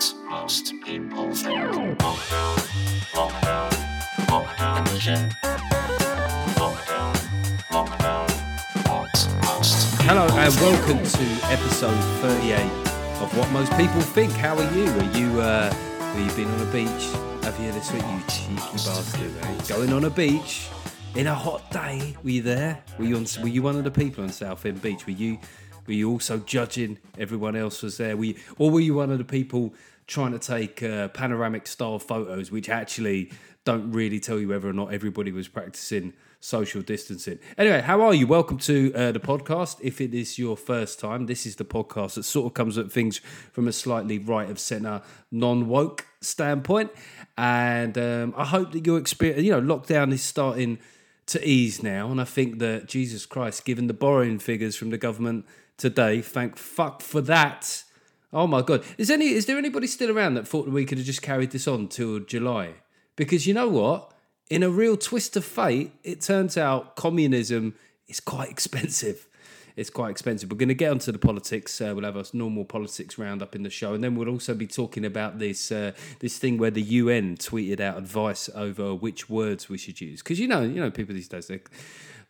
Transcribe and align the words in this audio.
what 0.00 0.14
most 0.30 0.72
people 0.82 1.30
think. 1.34 1.98
Lockdown, 1.98 2.56
lockdown, 3.12 3.70
lockdown 4.28 4.86
edition. 4.88 5.28
Lockdown, 6.56 7.14
lockdown, 7.68 8.88
what 8.88 9.28
most 9.42 10.00
Hello 10.00 10.26
and 10.38 10.54
welcome 10.54 11.04
to 11.04 11.52
episode 11.52 12.00
38 12.22 12.60
of 13.20 13.36
What 13.36 13.50
Most 13.50 13.76
People 13.76 14.00
Think. 14.00 14.32
How 14.32 14.56
are 14.56 14.72
you? 14.74 14.86
Are 14.86 15.18
you, 15.18 15.40
uh, 15.40 15.70
have 15.70 16.18
you 16.18 16.34
been 16.44 16.50
on 16.50 16.66
a 16.66 16.72
beach? 16.72 17.44
Have 17.44 17.60
you 17.60 17.70
this 17.72 17.92
week, 17.92 18.02
you 18.02 18.20
cheeky 18.26 18.56
bastard? 18.56 19.68
Going 19.68 19.92
on 19.92 20.04
a 20.04 20.10
beach 20.10 20.68
in 21.14 21.26
a 21.26 21.34
hot 21.34 21.70
day. 21.70 22.16
Were 22.24 22.30
you 22.30 22.42
there? 22.42 22.82
Were 22.98 23.04
you 23.04 23.16
on, 23.16 23.26
were 23.42 23.48
you 23.48 23.60
one 23.60 23.76
of 23.76 23.84
the 23.84 23.90
people 23.90 24.24
on 24.24 24.30
Southend 24.30 24.80
Beach? 24.80 25.04
Were 25.04 25.12
you, 25.12 25.38
were 25.86 25.92
you 25.92 26.10
also 26.10 26.38
judging 26.38 26.96
everyone 27.18 27.54
else 27.54 27.82
was 27.82 27.98
there? 27.98 28.16
Were 28.16 28.24
you, 28.24 28.36
or 28.56 28.70
were 28.70 28.80
you 28.80 28.94
one 28.94 29.10
of 29.10 29.18
the 29.18 29.24
people 29.24 29.74
trying 30.10 30.32
to 30.32 30.38
take 30.40 30.82
uh, 30.82 31.06
panoramic 31.08 31.68
style 31.68 32.00
photos, 32.00 32.50
which 32.50 32.68
actually 32.68 33.30
don't 33.64 33.92
really 33.92 34.18
tell 34.18 34.40
you 34.40 34.48
whether 34.48 34.68
or 34.68 34.72
not 34.72 34.92
everybody 34.92 35.30
was 35.30 35.46
practicing 35.46 36.12
social 36.40 36.82
distancing. 36.82 37.38
Anyway, 37.56 37.80
how 37.80 38.00
are 38.00 38.12
you? 38.12 38.26
Welcome 38.26 38.58
to 38.58 38.92
uh, 38.94 39.12
the 39.12 39.20
podcast. 39.20 39.78
If 39.80 40.00
it 40.00 40.12
is 40.12 40.36
your 40.36 40.56
first 40.56 40.98
time, 40.98 41.26
this 41.26 41.46
is 41.46 41.56
the 41.56 41.64
podcast 41.64 42.14
that 42.14 42.24
sort 42.24 42.46
of 42.46 42.54
comes 42.54 42.76
at 42.76 42.90
things 42.90 43.18
from 43.52 43.68
a 43.68 43.72
slightly 43.72 44.18
right 44.18 44.50
of 44.50 44.58
center, 44.58 45.00
non 45.30 45.68
woke 45.68 46.06
standpoint. 46.20 46.90
And 47.38 47.96
um, 47.96 48.34
I 48.36 48.46
hope 48.46 48.72
that 48.72 48.84
your 48.84 48.98
experience, 48.98 49.42
you 49.42 49.52
know, 49.52 49.62
lockdown 49.62 50.12
is 50.12 50.22
starting 50.22 50.80
to 51.26 51.46
ease 51.46 51.84
now. 51.84 52.10
And 52.10 52.20
I 52.20 52.24
think 52.24 52.58
that 52.58 52.86
Jesus 52.86 53.26
Christ, 53.26 53.64
given 53.64 53.86
the 53.86 53.94
borrowing 53.94 54.40
figures 54.40 54.74
from 54.74 54.90
the 54.90 54.98
government 54.98 55.46
today, 55.76 56.20
thank 56.20 56.56
fuck 56.56 57.00
for 57.00 57.20
that. 57.20 57.84
Oh 58.32 58.46
my 58.46 58.62
god, 58.62 58.84
is 58.96 59.10
any 59.10 59.26
is 59.26 59.46
there 59.46 59.58
anybody 59.58 59.86
still 59.86 60.16
around 60.16 60.34
that 60.34 60.46
thought 60.46 60.68
we 60.68 60.84
could 60.84 60.98
have 60.98 61.06
just 61.06 61.22
carried 61.22 61.50
this 61.50 61.66
on 61.66 61.88
till 61.88 62.20
July? 62.20 62.74
Because 63.16 63.46
you 63.46 63.54
know 63.54 63.68
what, 63.68 64.12
in 64.48 64.62
a 64.62 64.70
real 64.70 64.96
twist 64.96 65.36
of 65.36 65.44
fate, 65.44 65.92
it 66.04 66.20
turns 66.20 66.56
out 66.56 66.96
communism 66.96 67.74
is 68.06 68.20
quite 68.20 68.50
expensive. 68.50 69.26
It's 69.76 69.90
quite 69.90 70.10
expensive. 70.10 70.50
We're 70.50 70.58
going 70.58 70.68
to 70.68 70.74
get 70.74 70.90
onto 70.90 71.10
the 71.10 71.18
politics. 71.18 71.80
Uh, 71.80 71.92
we'll 71.94 72.04
have 72.04 72.16
a 72.16 72.24
normal 72.32 72.64
politics 72.64 73.16
roundup 73.16 73.54
in 73.54 73.62
the 73.62 73.70
show, 73.70 73.94
and 73.94 74.04
then 74.04 74.14
we'll 74.14 74.28
also 74.28 74.52
be 74.52 74.66
talking 74.66 75.04
about 75.04 75.38
this 75.38 75.72
uh, 75.72 75.92
this 76.18 76.38
thing 76.38 76.58
where 76.58 76.70
the 76.70 76.82
UN 76.82 77.36
tweeted 77.36 77.80
out 77.80 77.96
advice 77.96 78.50
over 78.54 78.94
which 78.94 79.30
words 79.30 79.68
we 79.68 79.78
should 79.78 80.00
use. 80.00 80.22
Because 80.22 80.38
you 80.38 80.48
know, 80.48 80.62
you 80.62 80.80
know, 80.80 80.90
people 80.90 81.14
these 81.14 81.28
days 81.28 81.46
they 81.46 81.60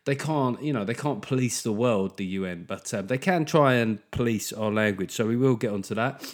they 0.05 0.15
can't, 0.15 0.61
you 0.61 0.73
know, 0.73 0.83
they 0.83 0.93
can't 0.93 1.21
police 1.21 1.61
the 1.61 1.71
world, 1.71 2.17
the 2.17 2.25
UN, 2.25 2.65
but 2.67 2.93
um, 2.93 3.07
they 3.07 3.17
can 3.17 3.45
try 3.45 3.75
and 3.75 3.99
police 4.11 4.51
our 4.51 4.71
language. 4.71 5.11
So 5.11 5.27
we 5.27 5.35
will 5.35 5.55
get 5.55 5.71
onto 5.71 5.93
that. 5.95 6.33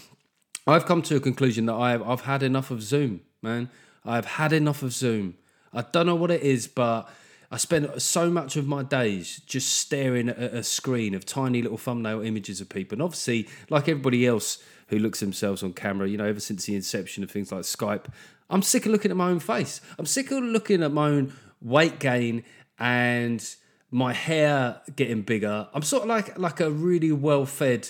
I've 0.66 0.86
come 0.86 1.02
to 1.04 1.16
a 1.16 1.20
conclusion 1.20 1.66
that 1.68 1.76
I've 1.76 2.02
I've 2.02 2.22
had 2.22 2.44
enough 2.44 2.72
of 2.72 2.82
Zoom, 2.82 3.22
man. 3.42 3.70
I've 4.06 4.26
had 4.26 4.54
enough 4.54 4.84
of 4.84 4.94
Zoom. 4.94 5.36
I 5.74 5.82
don't 5.82 6.06
know 6.06 6.16
what 6.16 6.32
it 6.32 6.42
is, 6.42 6.68
but 6.68 7.10
I 7.52 7.58
spend 7.58 8.02
so 8.02 8.30
much 8.30 8.58
of 8.58 8.68
my 8.68 8.84
days 8.84 9.42
just 9.46 9.78
staring 9.78 10.28
at 10.30 10.38
a 10.38 10.64
screen 10.64 11.14
of 11.14 11.26
tiny 11.26 11.62
little 11.62 11.78
thumbnail 11.78 12.22
images 12.22 12.60
of 12.60 12.68
people. 12.68 12.96
And 12.96 13.02
obviously, 13.02 13.48
like 13.70 13.88
everybody 13.88 14.26
else 14.26 14.62
who 14.88 15.00
looks 15.00 15.20
themselves 15.22 15.64
on 15.64 15.74
camera, 15.74 16.10
you 16.10 16.18
know, 16.18 16.26
ever 16.26 16.40
since 16.40 16.66
the 16.66 16.76
inception 16.76 17.24
of 17.24 17.32
things 17.32 17.52
like 17.52 17.62
Skype, 17.62 18.06
I'm 18.50 18.62
sick 18.62 18.86
of 18.86 18.92
looking 18.92 19.12
at 19.12 19.18
my 19.18 19.30
own 19.30 19.40
face. 19.40 19.80
I'm 19.98 20.06
sick 20.06 20.32
of 20.32 20.44
looking 20.44 20.84
at 20.84 20.92
my 20.92 21.08
own 21.08 21.34
weight 21.62 22.00
gain 22.00 22.44
and 22.80 23.56
my 23.92 24.14
hair 24.14 24.82
getting 24.96 25.22
bigger. 25.22 25.68
I'm 25.74 25.82
sort 25.82 26.04
of 26.04 26.10
like 26.10 26.38
like 26.38 26.60
a 26.60 26.70
really 26.70 27.12
well 27.12 27.46
fed 27.46 27.90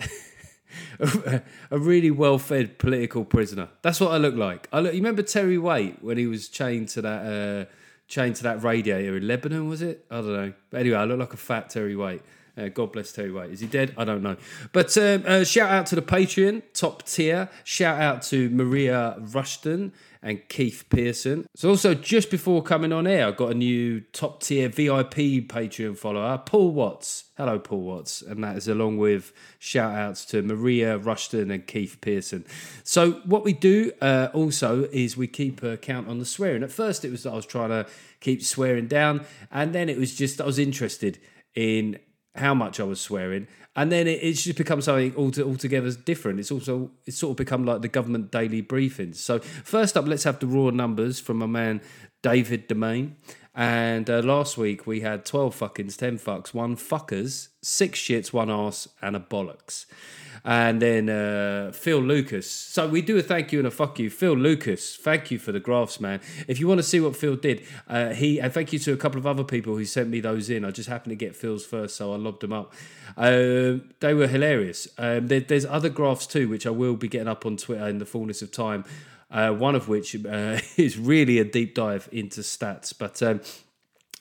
a, 1.70 1.78
really 1.78 2.10
well-fed 2.10 2.78
political 2.78 3.24
prisoner. 3.24 3.68
That's 3.82 4.00
what 4.00 4.12
I 4.12 4.16
look 4.16 4.34
like. 4.34 4.68
I 4.72 4.80
look. 4.80 4.92
You 4.92 5.00
remember 5.00 5.22
Terry 5.22 5.58
Waite 5.58 6.02
when 6.02 6.18
he 6.18 6.26
was 6.26 6.48
chained 6.48 6.88
to 6.90 7.02
that 7.02 7.66
uh, 7.68 7.72
chained 8.06 8.36
to 8.36 8.42
that 8.44 8.62
radiator 8.62 9.16
in 9.16 9.26
Lebanon? 9.26 9.68
Was 9.68 9.82
it? 9.82 10.04
I 10.10 10.16
don't 10.16 10.32
know. 10.32 10.52
But 10.70 10.80
anyway, 10.80 10.98
I 10.98 11.04
look 11.04 11.18
like 11.18 11.32
a 11.32 11.38
fat 11.38 11.70
Terry 11.70 11.96
Waite. 11.96 12.22
Uh, 12.56 12.68
God 12.68 12.92
bless 12.92 13.12
Terry 13.12 13.30
Waite. 13.30 13.50
Is 13.50 13.60
he 13.60 13.66
dead? 13.66 13.94
I 13.96 14.04
don't 14.04 14.22
know. 14.22 14.36
But 14.72 14.96
um, 14.98 15.22
uh, 15.26 15.44
shout 15.44 15.70
out 15.70 15.86
to 15.86 15.94
the 15.94 16.02
Patreon, 16.02 16.62
top 16.74 17.04
tier. 17.04 17.48
Shout 17.62 18.00
out 18.00 18.22
to 18.22 18.50
Maria 18.50 19.16
Rushton 19.20 19.92
and 20.22 20.48
Keith 20.48 20.84
Pearson. 20.88 21.46
So 21.54 21.70
also 21.70 21.94
just 21.94 22.30
before 22.30 22.62
coming 22.62 22.92
on 22.92 23.06
air, 23.06 23.28
I 23.28 23.30
got 23.30 23.52
a 23.52 23.54
new 23.54 24.00
top 24.12 24.42
tier 24.42 24.68
VIP 24.68 25.46
Patreon 25.48 25.96
follower, 25.96 26.38
Paul 26.44 26.72
Watts. 26.72 27.24
Hello, 27.36 27.58
Paul 27.58 27.82
Watts, 27.82 28.20
and 28.22 28.42
that 28.42 28.56
is 28.56 28.66
along 28.66 28.98
with 28.98 29.32
shout 29.58 29.94
outs 29.94 30.24
to 30.26 30.42
Maria 30.42 30.98
Rushton 30.98 31.50
and 31.50 31.66
Keith 31.66 31.98
Pearson. 32.00 32.44
So 32.82 33.12
what 33.24 33.44
we 33.44 33.52
do 33.52 33.92
uh, 34.00 34.28
also 34.32 34.88
is 34.90 35.16
we 35.16 35.28
keep 35.28 35.62
a 35.62 35.76
count 35.76 36.08
on 36.08 36.18
the 36.18 36.24
swearing. 36.24 36.62
At 36.62 36.72
first, 36.72 37.04
it 37.04 37.10
was 37.10 37.22
that 37.22 37.32
I 37.32 37.36
was 37.36 37.46
trying 37.46 37.70
to 37.70 37.86
keep 38.20 38.42
swearing 38.42 38.88
down, 38.88 39.24
and 39.52 39.72
then 39.72 39.88
it 39.88 39.98
was 39.98 40.16
just 40.16 40.40
I 40.40 40.46
was 40.46 40.58
interested 40.58 41.18
in 41.54 41.98
how 42.38 42.54
much 42.54 42.80
I 42.80 42.84
was 42.84 43.00
swearing, 43.00 43.46
and 43.76 43.92
then 43.92 44.06
it, 44.06 44.20
it's 44.22 44.42
just 44.42 44.58
become 44.58 44.80
something 44.80 45.14
alto- 45.16 45.46
altogether 45.46 45.90
different. 45.92 46.40
It's 46.40 46.50
also 46.50 46.90
it's 47.06 47.18
sort 47.18 47.32
of 47.32 47.36
become 47.36 47.64
like 47.64 47.82
the 47.82 47.88
government 47.88 48.30
daily 48.30 48.62
briefings. 48.62 49.16
So 49.16 49.38
first 49.38 49.96
up, 49.96 50.06
let's 50.06 50.24
have 50.24 50.40
the 50.40 50.46
raw 50.46 50.70
numbers 50.70 51.20
from 51.20 51.38
my 51.38 51.46
man 51.46 51.80
David 52.22 52.66
Domain. 52.68 53.16
And 53.58 54.08
uh, 54.08 54.20
last 54.20 54.56
week 54.56 54.86
we 54.86 55.00
had 55.00 55.24
twelve 55.24 55.58
fuckings, 55.58 55.96
ten 55.96 56.16
fucks, 56.16 56.54
one 56.54 56.76
fuckers, 56.76 57.48
six 57.60 57.98
shits, 57.98 58.32
one 58.32 58.48
ass, 58.48 58.86
and 59.02 59.16
a 59.16 59.18
bollocks. 59.20 59.86
And 60.44 60.80
then 60.80 61.08
uh, 61.08 61.72
Phil 61.72 61.98
Lucas. 61.98 62.48
So 62.48 62.86
we 62.86 63.02
do 63.02 63.18
a 63.18 63.22
thank 63.22 63.50
you 63.52 63.58
and 63.58 63.66
a 63.66 63.72
fuck 63.72 63.98
you. 63.98 64.10
Phil 64.10 64.34
Lucas, 64.34 64.94
thank 64.94 65.32
you 65.32 65.40
for 65.40 65.50
the 65.50 65.58
graphs, 65.58 66.00
man. 66.00 66.20
If 66.46 66.60
you 66.60 66.68
want 66.68 66.78
to 66.78 66.84
see 66.84 67.00
what 67.00 67.16
Phil 67.16 67.34
did, 67.34 67.66
uh, 67.88 68.10
he 68.10 68.40
and 68.40 68.52
thank 68.52 68.72
you 68.72 68.78
to 68.78 68.92
a 68.92 68.96
couple 68.96 69.18
of 69.18 69.26
other 69.26 69.42
people 69.42 69.76
who 69.76 69.84
sent 69.84 70.08
me 70.08 70.20
those 70.20 70.48
in. 70.48 70.64
I 70.64 70.70
just 70.70 70.88
happened 70.88 71.10
to 71.10 71.16
get 71.16 71.34
Phil's 71.34 71.66
first, 71.66 71.96
so 71.96 72.12
I 72.12 72.16
lobbed 72.16 72.42
them 72.42 72.52
up. 72.52 72.72
Um, 73.16 73.90
they 73.98 74.14
were 74.14 74.28
hilarious. 74.28 74.86
Um, 74.98 75.26
there, 75.26 75.40
there's 75.40 75.66
other 75.66 75.88
graphs 75.88 76.28
too, 76.28 76.48
which 76.48 76.64
I 76.64 76.70
will 76.70 76.94
be 76.94 77.08
getting 77.08 77.26
up 77.26 77.44
on 77.44 77.56
Twitter 77.56 77.88
in 77.88 77.98
the 77.98 78.06
fullness 78.06 78.40
of 78.40 78.52
time. 78.52 78.84
Uh, 79.30 79.52
one 79.52 79.74
of 79.74 79.88
which 79.88 80.16
uh, 80.24 80.58
is 80.76 80.98
really 80.98 81.38
a 81.38 81.44
deep 81.44 81.74
dive 81.74 82.08
into 82.10 82.40
stats, 82.40 82.94
but 82.96 83.22
um, 83.22 83.40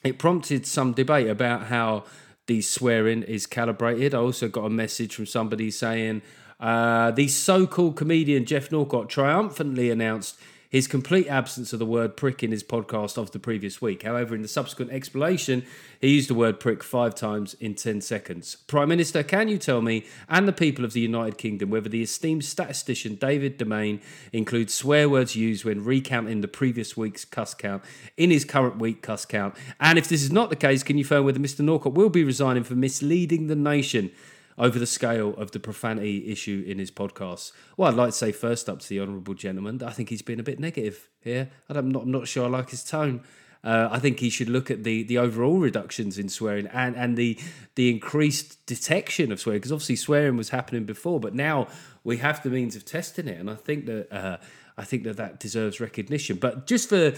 it 0.03 0.19
prompted 0.19 0.65
some 0.65 0.91
debate 0.93 1.27
about 1.29 1.67
how 1.67 2.03
the 2.47 2.61
swearing 2.61 3.23
is 3.23 3.45
calibrated. 3.45 4.13
I 4.13 4.19
also 4.19 4.47
got 4.47 4.65
a 4.65 4.69
message 4.69 5.15
from 5.15 5.25
somebody 5.25 5.71
saying 5.71 6.21
uh, 6.59 7.11
the 7.11 7.27
so-called 7.27 7.95
comedian 7.95 8.45
Geoff 8.45 8.71
Norcott 8.71 9.09
triumphantly 9.09 9.91
announced 9.91 10.39
his 10.69 10.87
complete 10.87 11.27
absence 11.27 11.73
of 11.73 11.79
the 11.79 11.85
word 11.85 12.15
prick 12.15 12.43
in 12.43 12.51
his 12.51 12.63
podcast 12.63 13.17
of 13.17 13.31
the 13.31 13.39
previous 13.39 13.81
week. 13.81 14.03
However, 14.03 14.35
in 14.35 14.41
the 14.41 14.47
subsequent 14.47 14.91
explanation, 14.91 15.65
he 15.99 16.09
used 16.09 16.29
the 16.29 16.35
word 16.35 16.59
prick 16.59 16.83
five 16.83 17.15
times 17.15 17.55
in 17.55 17.73
10 17.73 18.01
seconds. 18.01 18.55
Prime 18.67 18.89
Minister, 18.89 19.23
can 19.23 19.47
you 19.47 19.57
tell 19.57 19.81
me 19.81 20.05
and 20.29 20.47
the 20.47 20.53
people 20.53 20.85
of 20.85 20.93
the 20.93 21.01
United 21.01 21.37
Kingdom 21.37 21.69
whether 21.69 21.89
the 21.89 22.03
esteemed 22.03 22.45
statistician 22.45 23.15
David 23.15 23.57
Domain 23.57 24.01
includes 24.31 24.73
swear 24.73 25.09
words 25.09 25.35
used 25.35 25.65
when 25.65 25.83
recounting 25.83 26.41
the 26.41 26.47
previous 26.47 26.95
week's 26.95 27.25
cuss 27.25 27.53
count 27.53 27.83
in 28.15 28.29
his 28.29 28.45
current 28.45 28.77
week 28.77 29.01
cuss 29.01 29.25
count? 29.25 29.55
And 29.79 29.97
if 29.97 30.07
this 30.07 30.21
is 30.21 30.31
not 30.31 30.49
the 30.49 30.55
case, 30.55 30.83
can 30.83 30.97
you 30.97 31.07
confirm 31.07 31.25
whether 31.25 31.39
Mr. 31.39 31.61
Norcott 31.61 31.93
will 31.93 32.09
be 32.09 32.23
resigning 32.23 32.63
for 32.63 32.75
misleading 32.75 33.47
the 33.47 33.55
nation? 33.55 34.11
Over 34.57 34.79
the 34.79 34.87
scale 34.87 35.35
of 35.35 35.51
the 35.51 35.59
profanity 35.59 36.31
issue 36.31 36.63
in 36.67 36.79
his 36.79 36.89
podcast. 36.91 37.51
Well, 37.75 37.89
I'd 37.89 37.95
like 37.95 38.09
to 38.09 38.17
say 38.17 38.31
first 38.31 38.67
up 38.67 38.79
to 38.79 38.89
the 38.89 38.99
honourable 38.99 39.35
gentleman, 39.35 39.77
that 39.79 39.87
I 39.87 39.91
think 39.91 40.09
he's 40.09 40.21
been 40.21 40.39
a 40.39 40.43
bit 40.43 40.59
negative 40.59 41.09
here. 41.21 41.49
I'm 41.69 41.91
not, 41.91 42.03
I'm 42.03 42.11
not 42.11 42.27
sure 42.27 42.45
I 42.45 42.49
like 42.49 42.71
his 42.71 42.83
tone. 42.83 43.21
Uh, 43.63 43.89
I 43.91 43.99
think 43.99 44.19
he 44.19 44.29
should 44.29 44.49
look 44.49 44.69
at 44.69 44.83
the 44.83 45.03
the 45.03 45.17
overall 45.17 45.57
reductions 45.57 46.17
in 46.17 46.29
swearing 46.29 46.67
and, 46.67 46.95
and 46.95 47.17
the 47.17 47.37
the 47.75 47.89
increased 47.89 48.65
detection 48.65 49.31
of 49.31 49.39
swearing 49.39 49.59
because 49.59 49.71
obviously 49.71 49.95
swearing 49.95 50.37
was 50.37 50.49
happening 50.49 50.85
before, 50.85 51.19
but 51.19 51.33
now 51.33 51.67
we 52.03 52.17
have 52.17 52.41
the 52.43 52.49
means 52.49 52.75
of 52.75 52.85
testing 52.85 53.27
it, 53.27 53.39
and 53.39 53.49
I 53.49 53.55
think 53.55 53.85
that 53.87 54.11
uh, 54.11 54.37
I 54.77 54.83
think 54.83 55.03
that 55.03 55.17
that 55.17 55.39
deserves 55.39 55.79
recognition. 55.79 56.37
But 56.37 56.67
just 56.67 56.87
for 56.89 57.13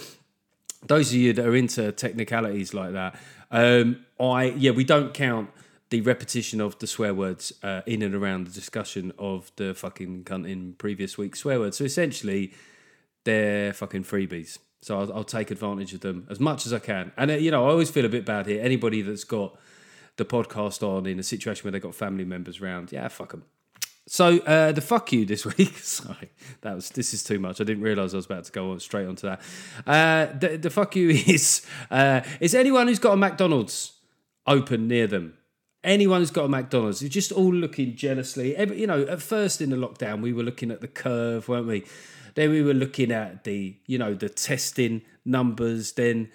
those 0.88 1.10
of 1.10 1.16
you 1.16 1.34
that 1.34 1.46
are 1.46 1.56
into 1.56 1.92
technicalities 1.92 2.74
like 2.74 2.94
that, 2.94 3.20
um, 3.52 4.06
I 4.20 4.46
yeah 4.46 4.72
we 4.72 4.86
don't 4.86 5.14
count 5.14 5.50
the 5.90 6.02
repetition 6.02 6.62
of 6.62 6.78
the 6.80 6.88
swear 6.88 7.14
words 7.14 7.52
uh, 7.64 7.82
in 7.86 8.02
and 8.02 8.14
around 8.14 8.48
the 8.48 8.52
discussion 8.52 9.12
of 9.18 9.52
the 9.56 9.74
fucking 9.74 10.24
cunt 10.24 10.50
in 10.50 10.74
previous 10.74 11.18
week's 11.18 11.40
swear 11.40 11.60
words. 11.60 11.78
So 11.78 11.84
essentially, 11.84 12.54
they're 13.24 13.74
fucking 13.74 14.04
freebies. 14.04 14.60
So 14.82 15.00
I'll, 15.00 15.14
I'll 15.14 15.24
take 15.24 15.52
advantage 15.52 15.94
of 15.94 16.02
them 16.02 16.26
as 16.30 16.40
much 16.40 16.66
as 16.66 16.74
I 16.74 16.80
can. 16.80 17.12
And 17.18 17.32
uh, 17.32 17.36
you 17.36 17.52
know, 17.52 17.66
I 17.66 17.72
always 17.72 17.90
feel 17.90 18.06
a 18.06 18.10
bit 18.10 18.26
bad 18.26 18.46
here. 18.46 18.64
Anybody 18.64 19.02
that's 19.02 19.24
got 19.24 19.58
the 20.18 20.26
podcast 20.26 20.84
on 20.84 21.06
in 21.06 21.20
a 21.20 21.24
situation 21.24 21.64
where 21.64 21.72
they've 21.72 21.82
got 21.82 21.96
family 21.96 22.26
members 22.26 22.62
around, 22.62 22.92
yeah, 22.92 23.08
fuck 23.08 23.32
them. 23.32 23.44
So 24.06 24.40
uh, 24.40 24.72
the 24.72 24.82
fuck 24.82 25.12
you 25.12 25.26
this 25.26 25.46
week. 25.58 25.78
Sorry, 25.78 26.32
that 26.62 26.76
was 26.76 26.90
this 26.90 27.14
is 27.14 27.24
too 27.24 27.40
much. 27.40 27.60
I 27.62 27.64
didn't 27.64 27.84
realise 27.84 28.14
I 28.14 28.18
was 28.18 28.26
about 28.26 28.44
to 28.46 28.52
go 28.52 28.72
on 28.72 28.80
straight 28.80 29.08
onto 29.08 29.28
that. 29.28 29.42
Uh, 29.86 30.38
the, 30.38 30.58
the 30.58 30.70
fuck 30.70 30.96
you 30.96 31.10
is 31.28 31.66
uh, 31.92 32.22
is 32.40 32.54
anyone 32.54 32.88
who's 32.88 33.00
got 33.00 33.14
a 33.14 33.18
McDonald's 33.18 33.94
open 34.46 34.88
near 34.88 35.08
them. 35.08 35.36
Anyone 35.84 36.20
who's 36.22 36.32
got 36.32 36.46
a 36.46 36.50
McDonald's, 36.50 37.02
you're 37.02 37.10
just 37.10 37.32
all 37.32 37.54
looking 37.54 37.96
jealously. 37.96 38.58
You 38.58 38.88
know, 38.88 39.04
at 39.04 39.22
first 39.22 39.62
in 39.62 39.70
the 39.70 39.78
lockdown, 39.78 40.22
we 40.22 40.34
were 40.34 40.44
looking 40.44 40.72
at 40.72 40.82
the 40.82 40.88
curve, 40.88 41.48
weren't 41.48 41.68
we? 41.68 41.86
Then 42.36 42.50
we 42.50 42.62
were 42.62 42.74
looking 42.74 43.12
at 43.12 43.46
the, 43.46 43.78
you 43.86 43.98
know, 43.98 44.14
the 44.14 44.30
testing 44.30 45.04
numbers. 45.24 45.94
Then 45.94 46.32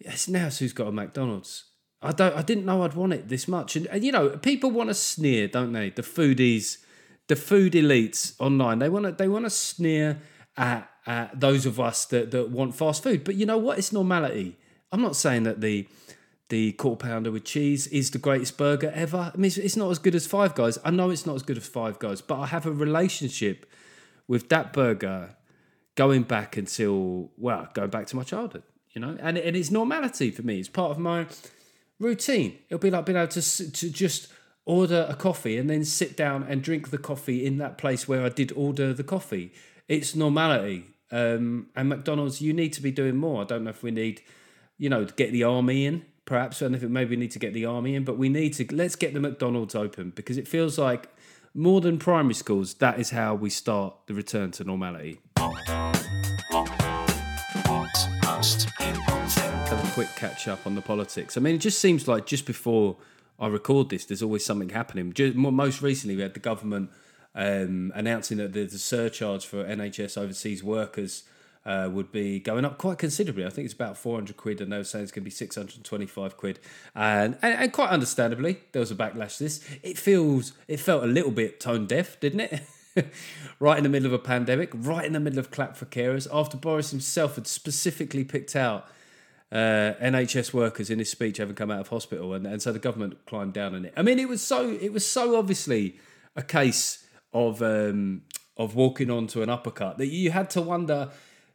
it's 0.00 0.28
now 0.28 0.48
who's 0.48 0.72
got 0.72 0.88
a 0.88 0.92
McDonald's. 0.92 1.64
I 2.00 2.12
don't. 2.12 2.34
I 2.34 2.42
didn't 2.42 2.64
know 2.64 2.82
I'd 2.82 2.94
want 2.94 3.12
it 3.12 3.28
this 3.28 3.48
much. 3.48 3.76
And, 3.76 3.86
and 3.88 4.04
you 4.04 4.12
know, 4.12 4.30
people 4.30 4.70
want 4.70 4.90
to 4.90 4.94
sneer, 4.94 5.48
don't 5.48 5.72
they? 5.72 5.90
The 5.90 6.02
foodies, 6.02 6.78
the 7.26 7.36
food 7.36 7.72
elites 7.72 8.34
online. 8.40 8.78
They 8.78 8.88
want 8.88 9.06
to. 9.06 9.12
They 9.12 9.28
want 9.28 9.46
to 9.46 9.50
sneer 9.50 10.20
at, 10.56 10.88
at 11.06 11.38
those 11.38 11.66
of 11.66 11.80
us 11.80 12.04
that 12.06 12.30
that 12.30 12.50
want 12.50 12.76
fast 12.76 13.02
food. 13.02 13.24
But 13.24 13.34
you 13.34 13.46
know 13.46 13.58
what? 13.58 13.78
It's 13.78 13.92
normality. 13.92 14.56
I'm 14.92 15.02
not 15.02 15.16
saying 15.16 15.42
that 15.42 15.60
the 15.60 15.88
the 16.48 16.72
quarter 16.72 17.06
pounder 17.06 17.30
with 17.30 17.44
cheese 17.44 17.86
is 17.88 18.10
the 18.10 18.18
greatest 18.18 18.56
burger 18.56 18.90
ever. 18.94 19.32
I 19.34 19.36
mean, 19.36 19.52
it's, 19.54 19.76
not 19.76 19.90
as 19.90 19.98
good 19.98 20.14
as 20.14 20.26
Five 20.26 20.54
Guys. 20.54 20.78
I 20.84 20.90
know 20.90 21.10
it's 21.10 21.26
not 21.26 21.36
as 21.36 21.42
good 21.42 21.58
as 21.58 21.66
Five 21.66 21.98
Guys, 21.98 22.20
but 22.20 22.40
I 22.40 22.46
have 22.46 22.66
a 22.66 22.72
relationship 22.72 23.66
with 24.26 24.48
that 24.48 24.72
burger 24.72 25.36
going 25.94 26.22
back 26.22 26.56
until 26.56 27.30
well, 27.36 27.68
going 27.74 27.90
back 27.90 28.06
to 28.06 28.16
my 28.16 28.22
childhood. 28.22 28.62
You 28.92 29.02
know, 29.02 29.16
and 29.20 29.36
and 29.36 29.56
it's 29.56 29.70
normality 29.70 30.30
for 30.30 30.42
me. 30.42 30.58
It's 30.58 30.68
part 30.68 30.90
of 30.90 30.98
my 30.98 31.26
routine. 31.98 32.58
It'll 32.68 32.78
be 32.78 32.90
like 32.90 33.04
being 33.04 33.18
able 33.18 33.28
to 33.28 33.70
to 33.70 33.90
just 33.90 34.28
order 34.64 35.06
a 35.08 35.14
coffee 35.14 35.56
and 35.56 35.68
then 35.68 35.84
sit 35.84 36.16
down 36.16 36.42
and 36.44 36.62
drink 36.62 36.90
the 36.90 36.98
coffee 36.98 37.44
in 37.44 37.56
that 37.56 37.78
place 37.78 38.06
where 38.06 38.24
I 38.24 38.28
did 38.28 38.52
order 38.52 38.92
the 38.92 39.02
coffee. 39.02 39.52
It's 39.88 40.14
normality. 40.14 40.84
Um, 41.10 41.68
and 41.74 41.88
McDonald's, 41.88 42.42
you 42.42 42.52
need 42.52 42.74
to 42.74 42.82
be 42.82 42.90
doing 42.90 43.16
more. 43.16 43.40
I 43.40 43.44
don't 43.44 43.64
know 43.64 43.70
if 43.70 43.82
we 43.82 43.90
need, 43.90 44.20
you 44.76 44.90
know, 44.90 45.06
to 45.06 45.14
get 45.14 45.32
the 45.32 45.42
army 45.42 45.86
in, 45.86 46.04
perhaps. 46.28 46.62
And 46.62 46.74
if 46.76 46.82
it 46.82 46.90
maybe 46.90 47.10
we 47.10 47.16
need 47.16 47.32
to 47.32 47.38
get 47.38 47.54
the 47.54 47.64
army 47.64 47.94
in, 47.96 48.04
but 48.04 48.18
we 48.18 48.28
need 48.28 48.54
to 48.54 48.66
let's 48.74 48.94
get 48.94 49.14
the 49.14 49.20
McDonald's 49.20 49.74
open 49.74 50.10
because 50.14 50.36
it 50.36 50.46
feels 50.46 50.78
like 50.78 51.08
more 51.54 51.80
than 51.80 51.98
primary 51.98 52.34
schools, 52.34 52.74
that 52.74 53.00
is 53.00 53.10
how 53.10 53.34
we 53.34 53.50
start 53.50 53.94
the 54.06 54.14
return 54.14 54.52
to 54.52 54.64
normality. 54.64 55.20
Think. 58.78 58.96
have 59.68 59.84
a 59.84 59.94
quick 59.94 60.08
catch 60.14 60.46
up 60.46 60.66
on 60.66 60.74
the 60.74 60.82
politics. 60.82 61.36
I 61.36 61.40
mean, 61.40 61.54
it 61.54 61.58
just 61.58 61.78
seems 61.80 62.06
like 62.06 62.26
just 62.26 62.46
before 62.46 62.96
I 63.38 63.48
record 63.48 63.88
this, 63.88 64.04
there's 64.04 64.22
always 64.22 64.44
something 64.44 64.68
happening. 64.68 65.12
Just, 65.12 65.34
most 65.34 65.82
recently, 65.82 66.14
we 66.14 66.22
had 66.22 66.34
the 66.34 66.40
government 66.40 66.90
um, 67.34 67.92
announcing 67.94 68.38
that 68.38 68.52
there's 68.52 68.74
a 68.74 68.78
surcharge 68.78 69.44
for 69.44 69.64
NHS 69.64 70.16
overseas 70.16 70.62
workers 70.62 71.24
uh, 71.68 71.86
would 71.92 72.10
be 72.10 72.40
going 72.40 72.64
up 72.64 72.78
quite 72.78 72.96
considerably. 72.96 73.44
I 73.44 73.50
think 73.50 73.66
it's 73.66 73.74
about 73.74 73.98
400 73.98 74.38
quid, 74.38 74.62
and 74.62 74.72
they 74.72 74.78
were 74.78 74.84
saying 74.84 75.02
it's 75.02 75.12
going 75.12 75.22
to 75.22 75.26
be 75.26 75.30
625 75.30 76.36
quid. 76.38 76.58
And, 76.94 77.36
and, 77.42 77.62
and 77.62 77.72
quite 77.74 77.90
understandably, 77.90 78.60
there 78.72 78.80
was 78.80 78.90
a 78.90 78.94
backlash 78.94 79.36
this. 79.36 79.62
It 79.82 79.98
feels, 79.98 80.54
it 80.66 80.80
felt 80.80 81.04
a 81.04 81.06
little 81.06 81.30
bit 81.30 81.60
tone 81.60 81.86
deaf, 81.86 82.18
didn't 82.20 82.40
it? 82.40 82.62
right 83.60 83.76
in 83.76 83.82
the 83.82 83.90
middle 83.90 84.06
of 84.06 84.14
a 84.14 84.18
pandemic, 84.18 84.70
right 84.72 85.04
in 85.04 85.12
the 85.12 85.20
middle 85.20 85.38
of 85.38 85.50
clap 85.50 85.76
for 85.76 85.84
carers, 85.84 86.26
after 86.32 86.56
Boris 86.56 86.90
himself 86.90 87.34
had 87.34 87.46
specifically 87.46 88.24
picked 88.24 88.56
out 88.56 88.86
uh, 89.52 89.92
NHS 90.00 90.54
workers 90.54 90.88
in 90.88 90.98
his 90.98 91.10
speech 91.10 91.36
having 91.36 91.54
come 91.54 91.70
out 91.70 91.80
of 91.80 91.88
hospital, 91.88 92.32
and, 92.32 92.46
and 92.46 92.62
so 92.62 92.72
the 92.72 92.78
government 92.78 93.26
climbed 93.26 93.52
down 93.52 93.74
on 93.74 93.84
it. 93.84 93.92
I 93.94 94.00
mean, 94.00 94.18
it 94.18 94.28
was 94.28 94.40
so 94.40 94.70
it 94.70 94.92
was 94.92 95.06
so 95.06 95.36
obviously 95.36 95.98
a 96.34 96.42
case 96.42 97.06
of 97.34 97.62
um, 97.62 98.22
of 98.56 98.74
walking 98.74 99.10
onto 99.10 99.42
an 99.42 99.50
uppercut 99.50 99.98
that 99.98 100.06
you 100.06 100.30
had 100.30 100.48
to 100.50 100.62
wonder. 100.62 101.10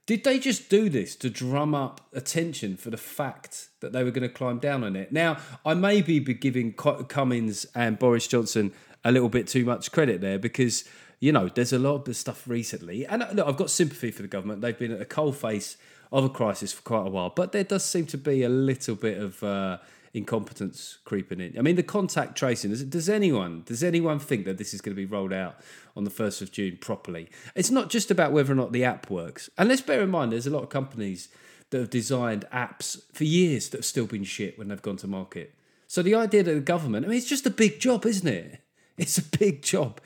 Did 0.06 0.26
they 0.26 0.38
just 0.38 0.70
do 0.70 0.90
this 0.90 1.16
to 1.18 1.30
drum 1.30 1.74
up 1.74 2.02
attention 2.12 2.76
for 2.76 2.90
the 2.90 2.98
fact 2.98 3.70
that 3.80 3.94
they 3.94 4.04
were 4.04 4.12
going 4.12 4.28
to 4.28 4.34
climb 4.34 4.60
down 4.60 4.84
on 4.84 4.98
it? 4.98 5.14
Now, 5.14 5.38
I 5.66 5.76
may 5.76 6.02
be 6.02 6.20
giving 6.20 6.74
Cummings 6.74 7.66
and 7.74 7.98
Boris 7.98 8.28
Johnson 8.28 8.74
a 9.06 9.12
little 9.14 9.30
bit 9.30 9.48
too 9.48 9.64
much 9.64 9.94
credit 9.94 10.20
there 10.20 10.38
because, 10.38 10.84
you 11.22 11.32
know, 11.32 11.48
there's 11.48 11.72
a 11.72 11.80
lot 11.80 12.06
of 12.06 12.16
stuff 12.18 12.46
recently. 12.50 13.06
And 13.06 13.24
uh, 13.24 13.30
look, 13.32 13.48
I've 13.48 13.56
got 13.56 13.70
sympathy 13.70 14.12
for 14.12 14.24
the 14.24 14.28
government. 14.28 14.62
They've 14.62 14.78
been 14.78 14.92
at 14.92 15.02
a 15.02 15.06
coal 15.06 15.32
face 15.32 15.78
of 16.12 16.26
a 16.26 16.30
crisis 16.30 16.74
for 16.74 16.82
quite 16.82 17.08
a 17.08 17.10
while, 17.10 17.30
but 17.30 17.54
there 17.54 17.64
does 17.64 17.86
seem 17.86 18.06
to 18.08 18.18
be 18.18 18.44
a 18.44 18.50
little 18.50 18.96
bit 18.96 19.18
of 19.18 19.42
uh, 19.42 19.78
incompetence 20.14 21.00
creeping 21.06 21.40
in. 21.40 21.58
I 21.58 21.62
mean, 21.62 21.76
the 21.76 21.84
contact 21.84 22.38
tracing. 22.38 22.70
Does, 22.70 22.84
does 22.84 23.10
anyone 23.10 23.64
does 23.66 23.84
anyone 23.84 24.20
think 24.20 24.46
that 24.46 24.58
this 24.58 24.74
is 24.74 24.82
going 24.82 24.96
to 24.96 25.02
be 25.02 25.06
rolled 25.06 25.34
out 25.34 25.60
on 25.96 26.04
the 26.04 26.10
first 26.10 26.42
of 26.42 26.52
June 26.52 26.78
properly? 26.80 27.30
It's 27.56 27.72
not 27.72 27.90
just 27.90 28.12
about 28.12 28.32
whether 28.32 28.54
or 28.54 28.56
not 28.56 28.72
the 28.72 28.84
app 28.84 29.10
works. 29.10 29.50
And 29.58 29.70
let's 29.70 29.82
bear 29.82 30.02
in 30.02 30.10
mind, 30.10 30.32
there's 30.32 30.48
a 30.48 30.52
lot 30.52 30.64
of 30.64 30.70
companies 30.70 31.30
that 31.72 31.80
have 31.80 31.90
designed 31.90 32.46
apps 32.54 33.02
for 33.12 33.24
years 33.24 33.70
that 33.70 33.80
have 33.80 33.86
still 33.86 34.06
been 34.06 34.24
shit 34.24 34.60
when 34.60 34.68
they've 34.68 34.82
gone 34.82 34.98
to 34.98 35.08
market. 35.08 35.56
So 35.88 36.04
the 36.04 36.16
idea 36.16 36.44
that 36.44 36.54
the 36.54 36.60
government, 36.60 37.06
I 37.06 37.10
mean, 37.10 37.18
it's 37.18 37.28
just 37.28 37.48
a 37.48 37.52
big 37.52 37.80
job, 37.80 38.06
isn't 38.06 38.28
it? 38.28 38.60
It's 38.96 39.18
a 39.18 39.24
big 39.24 39.64
job 39.64 40.00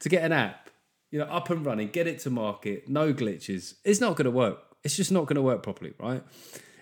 to 0.00 0.08
get 0.08 0.24
an 0.24 0.32
app, 0.32 0.68
you 1.12 1.20
know, 1.20 1.26
up 1.26 1.48
and 1.50 1.64
running, 1.64 1.90
get 1.90 2.08
it 2.08 2.18
to 2.20 2.30
market, 2.30 2.88
no 2.88 3.14
glitches. 3.14 3.74
It's 3.84 4.00
not 4.00 4.16
going 4.16 4.24
to 4.24 4.32
work. 4.32 4.58
It's 4.82 4.96
just 4.96 5.12
not 5.12 5.26
going 5.26 5.36
to 5.36 5.42
work 5.42 5.62
properly, 5.62 5.94
right? 6.00 6.24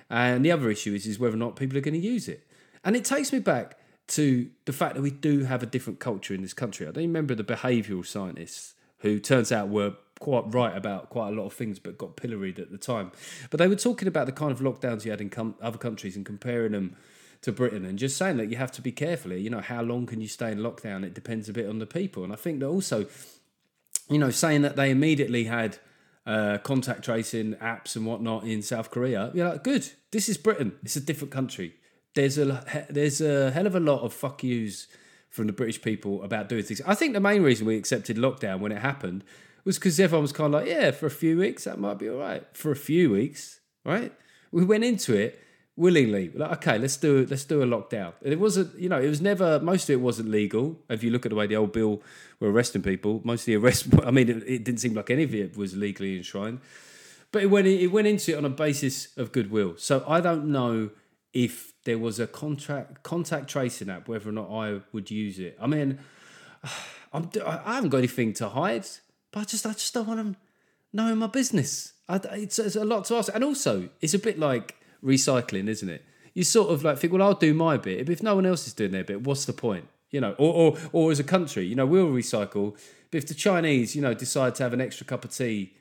And 0.09 0.43
the 0.43 0.53
other 0.53 0.71
issue 0.71 0.95
is 0.95 1.07
is 1.07 1.19
whether 1.19 1.35
or 1.35 1.39
not 1.39 1.57
people 1.57 1.77
are 1.77 1.83
going 1.83 2.01
to 2.01 2.07
use 2.07 2.29
it. 2.29 2.50
And 2.85 2.97
it 2.97 3.05
takes 3.05 3.33
me 3.33 3.39
back 3.39 3.79
to 4.09 4.51
the 4.65 4.73
fact 4.73 4.97
that 4.97 5.03
we 5.03 5.11
do 5.11 5.45
have 5.45 5.63
a 5.63 5.67
different 5.67 6.01
culture 6.01 6.35
in 6.35 6.43
this 6.43 6.55
country. 6.55 6.87
I 6.87 6.91
don't 6.91 7.05
remember 7.05 7.35
the 7.35 7.45
behavioural 7.45 8.05
scientists 8.05 8.75
who 8.99 9.19
turns 9.19 9.53
out 9.53 9.69
were 9.69 9.95
quite 10.19 10.53
right 10.53 10.77
about 10.77 11.11
quite 11.11 11.29
a 11.29 11.33
lot 11.33 11.47
of 11.47 11.53
things, 11.53 11.79
but 11.79 11.97
got 11.97 12.17
pilloried 12.17 12.59
at 12.59 12.71
the 12.71 12.79
time. 12.79 13.13
But 13.51 13.59
they 13.59 13.69
were 13.69 13.77
talking 13.77 14.09
about 14.09 14.27
the 14.27 14.33
kind 14.33 14.53
of 14.53 14.61
lockdowns 14.61 15.05
you 15.05 15.11
had 15.11 15.21
in 15.21 15.31
com- 15.31 15.55
other 15.63 15.79
countries 15.79 16.17
and 16.17 16.27
comparing 16.27 16.73
them 16.73 16.97
to 17.43 17.53
Britain, 17.53 17.87
and 17.87 17.99
just 17.99 18.19
saying 18.19 18.37
that 18.37 18.51
you 18.51 18.57
have 18.57 18.71
to 18.73 18.83
be 18.83 18.93
careful. 18.93 19.33
You 19.33 19.49
know, 19.49 19.63
how 19.63 19.81
long 19.81 20.05
can 20.05 20.21
you 20.21 20.29
stay 20.29 20.53
in 20.53 20.59
lockdown? 20.59 21.05
It 21.05 21.15
depends 21.15 21.49
a 21.49 21.55
bit 21.55 21.67
on 21.67 21.79
the 21.79 21.87
people, 21.87 22.23
and 22.23 22.33
I 22.33 22.37
think 22.37 22.61
that 22.61 22.67
also, 22.67 23.07
you 24.11 24.19
know, 24.19 24.31
saying 24.31 24.61
that 24.63 24.77
they 24.77 24.91
immediately 24.91 25.45
had 25.45 25.79
uh, 26.27 26.59
contact 26.59 27.03
tracing 27.03 27.55
apps 27.55 27.97
and 27.97 28.05
whatnot 28.05 28.45
in 28.45 28.61
South 28.61 28.91
Korea, 28.91 29.31
you're 29.33 29.49
like, 29.49 29.65
good. 29.65 29.89
This 30.11 30.29
is 30.29 30.37
Britain. 30.37 30.73
It's 30.83 30.97
a 30.97 31.01
different 31.01 31.33
country. 31.33 31.77
There's 32.15 32.39
a 32.39 32.87
there's 32.91 33.21
a 33.21 33.51
hell 33.51 33.67
of 33.67 33.75
a 33.75 33.81
lot 33.81 34.03
of 34.03 34.13
fuck 34.13 34.43
yous 34.43 34.89
from 35.29 35.47
the 35.47 35.53
British 35.53 35.81
people 35.81 36.23
about 36.23 36.49
doing 36.49 36.65
things. 36.65 36.81
I 36.87 36.95
think 36.95 37.15
the 37.15 37.21
main 37.21 37.43
reason 37.43 37.67
we 37.67 37.77
accepted 37.77 38.17
lockdown 38.17 38.61
when 38.61 38.73
it 38.73 38.79
happened 38.79 39.23
was 39.65 39.79
because 39.79 40.01
everyone 40.01 40.23
was 40.23 40.33
kind 40.33 40.53
of 40.53 40.61
like, 40.61 40.69
yeah, 40.69 40.91
for 40.91 41.07
a 41.07 41.11
few 41.11 41.39
weeks 41.39 41.65
that 41.65 41.79
might 41.79 41.99
be 41.99 42.09
all 42.09 42.19
right. 42.19 42.45
For 42.53 42.73
a 42.73 42.77
few 42.77 43.11
weeks, 43.11 43.61
right? 43.85 44.13
We 44.51 44.65
went 44.65 44.85
into 44.85 45.15
it 45.15 45.41
willingly. 45.77 46.31
Like, 46.35 46.53
okay, 46.59 46.79
let's 46.79 46.97
do 46.97 47.27
let's 47.31 47.45
do 47.45 47.63
a 47.63 47.67
lockdown. 47.67 48.13
It 48.23 48.41
wasn't, 48.41 48.79
you 48.79 48.89
know, 48.89 49.01
it 49.01 49.09
was 49.09 49.21
never. 49.21 49.61
Most 49.61 49.85
of 49.85 49.95
it 49.95 50.01
wasn't 50.01 50.31
legal. 50.31 50.79
If 50.89 51.03
you 51.03 51.11
look 51.11 51.25
at 51.27 51.31
the 51.31 51.37
way 51.37 51.47
the 51.47 51.57
old 51.57 51.73
bill 51.73 52.03
were 52.41 52.51
arresting 52.51 52.83
people, 52.83 53.21
most 53.25 53.43
of 53.43 53.47
the 53.47 53.57
arrest. 53.57 53.87
I 54.05 54.11
mean, 54.11 54.29
it, 54.29 54.43
it 54.47 54.65
didn't 54.65 54.81
seem 54.81 54.95
like 54.95 55.11
any 55.11 55.23
of 55.25 55.35
it 55.35 55.57
was 55.57 55.77
legally 55.77 56.17
enshrined. 56.17 56.61
But 57.33 57.43
it 57.43 57.47
went 57.47 57.67
it 57.67 57.89
went 57.89 58.07
into 58.07 58.33
it 58.33 58.39
on 58.39 58.45
a 58.45 58.51
basis 58.51 59.17
of 59.17 59.33
goodwill. 59.33 59.75
So 59.77 60.05
I 60.07 60.21
don't 60.21 60.47
know 60.47 60.91
if 61.33 61.70
there 61.85 61.99
was 61.99 62.21
a 62.21 62.27
contract 62.27 63.03
contact 63.03 63.49
tracing 63.49 63.89
app, 63.89 64.09
whether 64.09 64.29
or 64.29 64.33
not 64.33 64.51
I 64.51 64.81
would 64.93 65.11
use 65.11 65.39
it. 65.39 65.57
I 65.61 65.67
mean, 65.67 65.99
I'm, 67.13 67.31
I 67.45 67.75
haven't 67.75 67.91
got 67.91 67.99
anything 67.99 68.33
to 68.35 68.49
hide, 68.49 68.87
but 69.33 69.41
I 69.41 69.45
just 69.45 69.67
I 69.67 69.73
just 69.73 69.95
don't 69.95 70.07
want 70.07 70.19
them 70.19 70.37
knowing 70.93 71.19
my 71.19 71.27
business. 71.27 71.95
I, 72.09 72.17
it's, 72.33 72.59
it's 72.59 72.77
a 72.77 72.85
lot 72.85 73.05
to 73.07 73.17
ask, 73.17 73.31
and 73.35 73.45
also 73.45 73.89
it's 74.01 74.15
a 74.15 74.19
bit 74.19 74.39
like 74.39 74.77
recycling, 75.05 75.69
isn't 75.69 75.89
it? 75.89 76.05
You 76.35 76.45
sort 76.45 76.71
of 76.71 76.85
like 76.85 76.99
think, 76.99 77.13
well, 77.13 77.23
I'll 77.23 77.35
do 77.35 77.55
my 77.55 77.77
bit. 77.77 78.09
If 78.09 78.23
no 78.23 78.35
one 78.35 78.47
else 78.47 78.67
is 78.67 78.73
doing 78.73 78.93
their 78.93 79.05
bit, 79.05 79.23
what's 79.23 79.45
the 79.45 79.53
point? 79.53 79.89
You 80.11 80.21
know, 80.21 80.35
or 80.39 80.55
or, 80.55 80.79
or 80.93 81.11
as 81.11 81.21
a 81.21 81.25
country, 81.25 81.65
you 81.67 81.75
know, 81.75 81.87
we'll 81.87 82.09
recycle. 82.09 82.77
But 83.11 83.19
if 83.19 83.27
the 83.27 83.35
Chinese, 83.35 83.97
you 83.97 84.03
know, 84.03 84.15
decide 84.15 84.55
to 84.57 84.63
have 84.63 84.73
an 84.73 84.81
extra 84.81 85.07
cup 85.07 85.25
of 85.25 85.35
tea 85.35 85.75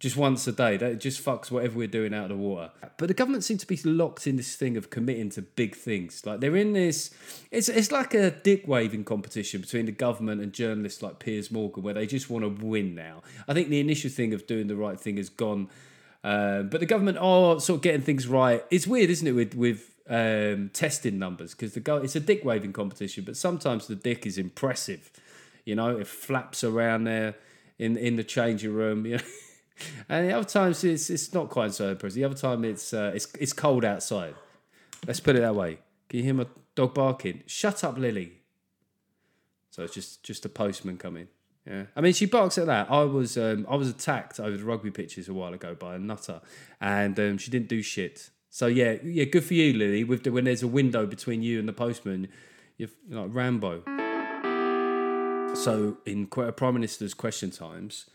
just 0.00 0.16
once 0.16 0.46
a 0.46 0.52
day. 0.52 0.78
That 0.78 0.98
just 0.98 1.22
fucks 1.22 1.50
whatever 1.50 1.78
we're 1.78 1.86
doing 1.86 2.12
out 2.12 2.24
of 2.24 2.30
the 2.30 2.36
water. 2.36 2.70
But 2.96 3.08
the 3.08 3.14
government 3.14 3.44
seem 3.44 3.58
to 3.58 3.66
be 3.66 3.76
locked 3.84 4.26
in 4.26 4.36
this 4.36 4.56
thing 4.56 4.76
of 4.76 4.90
committing 4.90 5.28
to 5.30 5.42
big 5.42 5.76
things. 5.76 6.24
Like 6.26 6.40
they're 6.40 6.56
in 6.56 6.72
this. 6.72 7.10
It's 7.50 7.68
it's 7.68 7.92
like 7.92 8.14
a 8.14 8.30
dick 8.30 8.66
waving 8.66 9.04
competition 9.04 9.60
between 9.60 9.86
the 9.86 9.92
government 9.92 10.40
and 10.40 10.52
journalists 10.52 11.02
like 11.02 11.18
Piers 11.18 11.50
Morgan, 11.50 11.82
where 11.82 11.94
they 11.94 12.06
just 12.06 12.30
want 12.30 12.44
to 12.44 12.66
win 12.66 12.94
now. 12.94 13.22
I 13.46 13.52
think 13.54 13.68
the 13.68 13.78
initial 13.78 14.10
thing 14.10 14.32
of 14.32 14.46
doing 14.46 14.66
the 14.66 14.76
right 14.76 14.98
thing 14.98 15.18
has 15.18 15.28
gone. 15.28 15.68
Um, 16.24 16.68
but 16.68 16.80
the 16.80 16.86
government 16.86 17.18
are 17.18 17.60
sort 17.60 17.78
of 17.78 17.82
getting 17.82 18.02
things 18.02 18.26
right. 18.26 18.64
It's 18.70 18.86
weird, 18.86 19.10
isn't 19.10 19.26
it, 19.26 19.32
with 19.32 19.54
with 19.54 19.94
um, 20.08 20.70
testing 20.72 21.18
numbers 21.18 21.52
because 21.54 21.74
the 21.74 21.80
go 21.80 21.98
it's 21.98 22.16
a 22.16 22.20
dick 22.20 22.42
waving 22.42 22.72
competition, 22.72 23.24
but 23.24 23.36
sometimes 23.36 23.86
the 23.86 23.96
dick 23.96 24.24
is 24.24 24.38
impressive. 24.38 25.10
You 25.66 25.74
know, 25.74 25.98
it 25.98 26.06
flaps 26.06 26.64
around 26.64 27.04
there 27.04 27.34
in 27.78 27.98
in 27.98 28.16
the 28.16 28.24
changing 28.24 28.72
room. 28.72 29.06
You 29.10 29.18
know. 29.18 29.22
And 30.08 30.28
the 30.28 30.32
other 30.32 30.48
times 30.48 30.84
it's 30.84 31.10
it's 31.10 31.32
not 31.32 31.48
quite 31.50 31.72
so 31.74 31.90
impressive. 31.90 32.14
The 32.14 32.24
other 32.24 32.34
time 32.34 32.64
it's 32.64 32.92
uh, 32.92 33.12
it's 33.14 33.26
it's 33.38 33.52
cold 33.52 33.84
outside. 33.84 34.34
Let's 35.06 35.20
put 35.20 35.36
it 35.36 35.40
that 35.40 35.54
way. 35.54 35.78
Can 36.08 36.18
you 36.18 36.24
hear 36.24 36.34
my 36.34 36.46
dog 36.74 36.94
barking? 36.94 37.42
Shut 37.46 37.84
up, 37.84 37.98
Lily. 37.98 38.32
So 39.70 39.84
it's 39.84 39.94
just 39.94 40.22
just 40.22 40.44
a 40.44 40.48
postman 40.48 40.98
coming. 40.98 41.28
Yeah, 41.66 41.84
I 41.94 42.00
mean 42.00 42.12
she 42.12 42.26
barks 42.26 42.58
at 42.58 42.66
that. 42.66 42.90
I 42.90 43.02
was 43.02 43.36
um, 43.36 43.66
I 43.68 43.76
was 43.76 43.88
attacked 43.88 44.40
over 44.40 44.56
the 44.56 44.64
rugby 44.64 44.90
pitches 44.90 45.28
a 45.28 45.34
while 45.34 45.54
ago 45.54 45.74
by 45.74 45.94
a 45.94 45.98
nutter, 45.98 46.40
and 46.80 47.18
um, 47.18 47.38
she 47.38 47.50
didn't 47.50 47.68
do 47.68 47.82
shit. 47.82 48.30
So 48.48 48.66
yeah, 48.66 48.96
yeah, 49.04 49.24
good 49.24 49.44
for 49.44 49.54
you, 49.54 49.72
Lily. 49.72 50.02
With 50.02 50.24
the, 50.24 50.32
when 50.32 50.44
there's 50.44 50.62
a 50.62 50.68
window 50.68 51.06
between 51.06 51.42
you 51.42 51.60
and 51.60 51.68
the 51.68 51.72
postman, 51.72 52.28
You're 52.80 52.88
like 53.10 53.28
Rambo. 53.34 53.82
So 55.54 55.98
in 56.06 56.26
Prime 56.26 56.74
Minister's 56.74 57.12
question 57.12 57.50
times, 57.50 58.08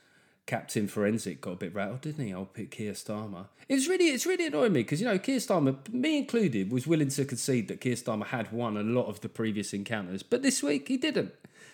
Captain 0.45 0.87
Forensic 0.87 1.41
got 1.41 1.53
a 1.53 1.55
bit 1.55 1.73
rattled, 1.73 2.01
didn't 2.01 2.25
he? 2.25 2.33
I'll 2.33 2.45
pick 2.45 2.71
Keir 2.71 2.93
Starmer. 2.93 3.47
It 3.67 3.75
was 3.75 3.87
really, 3.87 4.05
it's 4.05 4.27
really 4.27 4.45
annoying 4.45 4.73
me 4.73 4.83
because 4.83 5.01
you 5.01 5.07
know 5.07 5.17
Keir 5.17 5.37
Starmer, 5.37 5.75
me 5.91 6.17
included, 6.17 6.71
was 6.71 6.85
willing 6.85 7.09
to 7.09 7.25
concede 7.25 7.67
that 7.67 7.81
Keir 7.81 7.95
Starmer 7.95 8.27
had 8.27 8.51
won 8.51 8.77
a 8.77 8.83
lot 8.83 9.07
of 9.07 9.21
the 9.21 9.29
previous 9.29 9.73
encounters, 9.73 10.21
but 10.21 10.43
this 10.43 10.61
week 10.61 10.87
he 10.87 10.97
didn't. 10.97 11.33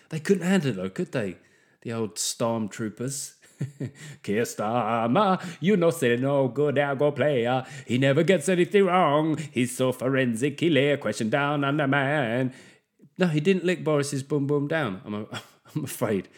They 0.10 0.20
couldn't 0.20 0.48
handle 0.48 0.72
it 0.72 0.75
though, 0.78 0.90
could 0.90 1.12
they? 1.12 1.38
The 1.82 1.94
old 1.94 2.16
Starmtroopers. 2.16 3.34
Keir 4.24 4.44
Starmer, 4.44 5.44
you 5.60 5.75
know, 5.75 5.92
say 5.92 6.16
no 6.16 6.48
good 6.48 6.75
algo 6.75 7.13
player. 7.13 7.66
He 7.86 7.98
never 7.98 8.24
gets 8.24 8.48
anything 8.50 8.86
wrong. 8.86 9.38
He's 9.51 9.75
so 9.75 9.92
forensic, 9.92 10.60
he 10.60 10.70
lay 10.70 10.92
a 10.92 10.98
question 10.98 11.30
down 11.30 11.66
on 11.66 11.78
the 11.78 11.88
man. 11.88 12.54
No, 13.18 13.28
he 13.28 13.42
didn't 13.42 13.66
lick 13.66 13.84
Boris's 13.84 14.24
boom 14.24 14.48
boom 14.48 14.68
down. 14.68 15.01
I'm, 15.06 15.28
I'm 15.75 15.84
afraid. 15.84 16.30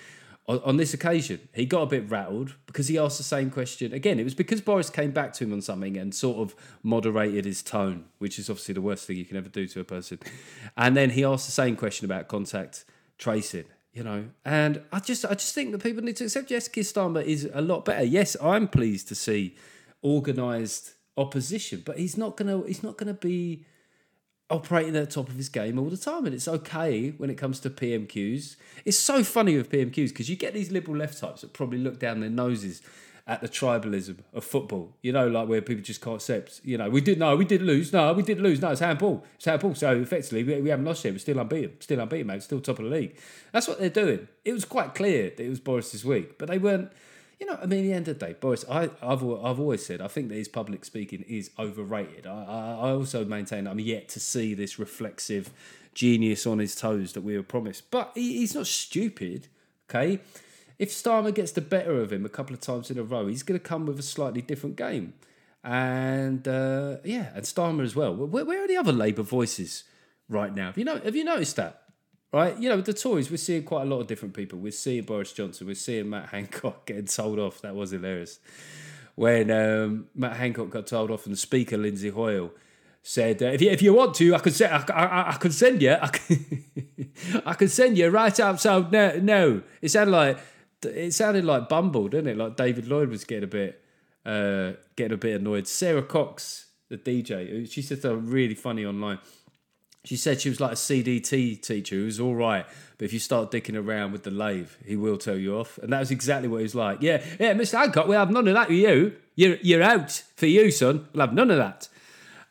On, 0.45 0.59
on 0.65 0.77
this 0.77 0.93
occasion, 0.93 1.47
he 1.53 1.65
got 1.65 1.83
a 1.83 1.85
bit 1.85 2.09
rattled 2.09 2.55
because 2.65 2.87
he 2.87 2.97
asked 2.97 3.17
the 3.17 3.23
same 3.23 3.49
question 3.49 3.93
again. 3.93 4.19
It 4.19 4.23
was 4.25 4.35
because 4.35 4.59
Boris 4.59 4.89
came 4.89 5.11
back 5.11 5.33
to 5.33 5.45
him 5.45 5.53
on 5.53 5.61
something 5.61 5.97
and 5.97 6.13
sort 6.13 6.39
of 6.39 6.55
moderated 6.83 7.45
his 7.45 7.61
tone, 7.61 8.05
which 8.17 8.37
is 8.37 8.49
obviously 8.49 8.73
the 8.73 8.81
worst 8.81 9.07
thing 9.07 9.17
you 9.17 9.25
can 9.25 9.37
ever 9.37 9.49
do 9.49 9.67
to 9.67 9.79
a 9.79 9.83
person. 9.85 10.19
And 10.75 10.97
then 10.97 11.11
he 11.11 11.23
asked 11.23 11.45
the 11.45 11.53
same 11.53 11.75
question 11.75 12.05
about 12.05 12.27
contact 12.27 12.85
tracing. 13.17 13.65
You 13.93 14.03
know, 14.03 14.25
and 14.43 14.81
I 14.91 14.99
just, 14.99 15.23
I 15.23 15.35
just 15.35 15.53
think 15.53 15.71
that 15.71 15.83
people 15.83 16.03
need 16.03 16.15
to 16.15 16.23
accept. 16.23 16.49
Jessica 16.49 16.79
Starmer 16.79 17.23
is 17.23 17.47
a 17.53 17.61
lot 17.61 17.85
better. 17.85 18.03
Yes, 18.03 18.35
I'm 18.41 18.67
pleased 18.67 19.07
to 19.09 19.15
see 19.15 19.55
organised 20.03 20.95
opposition, 21.15 21.83
but 21.85 21.99
he's 21.99 22.17
not 22.17 22.35
gonna, 22.35 22.63
he's 22.65 22.81
not 22.81 22.97
gonna 22.97 23.13
be 23.13 23.67
operating 24.49 24.95
at 24.95 25.05
the 25.07 25.11
top 25.11 25.29
of 25.29 25.35
his 25.35 25.49
game 25.49 25.79
all 25.79 25.89
the 25.89 25.97
time. 25.97 26.25
And 26.25 26.35
it's 26.35 26.47
okay 26.47 27.11
when 27.11 27.29
it 27.29 27.35
comes 27.35 27.59
to 27.61 27.69
PMQs. 27.69 28.55
It's 28.85 28.97
so 28.97 29.23
funny 29.23 29.57
with 29.57 29.71
PMQs 29.71 30.09
because 30.09 30.29
you 30.29 30.35
get 30.35 30.53
these 30.53 30.71
liberal 30.71 30.97
left 30.97 31.19
types 31.19 31.41
that 31.41 31.53
probably 31.53 31.79
look 31.79 31.99
down 31.99 32.19
their 32.19 32.29
noses 32.29 32.81
at 33.25 33.41
the 33.41 33.47
tribalism 33.47 34.17
of 34.33 34.43
football. 34.43 34.95
You 35.01 35.13
know, 35.13 35.27
like 35.27 35.47
where 35.47 35.61
people 35.61 35.83
just 35.83 36.01
can't 36.01 36.17
accept, 36.17 36.61
you 36.63 36.77
know, 36.77 36.89
we 36.89 36.99
did, 36.99 37.17
no, 37.17 37.35
we 37.35 37.45
did 37.45 37.61
lose. 37.61 37.93
No, 37.93 38.11
we 38.13 38.23
did 38.23 38.41
lose. 38.41 38.61
No, 38.61 38.71
it's 38.71 38.81
handball. 38.81 39.23
It's 39.35 39.45
handball. 39.45 39.75
So 39.75 39.95
effectively, 39.95 40.43
we, 40.43 40.61
we 40.61 40.69
haven't 40.69 40.85
lost 40.85 41.05
yet. 41.05 41.13
We're 41.13 41.19
still 41.19 41.39
unbeaten. 41.39 41.79
Still 41.79 42.01
unbeaten, 42.01 42.27
mate. 42.27 42.43
Still 42.43 42.59
top 42.59 42.79
of 42.79 42.85
the 42.85 42.91
league. 42.91 43.17
That's 43.51 43.67
what 43.67 43.79
they're 43.79 43.89
doing. 43.89 44.27
It 44.43 44.53
was 44.53 44.65
quite 44.65 44.93
clear 44.93 45.29
that 45.29 45.39
it 45.39 45.49
was 45.49 45.59
Boris's 45.59 46.03
week, 46.03 46.37
but 46.37 46.49
they 46.49 46.57
weren't. 46.57 46.91
You 47.43 47.49
know, 47.51 47.59
I 47.61 47.65
mean, 47.65 47.79
at 47.79 47.83
the 47.83 47.93
end 47.93 48.07
of 48.07 48.19
the 48.19 48.25
day, 48.27 48.35
Boris, 48.39 48.63
I, 48.71 48.83
I've, 49.01 49.21
I've 49.21 49.59
always 49.59 49.85
said 49.85 49.99
I 49.99 50.07
think 50.07 50.29
that 50.29 50.35
his 50.35 50.47
public 50.47 50.85
speaking 50.85 51.25
is 51.27 51.51
overrated. 51.59 52.25
I, 52.25 52.45
I, 52.45 52.87
I 52.87 52.91
also 52.91 53.25
maintain 53.25 53.67
I'm 53.67 53.81
yet 53.81 54.07
to 54.09 54.21
see 54.21 54.53
this 54.53 54.79
reflexive 54.79 55.51
genius 55.93 56.47
on 56.47 56.59
his 56.59 56.73
toes 56.73 57.11
that 57.11 57.19
we 57.19 57.35
were 57.35 57.43
promised. 57.43 57.91
But 57.91 58.13
he, 58.15 58.37
he's 58.37 58.55
not 58.55 58.65
stupid, 58.65 59.49
okay? 59.89 60.21
If 60.79 60.91
Starmer 60.91 61.35
gets 61.35 61.51
the 61.51 61.59
better 61.59 61.99
of 61.99 62.13
him 62.13 62.25
a 62.25 62.29
couple 62.29 62.53
of 62.53 62.61
times 62.61 62.89
in 62.89 62.97
a 62.97 63.03
row, 63.03 63.27
he's 63.27 63.43
going 63.43 63.59
to 63.59 63.65
come 63.65 63.87
with 63.87 63.99
a 63.99 64.03
slightly 64.03 64.41
different 64.41 64.77
game. 64.77 65.13
And 65.65 66.47
uh, 66.47 66.99
yeah, 67.03 67.31
and 67.35 67.43
Starmer 67.43 67.83
as 67.83 67.93
well. 67.93 68.15
Where, 68.15 68.45
where 68.45 68.63
are 68.63 68.67
the 68.69 68.77
other 68.77 68.93
Labour 68.93 69.23
voices 69.23 69.83
right 70.29 70.55
now? 70.55 70.67
Have 70.67 70.77
you 70.77 70.85
know? 70.85 70.99
Have 70.99 71.17
you 71.17 71.25
noticed 71.25 71.57
that? 71.57 71.82
Right, 72.33 72.57
you 72.57 72.67
know, 72.67 72.81
the 72.81 72.93
Tories, 72.93 73.29
we're 73.29 73.37
seeing 73.37 73.61
quite 73.61 73.83
a 73.83 73.85
lot 73.85 73.99
of 73.99 74.07
different 74.07 74.33
people. 74.33 74.57
We're 74.57 74.71
seeing 74.71 75.03
Boris 75.03 75.31
Johnson, 75.33 75.67
we're 75.67 75.75
seeing 75.75 76.09
Matt 76.09 76.29
Hancock 76.29 76.83
getting 76.87 77.05
told 77.05 77.37
off. 77.37 77.61
That 77.61 77.75
was 77.75 77.91
hilarious. 77.91 78.39
When 79.13 79.51
um, 79.51 80.07
Matt 80.15 80.37
Hancock 80.37 80.71
got 80.71 80.87
told 80.87 81.11
off, 81.11 81.27
and 81.27 81.33
the 81.33 81.37
Speaker, 81.37 81.77
Lindsay 81.77 82.09
Hoyle, 82.09 82.49
said, 83.03 83.43
uh, 83.43 83.47
if, 83.47 83.61
you, 83.61 83.69
if 83.69 83.83
you 83.83 83.93
want 83.93 84.15
to, 84.15 84.33
I 84.33 84.39
could, 84.39 84.55
send, 84.55 84.73
I, 84.73 84.77
I, 84.95 85.29
I 85.29 85.33
could 85.33 85.53
send 85.53 85.83
you, 85.83 85.91
I 85.93 86.07
could, 86.07 86.63
I 87.45 87.65
send 87.67 87.99
you 87.99 88.09
right 88.09 88.39
outside. 88.39 88.91
No, 88.91 89.19
no, 89.19 89.61
it 89.79 89.89
sounded 89.89 90.11
like 90.11 90.39
it 90.81 91.13
sounded 91.13 91.45
like 91.45 91.69
Bumble, 91.69 92.07
didn't 92.07 92.31
it? 92.31 92.37
Like 92.37 92.55
David 92.55 92.87
Lloyd 92.87 93.09
was 93.09 93.25
getting 93.25 93.43
a 93.43 93.47
bit, 93.47 93.79
uh, 94.25 94.71
getting 94.95 95.13
a 95.13 95.17
bit 95.17 95.39
annoyed. 95.39 95.67
Sara 95.67 96.01
Cox, 96.01 96.65
the 96.89 96.97
DJ, 96.97 97.71
she 97.71 97.83
said 97.83 98.01
something 98.01 98.27
really 98.27 98.55
funny 98.55 98.85
online. 98.85 99.19
She 100.05 100.17
said 100.17 100.41
she 100.41 100.49
was 100.49 100.59
like 100.59 100.73
a 100.73 100.75
CDT 100.75 101.61
teacher 101.61 101.95
who 101.95 102.05
was 102.05 102.19
all 102.19 102.35
right, 102.35 102.65
but 102.97 103.05
if 103.05 103.13
you 103.13 103.19
start 103.19 103.51
dicking 103.51 103.77
around 103.77 104.11
with 104.11 104.23
the 104.23 104.31
lathe, 104.31 104.69
he 104.85 104.97
will 104.97 105.17
tell 105.17 105.37
you 105.37 105.57
off. 105.57 105.77
And 105.77 105.93
that 105.93 105.99
was 105.99 106.11
exactly 106.11 106.49
what 106.49 106.57
he 106.57 106.63
was 106.63 106.75
like. 106.75 107.01
Yeah, 107.01 107.23
yeah, 107.39 107.53
Mr. 107.53 107.77
Hancock, 107.77 108.07
we'll 108.07 108.19
have 108.19 108.29
none 108.29 108.47
of 108.49 108.53
that 108.53 108.67
with 108.67 108.79
you. 108.79 109.15
You're 109.35 109.55
you're 109.61 109.81
out 109.81 110.11
for 110.35 110.45
you, 110.45 110.71
son. 110.71 111.07
We'll 111.13 111.25
have 111.25 111.33
none 111.33 111.49
of 111.51 111.57
that. 111.57 111.87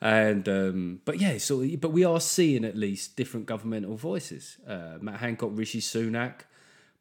And 0.01 0.49
um, 0.49 1.01
but 1.05 1.21
yeah, 1.21 1.37
so 1.39 1.65
but 1.77 1.93
we 1.93 2.05
are 2.05 2.21
seeing 2.21 2.65
at 2.65 2.77
least 2.77 3.17
different 3.17 3.45
governmental 3.45 3.97
voices. 3.97 4.57
Uh, 4.67 4.97
Matt 5.01 5.21
Hancock, 5.21 5.51
Rishi 5.53 5.81
Sunak, 5.81 6.41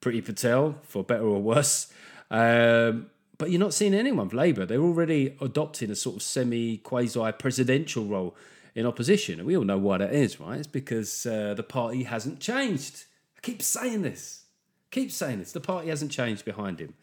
Priti 0.01 0.23
Patel, 0.23 0.75
for 0.83 1.03
better 1.03 1.23
or 1.23 1.41
worse. 1.41 1.91
Um, 2.29 3.09
but 3.37 3.49
you're 3.49 3.59
not 3.59 3.73
seeing 3.73 3.93
anyone 3.93 4.27
of 4.27 4.33
Labour. 4.33 4.65
They're 4.65 4.81
already 4.81 5.35
adopting 5.41 5.89
a 5.91 5.95
sort 5.95 6.17
of 6.17 6.21
semi 6.21 6.77
quasi 6.77 7.31
presidential 7.31 8.05
role 8.05 8.35
in 8.75 8.85
opposition. 8.85 9.39
And 9.39 9.47
we 9.47 9.57
all 9.57 9.63
know 9.63 9.77
why 9.77 9.97
that 9.97 10.13
is, 10.13 10.39
right? 10.39 10.59
It's 10.59 10.67
because 10.67 11.25
uh, 11.25 11.53
the 11.55 11.63
party 11.63 12.03
hasn't 12.03 12.39
changed. 12.39 13.05
I 13.37 13.41
keep 13.41 13.61
saying 13.61 14.01
this. 14.01 14.45
Keep 14.91 15.11
saying 15.11 15.39
this. 15.39 15.51
The 15.51 15.59
party 15.59 15.89
hasn't 15.89 16.11
changed 16.11 16.45
behind 16.45 16.79
him. 16.79 16.93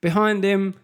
Behind 0.00 0.44
him, 0.44 0.74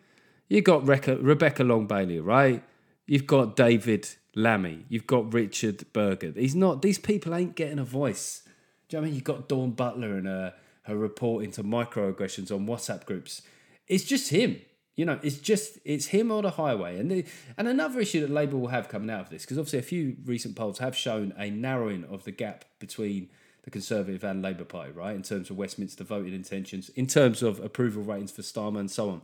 you've 0.49 0.64
got 0.64 0.82
Rebecca, 0.82 1.16
Rebecca 1.16 1.64
Long 1.64 1.87
Bailey, 1.87 2.20
right? 2.20 2.62
You've 3.06 3.26
got 3.26 3.56
David 3.56 4.09
Lammy. 4.35 4.85
You've 4.88 5.06
got 5.06 5.32
Richard 5.32 5.85
Burgon. 5.92 6.37
He's 6.37 6.54
not. 6.54 6.82
These 6.82 6.99
people 6.99 7.35
ain't 7.35 7.56
getting 7.56 7.78
a 7.78 7.85
voice. 7.85 8.42
Do 8.88 8.97
you 8.97 8.99
know 8.99 9.02
what 9.02 9.06
I 9.06 9.06
mean? 9.06 9.14
You've 9.14 9.25
got 9.25 9.49
Dawn 9.49 9.70
Butler 9.73 10.16
and 10.16 10.26
her, 10.26 10.54
her 10.82 10.97
report 10.97 11.44
into 11.44 11.62
microaggressions 11.62 12.50
on 12.50 12.66
WhatsApp 12.66 13.04
groups. 13.04 13.42
It's 13.88 14.04
just 14.04 14.30
him. 14.30 14.61
You 15.00 15.07
know, 15.07 15.19
it's 15.23 15.38
just 15.38 15.78
it's 15.87 16.09
him 16.09 16.30
on 16.30 16.42
the 16.42 16.50
highway, 16.50 16.99
and 16.99 17.11
the, 17.11 17.25
and 17.57 17.66
another 17.66 18.00
issue 18.00 18.21
that 18.21 18.28
Labour 18.28 18.59
will 18.59 18.69
have 18.69 18.90
coming 18.90 19.09
out 19.09 19.23
of 19.23 19.30
this, 19.30 19.47
because 19.47 19.57
obviously 19.57 19.78
a 19.78 19.83
few 19.83 20.19
recent 20.26 20.57
polls 20.57 20.76
have 20.78 20.95
shown 20.95 21.33
a 21.38 21.49
narrowing 21.49 22.04
of 22.04 22.25
the 22.25 22.30
gap 22.30 22.66
between 22.78 23.30
the 23.62 23.71
Conservative 23.71 24.23
and 24.25 24.42
Labour 24.42 24.66
Party, 24.66 24.92
right, 24.92 25.16
in 25.16 25.23
terms 25.23 25.49
of 25.49 25.57
Westminster 25.57 26.04
voting 26.04 26.35
intentions, 26.35 26.90
in 26.90 27.07
terms 27.07 27.42
of 27.42 27.61
approval 27.61 28.02
ratings 28.02 28.30
for 28.30 28.42
Starmer 28.42 28.78
and 28.78 28.90
so 28.90 29.09
on. 29.09 29.23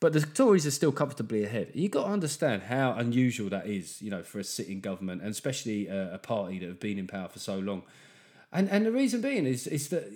But 0.00 0.14
the 0.14 0.20
Tories 0.20 0.66
are 0.66 0.72
still 0.72 0.90
comfortably 0.90 1.44
ahead. 1.44 1.70
You've 1.74 1.92
got 1.92 2.06
to 2.06 2.10
understand 2.10 2.64
how 2.64 2.94
unusual 2.94 3.50
that 3.50 3.68
is, 3.68 4.02
you 4.02 4.10
know, 4.10 4.24
for 4.24 4.40
a 4.40 4.44
sitting 4.44 4.80
government, 4.80 5.22
and 5.22 5.30
especially 5.30 5.86
a, 5.86 6.14
a 6.14 6.18
party 6.18 6.58
that 6.58 6.66
have 6.66 6.80
been 6.80 6.98
in 6.98 7.06
power 7.06 7.28
for 7.28 7.38
so 7.38 7.56
long. 7.56 7.84
And 8.50 8.68
and 8.68 8.84
the 8.84 8.90
reason 8.90 9.20
being 9.20 9.46
is 9.46 9.68
is 9.68 9.90
that 9.90 10.10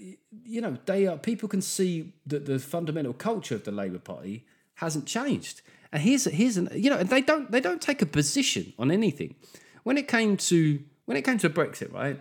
you 0.45 0.61
know 0.61 0.77
they 0.87 1.07
are 1.07 1.19
people 1.19 1.49
can 1.49 1.62
see 1.62 2.15
that 2.27 2.47
the 2.47 2.59
fundamental 2.59 3.12
culture 3.12 3.55
of 3.55 3.62
the 3.62 3.71
Labour 3.71 4.01
Party 4.01 4.45
hasn't 4.83 5.07
changed. 5.07 5.62
And 5.93 6.03
here's 6.03 6.25
here's 6.25 6.57
an 6.57 6.69
you 6.75 6.91
know 6.91 7.03
they 7.03 7.21
don't 7.21 7.51
they 7.51 7.61
don't 7.61 7.81
take 7.81 8.03
a 8.03 8.07
position 8.07 8.73
on 8.79 8.91
anything. 8.91 9.37
When 9.85 9.97
it 9.97 10.09
came 10.09 10.37
to 10.37 10.81
when 11.05 11.17
it 11.17 11.23
came 11.23 11.39
to 11.39 11.51
Brexit, 11.51 11.93
right? 11.93 12.21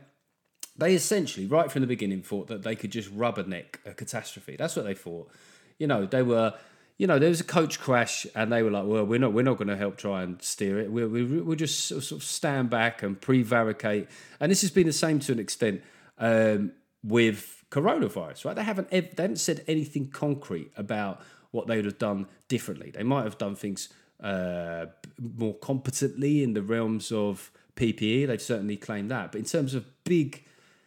They 0.78 0.96
essentially 0.96 1.48
right 1.48 1.72
from 1.72 1.82
the 1.82 1.88
beginning 1.88 2.22
thought 2.22 2.48
that 2.48 2.64
they 2.64 2.76
could 2.76 2.92
just 2.92 3.16
rubberneck 3.16 3.78
a 3.86 3.94
catastrophe. 3.94 4.56
That's 4.58 4.76
what 4.76 4.86
they 4.86 4.94
thought. 4.94 5.30
You 5.78 5.88
know 5.88 6.06
they 6.06 6.24
were. 6.24 6.54
You 6.98 7.08
know, 7.08 7.18
there 7.18 7.30
was 7.30 7.42
a 7.42 7.46
coach 7.46 7.80
crash, 7.80 8.28
and 8.36 8.52
they 8.52 8.62
were 8.62 8.70
like, 8.70 8.86
"Well, 8.86 9.04
we're 9.04 9.18
not, 9.18 9.34
we're 9.34 9.42
not 9.42 9.58
going 9.58 9.70
to 9.70 9.78
help 9.78 9.98
try 9.98 10.22
and 10.22 10.40
steer 10.40 10.80
it. 10.80 10.92
We'll, 10.92 11.08
we'll, 11.08 11.44
we'll 11.46 11.56
just 11.56 11.86
sort 11.86 12.12
of 12.12 12.24
stand 12.24 12.70
back 12.70 13.02
and 13.02 13.20
prevaricate." 13.20 14.08
And 14.40 14.52
this 14.52 14.62
has 14.62 14.70
been 14.70 14.86
the 14.86 14.94
same 14.94 15.18
to 15.22 15.32
an 15.32 15.40
extent 15.40 15.82
um, 16.20 16.74
with 17.04 17.64
coronavirus, 17.72 18.46
right? 18.46 18.56
They 18.56 18.64
haven't 18.64 18.92
they 18.92 19.02
haven't 19.18 19.38
said 19.40 19.64
anything 19.68 20.12
concrete 20.12 20.72
about 20.78 21.22
what 21.52 21.68
they 21.68 21.76
would 21.76 21.86
have 21.86 21.98
done 21.98 22.28
differently. 22.48 22.92
They 22.92 23.04
might 23.04 23.24
have 23.24 23.38
done 23.38 23.56
things 23.56 23.90
uh, 24.22 24.88
more 25.20 25.56
competently 25.56 26.44
in 26.44 26.54
the 26.54 26.62
realms 26.62 27.12
of 27.12 27.52
PPE. 27.76 28.28
They've 28.28 28.42
certainly 28.42 28.78
claimed 28.78 29.12
that, 29.12 29.32
but 29.32 29.40
in 29.40 29.46
terms 29.46 29.74
of 29.74 29.86
big 30.04 30.46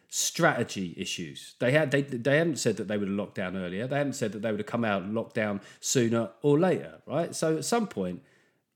strategy 0.09 0.93
issues, 0.97 1.55
they 1.59 1.71
had 1.71 1.91
they 1.91 2.01
they 2.01 2.37
haven't 2.37 2.59
said 2.59 2.77
that 2.77 2.87
they 2.87 2.97
would 2.97 3.07
have 3.07 3.17
locked 3.17 3.35
down 3.35 3.57
earlier. 3.57 3.87
They 3.87 3.97
haven't 3.97 4.13
said 4.13 4.31
that 4.31 4.41
they 4.41 4.51
would 4.51 4.59
have 4.59 4.67
come 4.67 4.85
out 4.85 5.05
locked 5.07 5.35
down 5.35 5.61
sooner 5.79 6.29
or 6.41 6.59
later, 6.59 7.01
right? 7.05 7.35
So 7.35 7.57
at 7.57 7.65
some 7.65 7.87
point, 7.87 8.21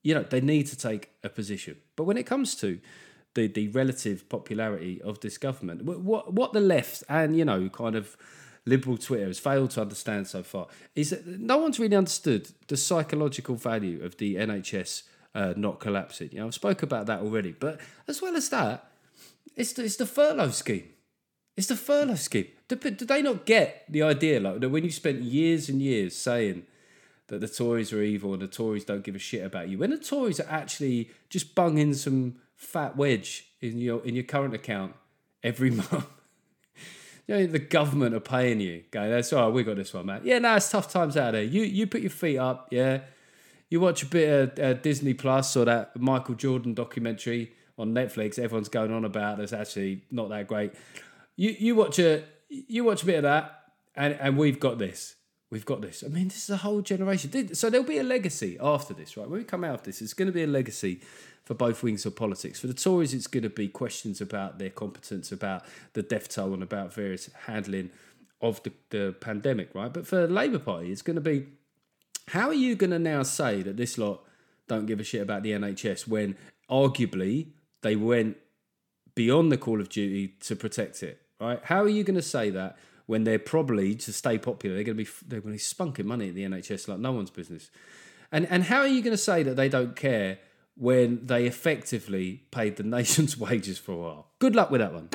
you 0.03 0.13
know, 0.13 0.24
they 0.24 0.41
need 0.41 0.67
to 0.67 0.77
take 0.77 1.12
a 1.24 1.29
position. 1.29 1.77
But 1.96 2.03
when 2.05 2.17
it 2.17 2.25
comes 2.25 2.55
to 2.55 2.79
the 3.34 3.48
the 3.48 3.67
relative 3.69 4.27
popularity 4.29 5.01
of 5.01 5.19
this 5.22 5.38
government. 5.38 5.84
What 5.84 6.00
what, 6.00 6.34
what 6.34 6.53
the 6.53 6.62
left 6.62 7.03
and 7.10 7.38
you 7.38 7.46
know 7.46 7.69
kind 7.69 7.96
of 7.96 8.17
liberal 8.70 8.98
Twitter 8.98 9.26
has 9.26 9.40
failed 9.40 9.72
to 9.72 9.82
understand 9.82 10.28
so 10.28 10.44
far 10.44 10.68
is 10.96 11.10
that 11.10 11.26
no 11.26 11.58
one's 11.58 11.80
really 11.80 11.96
understood 11.96 12.50
the 12.68 12.78
psychological 12.78 13.56
value 13.56 14.04
of 14.04 14.18
the 14.18 14.36
NHS 14.36 15.04
uh, 15.36 15.54
not 15.56 15.80
collapsing. 15.80 16.30
You 16.32 16.40
know, 16.40 16.48
I've 16.48 16.54
spoke 16.54 16.84
about 16.84 17.06
that 17.08 17.20
already, 17.22 17.52
but 17.52 17.80
as 18.08 18.22
well 18.22 18.36
as 18.36 18.50
that, 18.50 18.92
it's 19.56 19.74
the, 19.74 19.84
it's 19.84 19.98
the 19.98 20.06
furlough 20.06 20.52
scheme. 20.52 20.90
It's 21.58 21.68
the 21.68 21.76
furlough 21.76 22.16
scheme. 22.16 22.48
Do, 22.68 22.76
do 22.76 23.06
they 23.06 23.22
not 23.22 23.46
get 23.46 23.84
the 23.90 24.04
idea 24.04 24.40
like 24.40 24.60
that 24.62 24.70
when 24.70 24.84
you 24.84 24.92
spent 24.92 25.22
years 25.22 25.70
and 25.70 25.82
years 25.82 26.16
saying 26.16 26.64
that 27.28 27.42
the 27.42 27.48
Tories 27.48 27.92
are 27.94 28.02
evil 28.02 28.34
and 28.34 28.42
the 28.42 28.48
Tories 28.48 28.86
don't 28.86 29.04
give 29.04 29.16
a 29.16 29.20
shit 29.20 29.44
about 29.44 29.70
you, 29.70 29.78
when 29.78 29.90
the 29.90 29.98
Tories 29.98 30.40
are 30.40 30.50
actually 30.50 31.10
just 31.30 31.56
bunging 31.56 31.94
some 31.94 32.36
fat 32.56 32.96
wedge 32.98 33.48
in 33.62 33.78
your 33.80 34.06
in 34.06 34.16
your 34.16 34.24
current 34.24 34.54
account 34.54 34.96
every 35.44 35.70
month. 35.82 36.06
You 37.29 37.36
know, 37.36 37.45
the 37.45 37.59
government 37.59 38.15
are 38.15 38.19
paying 38.19 38.59
you. 38.59 38.83
Go, 38.89 39.07
that's 39.07 39.31
all 39.31 39.45
right, 39.45 39.53
we 39.53 39.63
got 39.63 39.75
this 39.75 39.93
one, 39.93 40.07
man. 40.07 40.21
Yeah, 40.24 40.39
no, 40.39 40.55
it's 40.55 40.71
tough 40.71 40.91
times 40.91 41.15
out 41.15 41.33
there. 41.33 41.43
You 41.43 41.62
you 41.62 41.86
put 41.86 42.01
your 42.01 42.09
feet 42.09 42.39
up, 42.39 42.69
yeah. 42.71 43.01
You 43.69 43.79
watch 43.79 44.01
a 44.01 44.07
bit 44.07 44.57
of 44.57 44.59
uh, 44.59 44.74
Disney 44.74 45.13
Plus 45.13 45.55
or 45.55 45.65
that 45.65 45.95
Michael 45.95 46.33
Jordan 46.33 46.74
documentary 46.74 47.51
on 47.77 47.93
Netflix. 47.93 48.39
Everyone's 48.39 48.67
going 48.67 48.91
on 48.91 49.05
about. 49.05 49.38
That's 49.38 49.53
actually 49.53 50.01
not 50.09 50.29
that 50.29 50.48
great. 50.48 50.74
You 51.36 51.55
you 51.59 51.75
watch 51.75 52.00
a 52.00 52.24
you 52.50 52.83
watch 52.83 53.03
a 53.03 53.05
bit 53.05 53.17
of 53.17 53.24
that, 53.24 53.62
and 53.95 54.15
and 54.19 54.36
we've 54.36 54.59
got 54.59 54.79
this. 54.79 55.13
We've 55.51 55.65
got 55.65 55.82
this. 55.82 56.03
I 56.06 56.10
mean, 56.10 56.27
this 56.27 56.44
is 56.44 56.50
a 56.51 56.58
whole 56.58 56.82
generation. 56.82 57.56
So 57.56 57.70
there'll 57.70 57.86
be 57.86 57.98
a 57.98 58.03
legacy 58.03 58.58
after 58.62 58.94
this, 58.94 59.18
right? 59.18 59.27
When 59.27 59.39
we 59.39 59.46
come 59.46 59.63
out 59.63 59.74
of 59.74 59.84
this, 59.84 60.01
it's 60.01 60.13
going 60.13 60.27
to 60.27 60.32
be 60.32 60.44
a 60.44 60.48
legacy 60.48 61.01
for 61.44 61.56
both 61.56 61.82
wings 61.82 62.06
of 62.06 62.15
politics. 62.15 62.60
For 62.60 62.68
the 62.68 62.75
Tories, 62.75 63.15
it's 63.15 63.25
going 63.25 63.44
to 63.44 63.50
be 63.50 63.68
questions 63.68 64.22
about 64.22 64.60
their 64.60 64.70
competence, 64.70 65.32
about 65.32 65.65
the 65.94 66.03
death 66.03 66.29
toll, 66.29 66.53
and 66.53 66.62
about 66.62 66.94
various 66.94 67.32
handling 67.48 67.89
of 68.41 68.62
the, 68.62 68.72
the 68.91 69.15
pandemic, 69.20 69.74
right? 69.74 69.91
But 69.91 70.06
for 70.06 70.27
the 70.27 70.34
Labour 70.34 70.60
Party, 70.60 70.91
it's 70.91 71.01
going 71.01 71.15
to 71.15 71.22
be 71.22 71.48
how 72.29 72.50
are 72.50 72.53
you 72.53 72.75
going 72.75 72.91
to 72.91 73.00
now 73.00 73.24
say 73.24 73.63
that 73.63 73.75
this 73.75 73.98
lot 73.98 74.22
don't 74.68 74.86
give 74.86 75.00
a 75.00 75.03
shit 75.03 75.22
about 75.22 75.41
the 75.41 75.51
NHS 75.51 76.08
when 76.08 76.38
arguably 76.70 77.48
they 77.82 77.96
went 77.96 78.38
beyond 79.15 79.51
the 79.51 79.58
call 79.58 79.82
of 79.82 79.89
duty 79.89 80.36
to 80.41 80.56
protect 80.56 81.01
it, 81.01 81.20
right? 81.41 81.60
How 81.63 81.82
are 81.82 81.89
you 81.89 82.03
going 82.03 82.15
to 82.15 82.22
say 82.22 82.51
that 82.51 82.77
when 83.10 83.24
they're 83.24 83.39
probably 83.39 83.96
to 83.96 84.13
stay 84.13 84.38
popular, 84.38 84.75
they're 84.75 84.84
going 84.84 84.96
to 84.96 85.04
be 85.04 85.10
they're 85.28 85.42
going 85.42 85.58
to 85.58 85.58
be 85.58 85.58
spunking 85.58 86.06
money 86.06 86.30
at 86.30 86.36
the 86.36 86.44
NHS 86.44 86.88
like 86.88 87.00
no 87.00 87.12
one's 87.12 87.32
business, 87.32 87.72
and 88.32 88.46
and 88.51 88.66
how 88.66 88.82
are 88.82 88.88
you 88.88 89.01
going 89.01 89.16
to 89.16 89.18
say 89.18 89.42
that 89.42 89.56
they 89.56 89.68
don't 89.68 89.96
care 89.96 90.38
when 90.78 91.25
they 91.25 91.46
effectively 91.46 92.44
paid 92.51 92.75
the 92.75 92.84
nation's 92.98 93.36
wages 93.36 93.80
for 93.80 93.94
a 93.94 93.98
while? 93.98 94.28
Good 94.38 94.56
luck 94.56 94.70
with 94.70 94.82
that 94.82 94.94
one. 94.94 95.10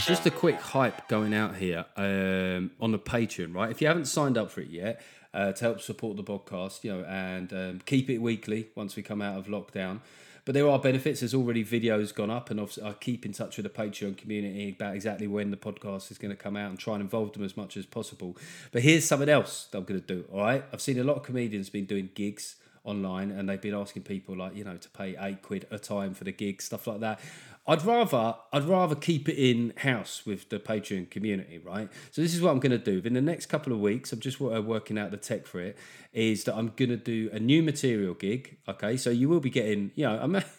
Just 0.00 0.26
a 0.26 0.30
quick 0.30 0.60
hype 0.60 1.08
going 1.08 1.32
out 1.32 1.56
here 1.56 1.86
um, 1.96 2.70
on 2.82 2.92
the 2.92 2.98
Patreon, 2.98 3.54
right? 3.54 3.70
If 3.70 3.80
you 3.80 3.86
haven't 3.86 4.08
signed 4.08 4.36
up 4.36 4.50
for 4.50 4.60
it 4.60 4.68
yet, 4.68 5.00
uh, 5.32 5.52
to 5.52 5.64
help 5.64 5.80
support 5.80 6.18
the 6.18 6.24
podcast, 6.24 6.84
you 6.84 6.92
know, 6.92 7.04
and 7.04 7.50
um, 7.54 7.80
keep 7.86 8.10
it 8.10 8.18
weekly 8.18 8.68
once 8.74 8.94
we 8.94 9.02
come 9.02 9.22
out 9.22 9.38
of 9.38 9.46
lockdown. 9.46 10.00
But 10.48 10.54
there 10.54 10.70
are 10.70 10.78
benefits. 10.78 11.20
There's 11.20 11.34
already 11.34 11.62
videos 11.62 12.14
gone 12.14 12.30
up, 12.30 12.50
and 12.50 12.58
I 12.58 12.94
keep 12.94 13.26
in 13.26 13.32
touch 13.32 13.58
with 13.58 13.64
the 13.64 13.68
Patreon 13.68 14.16
community 14.16 14.70
about 14.70 14.94
exactly 14.94 15.26
when 15.26 15.50
the 15.50 15.58
podcast 15.58 16.10
is 16.10 16.16
going 16.16 16.34
to 16.34 16.42
come 16.42 16.56
out 16.56 16.70
and 16.70 16.78
try 16.78 16.94
and 16.94 17.02
involve 17.02 17.34
them 17.34 17.44
as 17.44 17.54
much 17.54 17.76
as 17.76 17.84
possible. 17.84 18.34
But 18.72 18.80
here's 18.80 19.04
something 19.04 19.28
else 19.28 19.68
that 19.70 19.76
I'm 19.76 19.84
going 19.84 20.00
to 20.00 20.06
do. 20.06 20.24
All 20.32 20.40
right, 20.40 20.64
I've 20.72 20.80
seen 20.80 20.98
a 20.98 21.04
lot 21.04 21.18
of 21.18 21.22
comedians 21.22 21.68
been 21.68 21.84
doing 21.84 22.08
gigs 22.14 22.56
online, 22.88 23.30
and 23.30 23.48
they've 23.48 23.60
been 23.60 23.74
asking 23.74 24.02
people 24.02 24.36
like 24.36 24.56
you 24.56 24.64
know 24.64 24.76
to 24.76 24.88
pay 24.90 25.16
eight 25.20 25.42
quid 25.42 25.66
a 25.70 25.78
time 25.78 26.14
for 26.14 26.24
the 26.24 26.32
gig, 26.32 26.62
stuff 26.62 26.86
like 26.86 27.00
that. 27.00 27.20
I'd 27.66 27.84
rather 27.84 28.34
I'd 28.52 28.64
rather 28.64 28.94
keep 28.94 29.28
it 29.28 29.36
in 29.36 29.74
house 29.76 30.24
with 30.24 30.48
the 30.48 30.58
Patreon 30.58 31.10
community, 31.10 31.58
right? 31.58 31.90
So 32.10 32.22
this 32.22 32.34
is 32.34 32.40
what 32.40 32.50
I'm 32.50 32.60
going 32.60 32.72
to 32.72 32.78
do. 32.78 33.06
In 33.06 33.12
the 33.12 33.20
next 33.20 33.46
couple 33.46 33.74
of 33.74 33.80
weeks, 33.80 34.10
I'm 34.12 34.20
just 34.20 34.40
uh, 34.40 34.62
working 34.62 34.98
out 34.98 35.10
the 35.10 35.18
tech 35.18 35.46
for 35.46 35.60
it. 35.60 35.76
Is 36.14 36.44
that 36.44 36.56
I'm 36.56 36.72
going 36.76 36.88
to 36.88 36.96
do 36.96 37.28
a 37.32 37.38
new 37.38 37.62
material 37.62 38.14
gig. 38.14 38.56
Okay, 38.66 38.96
so 38.96 39.10
you 39.10 39.28
will 39.28 39.40
be 39.40 39.50
getting, 39.50 39.92
you 39.94 40.06
know, 40.06 40.18
I'm. 40.20 40.42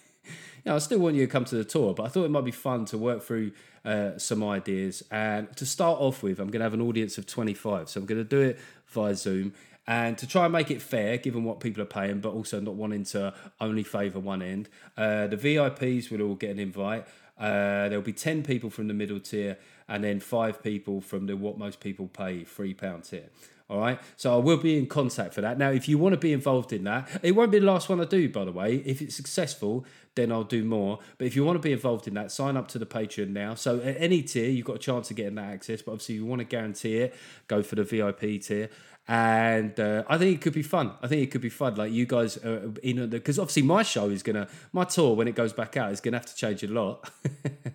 You 0.65 0.71
know, 0.71 0.75
I 0.75 0.79
still 0.79 0.99
want 0.99 1.15
you 1.15 1.25
to 1.25 1.31
come 1.31 1.45
to 1.45 1.55
the 1.55 1.63
tour, 1.63 1.93
but 1.93 2.03
I 2.03 2.09
thought 2.09 2.25
it 2.25 2.31
might 2.31 2.43
be 2.43 2.51
fun 2.51 2.83
to 2.87 2.97
work 2.97 3.23
through 3.23 3.53
uh, 3.85 4.17
some 4.17 4.43
ideas. 4.43 5.03
And 5.09 5.55
to 5.55 5.65
start 5.65 6.01
off 6.01 6.21
with, 6.21 6.39
I'm 6.39 6.47
going 6.47 6.59
to 6.59 6.65
have 6.65 6.73
an 6.73 6.81
audience 6.81 7.17
of 7.17 7.25
25. 7.25 7.87
So 7.87 8.01
I'm 8.01 8.05
going 8.05 8.19
to 8.19 8.27
do 8.27 8.41
it 8.41 8.59
via 8.87 9.15
Zoom. 9.15 9.53
And 9.89 10.19
to 10.19 10.27
try 10.27 10.45
and 10.45 10.53
make 10.53 10.69
it 10.69 10.83
fair, 10.83 11.17
given 11.17 11.43
what 11.43 11.59
people 11.59 11.81
are 11.81 11.87
paying, 11.87 12.19
but 12.19 12.29
also 12.29 12.59
not 12.59 12.75
wanting 12.75 13.05
to 13.05 13.33
only 13.59 13.81
favour 13.81 14.19
one 14.19 14.43
end, 14.43 14.69
uh, 14.95 15.25
the 15.25 15.35
VIPs 15.35 16.11
will 16.11 16.21
all 16.21 16.35
get 16.35 16.51
an 16.51 16.59
invite. 16.59 17.07
Uh, 17.39 17.89
there'll 17.89 18.03
be 18.03 18.13
10 18.13 18.43
people 18.43 18.69
from 18.69 18.87
the 18.87 18.93
middle 18.93 19.19
tier 19.19 19.57
and 19.87 20.03
then 20.03 20.19
five 20.19 20.61
people 20.61 21.01
from 21.01 21.25
the 21.25 21.35
what 21.35 21.57
most 21.57 21.79
people 21.79 22.07
pay 22.07 22.41
£3 22.41 23.09
tier. 23.09 23.29
All 23.69 23.79
right. 23.79 23.99
So 24.17 24.33
I 24.33 24.37
will 24.37 24.57
be 24.57 24.77
in 24.79 24.87
contact 24.87 25.35
for 25.35 25.41
that. 25.41 25.59
Now, 25.59 25.69
if 25.69 25.87
you 25.87 25.99
want 25.99 26.13
to 26.13 26.19
be 26.19 26.33
involved 26.33 26.73
in 26.73 26.85
that, 26.85 27.07
it 27.21 27.33
won't 27.33 27.51
be 27.51 27.59
the 27.59 27.67
last 27.67 27.87
one 27.87 28.01
I 28.01 28.05
do, 28.05 28.27
by 28.27 28.43
the 28.43 28.51
way. 28.51 28.77
If 28.77 28.99
it's 28.99 29.15
successful, 29.15 29.85
then 30.15 30.31
I'll 30.31 30.43
do 30.43 30.63
more. 30.63 30.99
But 31.19 31.27
if 31.27 31.35
you 31.35 31.45
want 31.45 31.57
to 31.57 31.61
be 31.61 31.71
involved 31.71 32.07
in 32.07 32.15
that, 32.15 32.31
sign 32.31 32.57
up 32.57 32.67
to 32.69 32.79
the 32.79 32.87
Patreon 32.87 33.29
now. 33.29 33.53
So 33.53 33.79
at 33.79 33.95
any 34.01 34.23
tier, 34.23 34.49
you've 34.49 34.65
got 34.65 34.77
a 34.77 34.79
chance 34.79 35.11
of 35.11 35.17
getting 35.17 35.35
that 35.35 35.53
access. 35.53 35.83
But 35.83 35.91
obviously, 35.91 36.15
you 36.15 36.25
want 36.25 36.39
to 36.39 36.45
guarantee 36.45 36.97
it, 36.97 37.15
go 37.47 37.61
for 37.61 37.75
the 37.75 37.83
VIP 37.83 38.41
tier. 38.41 38.69
And 39.07 39.79
uh, 39.79 40.03
I 40.07 40.17
think 40.17 40.35
it 40.35 40.41
could 40.41 40.53
be 40.53 40.63
fun. 40.63 40.91
I 41.01 41.07
think 41.07 41.21
it 41.23 41.31
could 41.31 41.41
be 41.41 41.49
fun. 41.49 41.75
Like 41.75 41.91
you 41.91 42.05
guys 42.05 42.37
are 42.37 42.71
in 42.83 43.09
because 43.09 43.39
obviously 43.39 43.63
my 43.63 43.81
show 43.81 44.09
is 44.09 44.21
gonna 44.21 44.47
my 44.71 44.83
tour 44.83 45.15
when 45.15 45.27
it 45.27 45.33
goes 45.33 45.51
back 45.51 45.77
out 45.77 45.91
is 45.91 45.99
gonna 45.99 46.17
have 46.17 46.27
to 46.27 46.35
change 46.35 46.61
a 46.61 46.67
lot. 46.67 47.09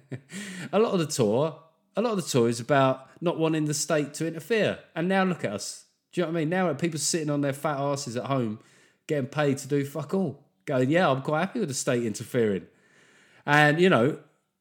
a 0.73 0.79
lot 0.79 0.93
of 0.93 1.01
the 1.01 1.09
tour, 1.09 1.59
a 1.97 2.03
lot 2.03 2.13
of 2.13 2.17
the 2.19 2.31
tour 2.31 2.49
is 2.49 2.61
about 2.61 3.09
not 3.21 3.37
wanting 3.37 3.65
the 3.65 3.75
state 3.75 4.15
to 4.15 4.29
interfere. 4.29 4.79
And 4.95 5.09
now 5.09 5.25
look 5.25 5.45
at 5.45 5.53
us. 5.53 5.84
Do 6.15 6.21
you 6.21 6.27
know 6.27 6.33
what 6.33 6.39
I 6.39 6.41
mean? 6.43 6.49
Now 6.49 6.73
people 6.75 7.01
sitting 7.01 7.29
on 7.29 7.41
their 7.41 7.53
fat 7.53 7.77
asses 7.77 8.17
at 8.17 8.27
home, 8.27 8.61
getting 9.09 9.27
paid 9.27 9.59
to 9.59 9.69
do 9.69 9.85
fuck 9.85 10.15
all. 10.15 10.45
Going, 10.65 10.89
yeah, 10.89 11.11
I'm 11.11 11.23
quite 11.23 11.41
happy 11.41 11.59
with 11.59 11.69
the 11.69 11.75
state 11.75 12.05
interfering. 12.05 12.69
And 13.45 13.81
you 13.81 13.91
know, 13.91 14.19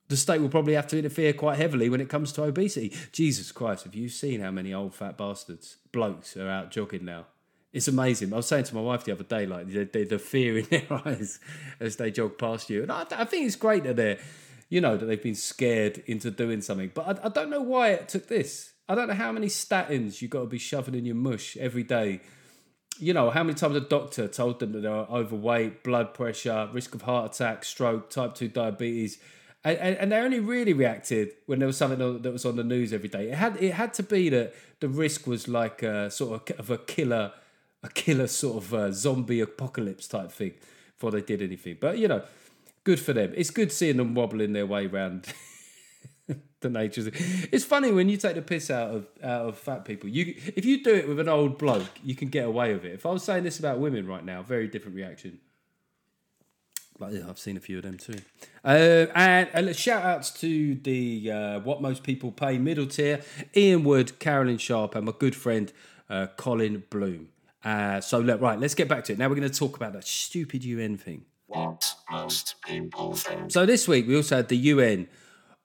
the 0.09 0.17
state 0.17 0.41
will 0.41 0.49
probably 0.49 0.73
have 0.73 0.87
to 0.87 0.97
interfere 0.97 1.31
quite 1.31 1.59
heavily 1.59 1.89
when 1.89 2.01
it 2.01 2.09
comes 2.09 2.31
to 2.33 2.43
obesity. 2.43 2.91
Jesus 3.11 3.51
Christ, 3.51 3.83
have 3.83 3.93
you 3.93 4.09
seen 4.09 4.41
how 4.41 4.49
many 4.49 4.73
old 4.73 4.95
fat 4.95 5.15
bastards, 5.15 5.77
blokes, 5.91 6.35
are 6.35 6.49
out 6.49 6.71
jogging 6.71 7.05
now? 7.05 7.27
It's 7.71 7.87
amazing. 7.87 8.33
I 8.33 8.37
was 8.37 8.47
saying 8.47 8.65
to 8.65 8.75
my 8.75 8.81
wife 8.81 9.03
the 9.03 9.11
other 9.11 9.23
day, 9.23 9.45
like 9.45 9.67
the, 9.67 9.83
the, 9.83 10.05
the 10.05 10.19
fear 10.19 10.57
in 10.57 10.65
their 10.71 10.87
eyes 11.05 11.39
as 11.79 11.97
they 11.97 12.09
jog 12.09 12.39
past 12.39 12.71
you. 12.71 12.81
And 12.81 12.91
I, 12.91 13.05
I 13.11 13.25
think 13.25 13.45
it's 13.45 13.55
great 13.55 13.83
that 13.83 13.95
they're, 13.95 14.17
you 14.69 14.81
know, 14.81 14.97
that 14.97 15.05
they've 15.05 15.21
been 15.21 15.35
scared 15.35 16.01
into 16.07 16.31
doing 16.31 16.61
something. 16.61 16.91
But 16.95 17.19
I, 17.19 17.27
I 17.27 17.29
don't 17.29 17.51
know 17.51 17.61
why 17.61 17.89
it 17.89 18.09
took 18.09 18.27
this. 18.27 18.72
I 18.87 18.95
don't 18.95 19.07
know 19.07 19.13
how 19.13 19.31
many 19.31 19.47
statins 19.47 20.21
you've 20.21 20.31
got 20.31 20.41
to 20.41 20.47
be 20.47 20.57
shoving 20.57 20.95
in 20.95 21.05
your 21.05 21.15
mush 21.15 21.55
every 21.57 21.83
day. 21.83 22.19
You 22.99 23.13
know, 23.13 23.29
how 23.29 23.43
many 23.43 23.55
times 23.55 23.75
a 23.75 23.81
doctor 23.81 24.27
told 24.27 24.59
them 24.59 24.73
that 24.73 24.81
they 24.81 24.89
were 24.89 25.07
overweight, 25.09 25.83
blood 25.83 26.13
pressure, 26.13 26.69
risk 26.71 26.93
of 26.93 27.03
heart 27.03 27.33
attack, 27.33 27.63
stroke, 27.63 28.09
type 28.09 28.35
2 28.35 28.49
diabetes. 28.49 29.19
And, 29.63 29.77
and, 29.77 29.97
and 29.97 30.11
they 30.11 30.17
only 30.17 30.39
really 30.39 30.73
reacted 30.73 31.31
when 31.45 31.59
there 31.59 31.67
was 31.67 31.77
something 31.77 32.21
that 32.21 32.31
was 32.31 32.45
on 32.45 32.57
the 32.57 32.63
news 32.63 32.91
every 32.91 33.09
day. 33.09 33.29
It 33.29 33.35
had 33.35 33.55
it 33.63 33.73
had 33.73 33.93
to 33.95 34.03
be 34.03 34.29
that 34.29 34.53
the 34.81 34.89
risk 34.89 35.25
was 35.25 35.47
like 35.47 35.81
a 35.81 36.11
sort 36.11 36.51
of, 36.51 36.59
of 36.59 36.69
a 36.69 36.77
killer, 36.77 37.31
a 37.81 37.89
killer 37.89 38.27
sort 38.27 38.63
of 38.63 38.73
uh 38.73 38.91
zombie 38.91 39.39
apocalypse 39.39 40.07
type 40.07 40.31
thing 40.31 40.53
before 40.93 41.11
they 41.11 41.21
did 41.21 41.41
anything. 41.41 41.77
But 41.79 41.97
you 41.97 42.09
know, 42.09 42.23
good 42.83 42.99
for 42.99 43.13
them. 43.13 43.31
It's 43.35 43.49
good 43.49 43.71
seeing 43.71 43.97
them 43.97 44.13
wobbling 44.13 44.51
their 44.51 44.65
way 44.65 44.85
around 44.87 45.33
the 46.63 46.69
nature. 46.69 47.11
It's 47.51 47.63
funny 47.63 47.91
when 47.91 48.09
you 48.09 48.17
take 48.17 48.35
the 48.35 48.41
piss 48.41 48.71
out 48.71 48.89
of 48.89 49.07
out 49.23 49.47
of 49.47 49.57
fat 49.57 49.85
people. 49.85 50.09
You 50.09 50.33
if 50.55 50.65
you 50.65 50.83
do 50.83 50.93
it 50.95 51.07
with 51.07 51.19
an 51.19 51.29
old 51.29 51.57
bloke, 51.57 51.99
you 52.03 52.15
can 52.15 52.29
get 52.29 52.45
away 52.45 52.73
with 52.73 52.85
it. 52.85 52.93
If 52.93 53.05
I 53.05 53.11
was 53.11 53.23
saying 53.23 53.43
this 53.43 53.59
about 53.59 53.79
women 53.79 54.07
right 54.07 54.25
now, 54.25 54.41
very 54.41 54.67
different 54.67 54.95
reaction. 54.95 55.39
But 56.99 57.13
yeah, 57.13 57.27
I've 57.27 57.39
seen 57.39 57.57
a 57.57 57.59
few 57.59 57.77
of 57.77 57.83
them 57.83 57.97
too. 57.97 58.19
Uh, 58.63 59.07
and, 59.15 59.49
and 59.53 59.75
shout 59.75 60.03
outs 60.03 60.31
to 60.41 60.75
the 60.75 61.31
uh, 61.31 61.59
what 61.59 61.81
most 61.81 62.03
people 62.03 62.31
pay 62.31 62.57
middle 62.57 62.85
tier, 62.85 63.21
Ian 63.55 63.83
Wood, 63.83 64.19
Carolyn 64.19 64.57
Sharp, 64.57 64.95
and 64.95 65.05
my 65.05 65.13
good 65.17 65.35
friend 65.35 65.71
uh, 66.09 66.27
Colin 66.37 66.83
Bloom. 66.89 67.29
Uh, 67.63 68.01
so 68.01 68.19
look, 68.19 68.41
right, 68.41 68.59
let's 68.59 68.75
get 68.75 68.87
back 68.87 69.03
to 69.05 69.13
it. 69.13 69.19
Now 69.19 69.29
we're 69.29 69.35
going 69.35 69.49
to 69.49 69.57
talk 69.57 69.75
about 69.75 69.93
that 69.93 70.05
stupid 70.05 70.63
UN 70.63 70.97
thing. 70.97 71.25
what 71.47 71.95
most 72.11 72.55
people 72.65 73.13
think 73.13 73.51
So 73.51 73.65
this 73.65 73.87
week 73.87 74.07
we 74.07 74.15
also 74.15 74.37
had 74.37 74.49
the 74.49 74.57
UN 74.57 75.07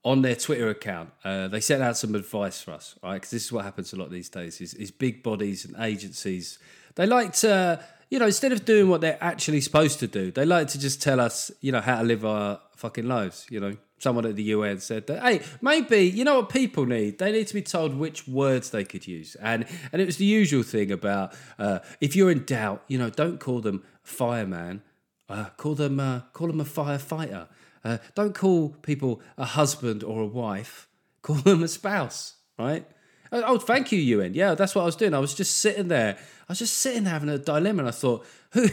on 0.04 0.22
their 0.22 0.36
Twitter 0.36 0.68
account. 0.68 1.10
Uh, 1.24 1.48
they 1.48 1.60
sent 1.60 1.82
out 1.82 1.96
some 1.96 2.14
advice 2.14 2.60
for 2.62 2.72
us, 2.72 2.94
right? 3.02 3.14
Because 3.14 3.30
this 3.30 3.44
is 3.44 3.52
what 3.52 3.64
happens 3.64 3.92
a 3.92 3.96
lot 3.96 4.10
these 4.10 4.28
days: 4.28 4.60
is, 4.60 4.74
is 4.74 4.90
big 4.90 5.22
bodies 5.22 5.64
and 5.64 5.74
agencies 5.78 6.58
they 6.98 7.06
like 7.06 7.32
to, 7.34 7.80
you 8.10 8.18
know, 8.18 8.26
instead 8.26 8.50
of 8.50 8.64
doing 8.64 8.88
what 8.88 9.00
they're 9.00 9.18
actually 9.20 9.60
supposed 9.60 10.00
to 10.00 10.08
do, 10.08 10.32
they 10.32 10.44
like 10.44 10.66
to 10.68 10.80
just 10.80 11.00
tell 11.00 11.20
us, 11.20 11.52
you 11.60 11.70
know, 11.70 11.80
how 11.80 11.98
to 11.98 12.04
live 12.04 12.24
our 12.24 12.60
fucking 12.74 13.06
lives. 13.06 13.46
You 13.50 13.60
know, 13.60 13.76
someone 13.98 14.26
at 14.26 14.34
the 14.34 14.42
UN 14.42 14.80
said 14.80 15.06
that, 15.06 15.22
hey, 15.22 15.42
maybe 15.62 16.00
you 16.00 16.24
know 16.24 16.40
what 16.40 16.48
people 16.48 16.86
need? 16.86 17.20
They 17.20 17.30
need 17.30 17.46
to 17.46 17.54
be 17.54 17.62
told 17.62 17.94
which 17.94 18.26
words 18.26 18.70
they 18.70 18.82
could 18.82 19.06
use, 19.06 19.36
and 19.36 19.64
and 19.92 20.02
it 20.02 20.06
was 20.06 20.16
the 20.16 20.24
usual 20.24 20.64
thing 20.64 20.90
about 20.90 21.34
uh, 21.56 21.78
if 22.00 22.16
you're 22.16 22.32
in 22.32 22.44
doubt, 22.44 22.82
you 22.88 22.98
know, 22.98 23.10
don't 23.10 23.38
call 23.38 23.60
them 23.60 23.84
fireman. 24.02 24.82
Uh, 25.28 25.50
call 25.56 25.76
them 25.76 26.00
uh, 26.00 26.22
call 26.32 26.48
them 26.48 26.60
a 26.60 26.64
firefighter. 26.64 27.46
Uh, 27.84 27.98
don't 28.14 28.34
call 28.34 28.70
people 28.82 29.20
a 29.36 29.44
husband 29.44 30.02
or 30.02 30.22
a 30.22 30.26
wife. 30.26 30.88
Call 31.22 31.36
them 31.36 31.62
a 31.62 31.68
spouse, 31.68 32.36
right? 32.58 32.86
Oh, 33.32 33.42
oh, 33.44 33.58
thank 33.58 33.92
you, 33.92 33.98
UN. 33.98 34.34
Yeah, 34.34 34.54
that's 34.54 34.74
what 34.74 34.82
I 34.82 34.86
was 34.86 34.96
doing. 34.96 35.14
I 35.14 35.18
was 35.18 35.34
just 35.34 35.56
sitting 35.56 35.88
there. 35.88 36.16
I 36.16 36.52
was 36.52 36.60
just 36.60 36.76
sitting 36.76 37.04
there 37.04 37.12
having 37.12 37.28
a 37.28 37.38
dilemma, 37.38 37.80
and 37.80 37.88
I 37.88 37.90
thought, 37.90 38.24
who, 38.52 38.68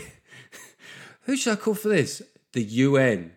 who 1.22 1.36
should 1.36 1.54
I 1.54 1.56
call 1.56 1.74
for 1.74 1.90
this? 1.90 2.22
The 2.54 2.64
UN. 2.64 3.34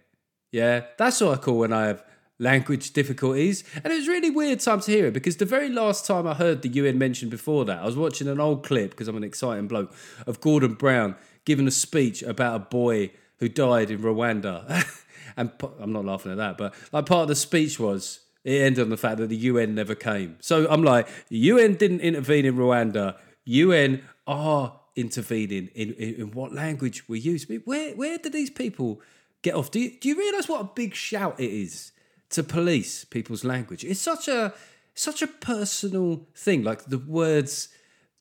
Yeah, 0.53 0.85
that's 0.97 1.21
what 1.21 1.39
I 1.39 1.41
call 1.41 1.59
when 1.59 1.73
I 1.73 1.87
have 1.87 2.05
language 2.39 2.93
difficulties. 2.93 3.65
And 3.83 3.93
it 3.93 3.97
was 3.97 4.09
really 4.09 4.31
weird 4.31 4.61
time 4.61 4.81
to 4.81 4.91
hear 4.91 5.07
it 5.07 5.15
because 5.15 5.37
the 5.37 5.45
very 5.45 5.69
last 5.69 6.07
time 6.07 6.27
I 6.27 6.35
heard 6.35 6.63
the 6.63 6.69
UN 6.69 6.99
mentioned 6.99 7.31
before 7.31 7.65
that, 7.65 7.81
I 7.83 7.87
was 7.87 7.97
watching 7.97 8.29
an 8.29 8.41
old 8.41 8.65
clip 8.65 8.91
because 8.91 9.09
I'm 9.09 9.17
an 9.17 9.25
exciting 9.25 9.69
bloke 9.69 9.93
of 10.27 10.41
Gordon 10.41 10.75
Brown 10.75 11.17
giving 11.45 11.67
a 11.67 11.73
speech 11.73 12.23
about 12.23 12.57
a 12.57 12.61
boy 12.61 13.11
who 13.39 13.49
died 13.49 13.91
in 13.91 14.01
Rwanda. 14.01 14.85
And 15.39 15.53
I'm 15.81 15.93
not 15.93 16.05
laughing 16.05 16.33
at 16.33 16.39
that, 16.39 16.59
but 16.59 16.75
like 16.93 17.07
part 17.07 17.23
of 17.23 17.29
the 17.29 17.37
speech 17.37 17.79
was 17.79 18.21
it 18.45 18.61
ended 18.61 18.83
on 18.83 18.91
the 18.91 18.97
fact 18.97 19.19
that 19.19 19.29
the 19.29 19.37
UN 19.37 19.75
never 19.75 19.95
came. 19.95 20.37
So 20.41 20.67
I'm 20.69 20.83
like, 20.83 21.09
UN 21.29 21.75
didn't 21.75 22.01
intervene 22.01 22.45
in 22.45 22.57
Rwanda. 22.57 23.17
UN 23.45 24.03
are 24.27 24.81
intervening 24.97 25.69
in, 25.75 25.93
in, 25.93 26.15
in 26.15 26.31
what 26.33 26.53
language 26.53 27.09
we 27.09 27.21
use. 27.21 27.47
Where 27.65 27.95
where 27.95 28.19
do 28.19 28.29
these 28.29 28.51
people 28.51 29.01
get 29.43 29.55
off? 29.55 29.71
Do 29.71 29.79
you, 29.79 29.99
do 29.99 30.09
you 30.09 30.17
realise 30.17 30.49
what 30.49 30.61
a 30.61 30.71
big 30.75 30.95
shout 30.95 31.39
it 31.39 31.51
is 31.51 31.93
to 32.31 32.43
police 32.43 33.05
people's 33.05 33.45
language? 33.45 33.85
It's 33.85 34.01
such 34.01 34.27
a 34.27 34.53
such 34.95 35.23
a 35.23 35.29
personal 35.29 36.27
thing, 36.35 36.65
like 36.65 36.87
the 36.87 36.99
words 36.99 37.69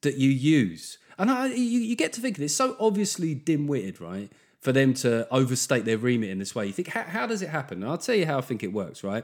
that 0.01 0.17
you 0.17 0.29
use. 0.29 0.99
And 1.17 1.31
I, 1.31 1.47
you, 1.47 1.79
you 1.79 1.95
get 1.95 2.13
to 2.13 2.21
thinking 2.21 2.45
it's 2.45 2.53
so 2.53 2.75
obviously 2.79 3.33
dim-witted, 3.33 3.99
right? 3.99 4.31
For 4.67 4.73
them 4.73 4.93
to 4.95 5.25
overstate 5.33 5.85
their 5.85 5.97
remit 5.97 6.29
in 6.29 6.39
this 6.39 6.53
way, 6.53 6.65
you 6.65 6.73
think, 6.73 6.89
how, 6.89 7.03
how 7.03 7.25
does 7.25 7.41
it 7.41 7.47
happen? 7.47 7.81
And 7.81 7.89
I'll 7.89 7.97
tell 7.97 8.15
you 8.15 8.25
how 8.25 8.37
I 8.37 8.41
think 8.41 8.63
it 8.63 8.73
works, 8.73 9.01
right? 9.01 9.23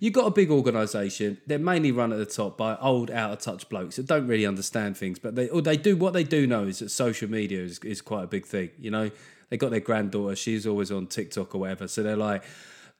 You've 0.00 0.14
got 0.14 0.26
a 0.26 0.30
big 0.30 0.50
organisation; 0.50 1.36
they're 1.46 1.58
mainly 1.58 1.92
run 1.92 2.10
at 2.10 2.16
the 2.16 2.24
top 2.24 2.56
by 2.56 2.74
old, 2.76 3.10
out 3.10 3.32
of 3.32 3.38
touch 3.38 3.68
blokes 3.68 3.96
that 3.96 4.06
don't 4.06 4.26
really 4.26 4.46
understand 4.46 4.96
things, 4.96 5.18
but 5.18 5.34
they 5.34 5.50
or 5.50 5.60
they 5.60 5.76
do 5.76 5.94
what 5.94 6.14
they 6.14 6.24
do 6.24 6.46
know 6.46 6.64
is 6.64 6.78
that 6.78 6.88
social 6.88 7.28
media 7.28 7.60
is, 7.60 7.80
is 7.80 8.00
quite 8.00 8.22
a 8.22 8.26
big 8.26 8.46
thing. 8.46 8.70
You 8.78 8.90
know, 8.90 9.10
they 9.50 9.58
got 9.58 9.72
their 9.72 9.80
granddaughter; 9.80 10.34
she's 10.34 10.66
always 10.66 10.90
on 10.90 11.06
TikTok 11.06 11.54
or 11.54 11.58
whatever, 11.58 11.86
so 11.86 12.02
they're 12.02 12.16
like, 12.16 12.42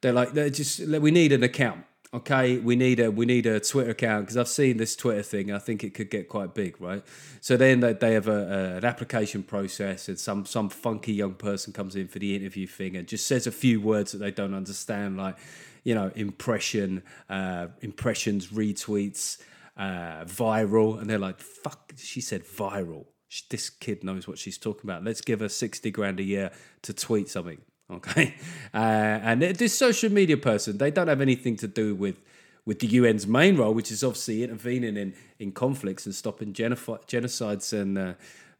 they're 0.01 0.13
like, 0.13 0.33
they're 0.33 0.51
just 0.51 0.81
we 0.81 1.09
need 1.09 1.31
an 1.31 1.41
account 1.41 1.85
okay 2.13 2.57
we 2.57 2.75
need 2.75 2.99
a 2.99 3.11
we 3.11 3.25
need 3.25 3.45
a 3.45 3.59
twitter 3.59 3.91
account 3.91 4.25
because 4.25 4.35
i've 4.35 4.47
seen 4.47 4.77
this 4.77 4.95
twitter 4.95 5.21
thing 5.21 5.51
i 5.51 5.59
think 5.59 5.83
it 5.83 5.93
could 5.93 6.09
get 6.09 6.27
quite 6.27 6.55
big 6.55 6.79
right? 6.81 7.03
So 7.41 7.57
then 7.57 7.79
they, 7.79 7.93
they 7.93 8.13
have 8.13 8.27
a, 8.27 8.31
a, 8.31 8.77
an 8.77 8.85
application 8.85 9.43
process 9.43 10.07
and 10.07 10.19
some 10.19 10.45
some 10.45 10.69
funky 10.69 11.13
young 11.13 11.33
person 11.33 11.73
comes 11.73 11.95
in 11.95 12.07
for 12.07 12.19
the 12.19 12.35
interview 12.35 12.67
thing 12.67 12.95
and 12.95 13.07
just 13.07 13.27
says 13.27 13.47
a 13.47 13.51
few 13.51 13.79
words 13.81 14.11
that 14.11 14.19
they 14.19 14.31
don't 14.31 14.53
understand 14.53 15.17
like 15.17 15.37
you 15.83 15.95
know 15.95 16.11
impression 16.15 17.03
uh, 17.29 17.67
impressions 17.81 18.47
retweets 18.47 19.37
uh, 19.77 20.25
viral. 20.25 20.99
And 20.99 21.09
they're 21.09 21.17
like 21.17 21.39
fuck 21.39 21.93
she 21.97 22.21
said 22.21 22.45
viral. 22.45 23.05
This 23.49 23.69
kid 23.69 24.03
knows 24.03 24.27
what 24.27 24.39
she's 24.39 24.57
talking 24.57 24.89
about. 24.89 25.03
Let's 25.03 25.21
give 25.21 25.39
her 25.41 25.49
60 25.49 25.91
grand 25.91 26.19
a 26.19 26.23
year 26.23 26.51
to 26.81 26.93
tweet 26.93 27.29
something 27.29 27.59
okay? 27.95 28.35
Uh, 28.73 28.77
and 28.77 29.41
this 29.41 29.77
social 29.77 30.11
media 30.11 30.37
person 30.37 30.77
they 30.77 30.91
don't 30.91 31.07
have 31.07 31.21
anything 31.21 31.55
to 31.57 31.67
do 31.67 31.95
with 31.95 32.21
with 32.65 32.79
the 32.79 32.97
UN's 32.97 33.25
main 33.25 33.57
role 33.57 33.73
which 33.73 33.91
is 33.91 34.03
obviously 34.03 34.43
intervening 34.43 34.95
in 34.97 35.13
in 35.39 35.51
conflicts 35.51 36.05
and 36.05 36.13
stopping 36.13 36.53
genocides 36.53 37.73
and 37.73 37.97
uh, 37.97 38.13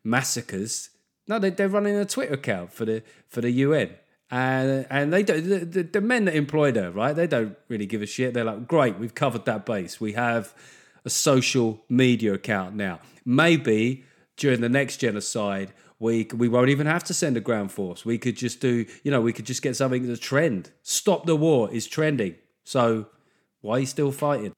massacres. 0.04 0.90
No 1.28 1.38
they, 1.38 1.52
they're 1.52 1.70
running 1.70 1.96
a 1.96 2.06
twitter 2.06 2.34
account 2.34 2.74
for 2.74 2.86
the 2.86 3.04
for 3.28 3.42
the 3.42 3.52
UN 3.52 3.92
and 4.32 4.88
and 4.90 5.14
they 5.14 5.24
don't 5.24 5.48
the, 5.48 5.60
the, 5.60 5.84
the 5.84 6.02
men 6.02 6.26
that 6.26 6.36
employed 6.36 6.76
her 6.76 6.92
right 6.92 7.16
they 7.16 7.28
don't 7.28 7.56
really 7.68 7.86
give 7.86 8.02
a 8.02 8.08
shit. 8.08 8.34
They're 8.34 8.44
like 8.44 8.68
great 8.68 8.98
we've 8.98 9.16
covered 9.16 9.46
that 9.46 9.66
base. 9.66 10.02
We 10.02 10.14
have 10.14 10.54
a 11.06 11.10
social 11.10 11.84
media 11.88 12.34
account 12.34 12.76
now. 12.76 13.00
Maybe 13.26 14.06
during 14.38 14.62
the 14.62 14.70
next 14.70 14.98
genocide 14.98 15.74
we 16.00 16.28
we 16.34 16.48
won't 16.48 16.70
even 16.70 16.88
have 16.88 17.04
to 17.06 17.14
send 17.14 17.38
a 17.38 17.42
ground 17.42 17.72
force. 17.72 18.06
We 18.06 18.18
could 18.18 18.38
just 18.38 18.62
do, 18.62 18.86
you 19.04 19.12
know, 19.12 19.22
we 19.22 19.34
could 19.34 19.46
just 19.46 19.62
get 19.62 19.76
something 19.76 20.08
that's 20.08 20.20
trend. 20.20 20.72
Stop 20.82 21.26
the 21.26 21.36
war 21.36 21.70
is 21.72 21.88
trending. 21.88 22.36
So 22.64 23.08
why 23.62 23.78
are 23.78 23.80
you 23.82 23.86
still 23.86 24.12
fighting? 24.12 24.54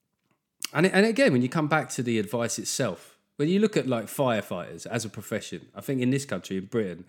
And 0.73 0.85
and 0.85 1.05
again, 1.05 1.33
when 1.33 1.41
you 1.41 1.49
come 1.49 1.67
back 1.67 1.89
to 1.89 2.03
the 2.03 2.19
advice 2.19 2.59
itself, 2.59 3.17
when 3.37 3.49
you 3.49 3.59
look 3.59 3.75
at 3.75 3.87
like 3.87 4.05
firefighters 4.05 4.85
as 4.85 5.03
a 5.03 5.09
profession, 5.09 5.67
I 5.75 5.81
think 5.81 6.01
in 6.01 6.11
this 6.11 6.25
country, 6.25 6.57
in 6.57 6.65
Britain, 6.65 7.05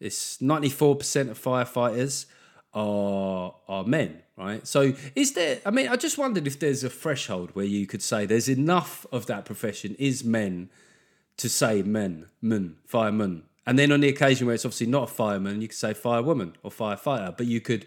it's 0.00 0.40
ninety 0.40 0.70
four 0.70 0.96
percent 0.96 1.30
of 1.30 1.38
firefighters 1.38 2.26
are 2.72 3.54
are 3.68 3.84
men, 3.84 4.22
right? 4.36 4.66
So 4.66 4.94
is 5.14 5.34
there? 5.34 5.60
I 5.66 5.70
mean, 5.70 5.88
I 5.88 5.96
just 5.96 6.16
wondered 6.16 6.46
if 6.46 6.58
there's 6.58 6.82
a 6.82 6.90
threshold 6.90 7.50
where 7.52 7.66
you 7.66 7.86
could 7.86 8.02
say 8.02 8.24
there's 8.24 8.48
enough 8.48 9.06
of 9.12 9.26
that 9.26 9.44
profession 9.44 9.94
is 9.98 10.24
men 10.24 10.70
to 11.36 11.48
say 11.48 11.82
men, 11.82 12.26
men, 12.40 12.76
firemen, 12.86 13.42
and 13.66 13.78
then 13.78 13.92
on 13.92 14.00
the 14.00 14.08
occasion 14.08 14.46
where 14.46 14.54
it's 14.54 14.64
obviously 14.64 14.86
not 14.86 15.04
a 15.04 15.12
fireman, 15.12 15.62
you 15.62 15.68
could 15.68 15.76
say 15.76 15.94
firewoman 15.94 16.54
or 16.62 16.70
firefighter. 16.70 17.36
But 17.36 17.46
you 17.46 17.60
could, 17.60 17.86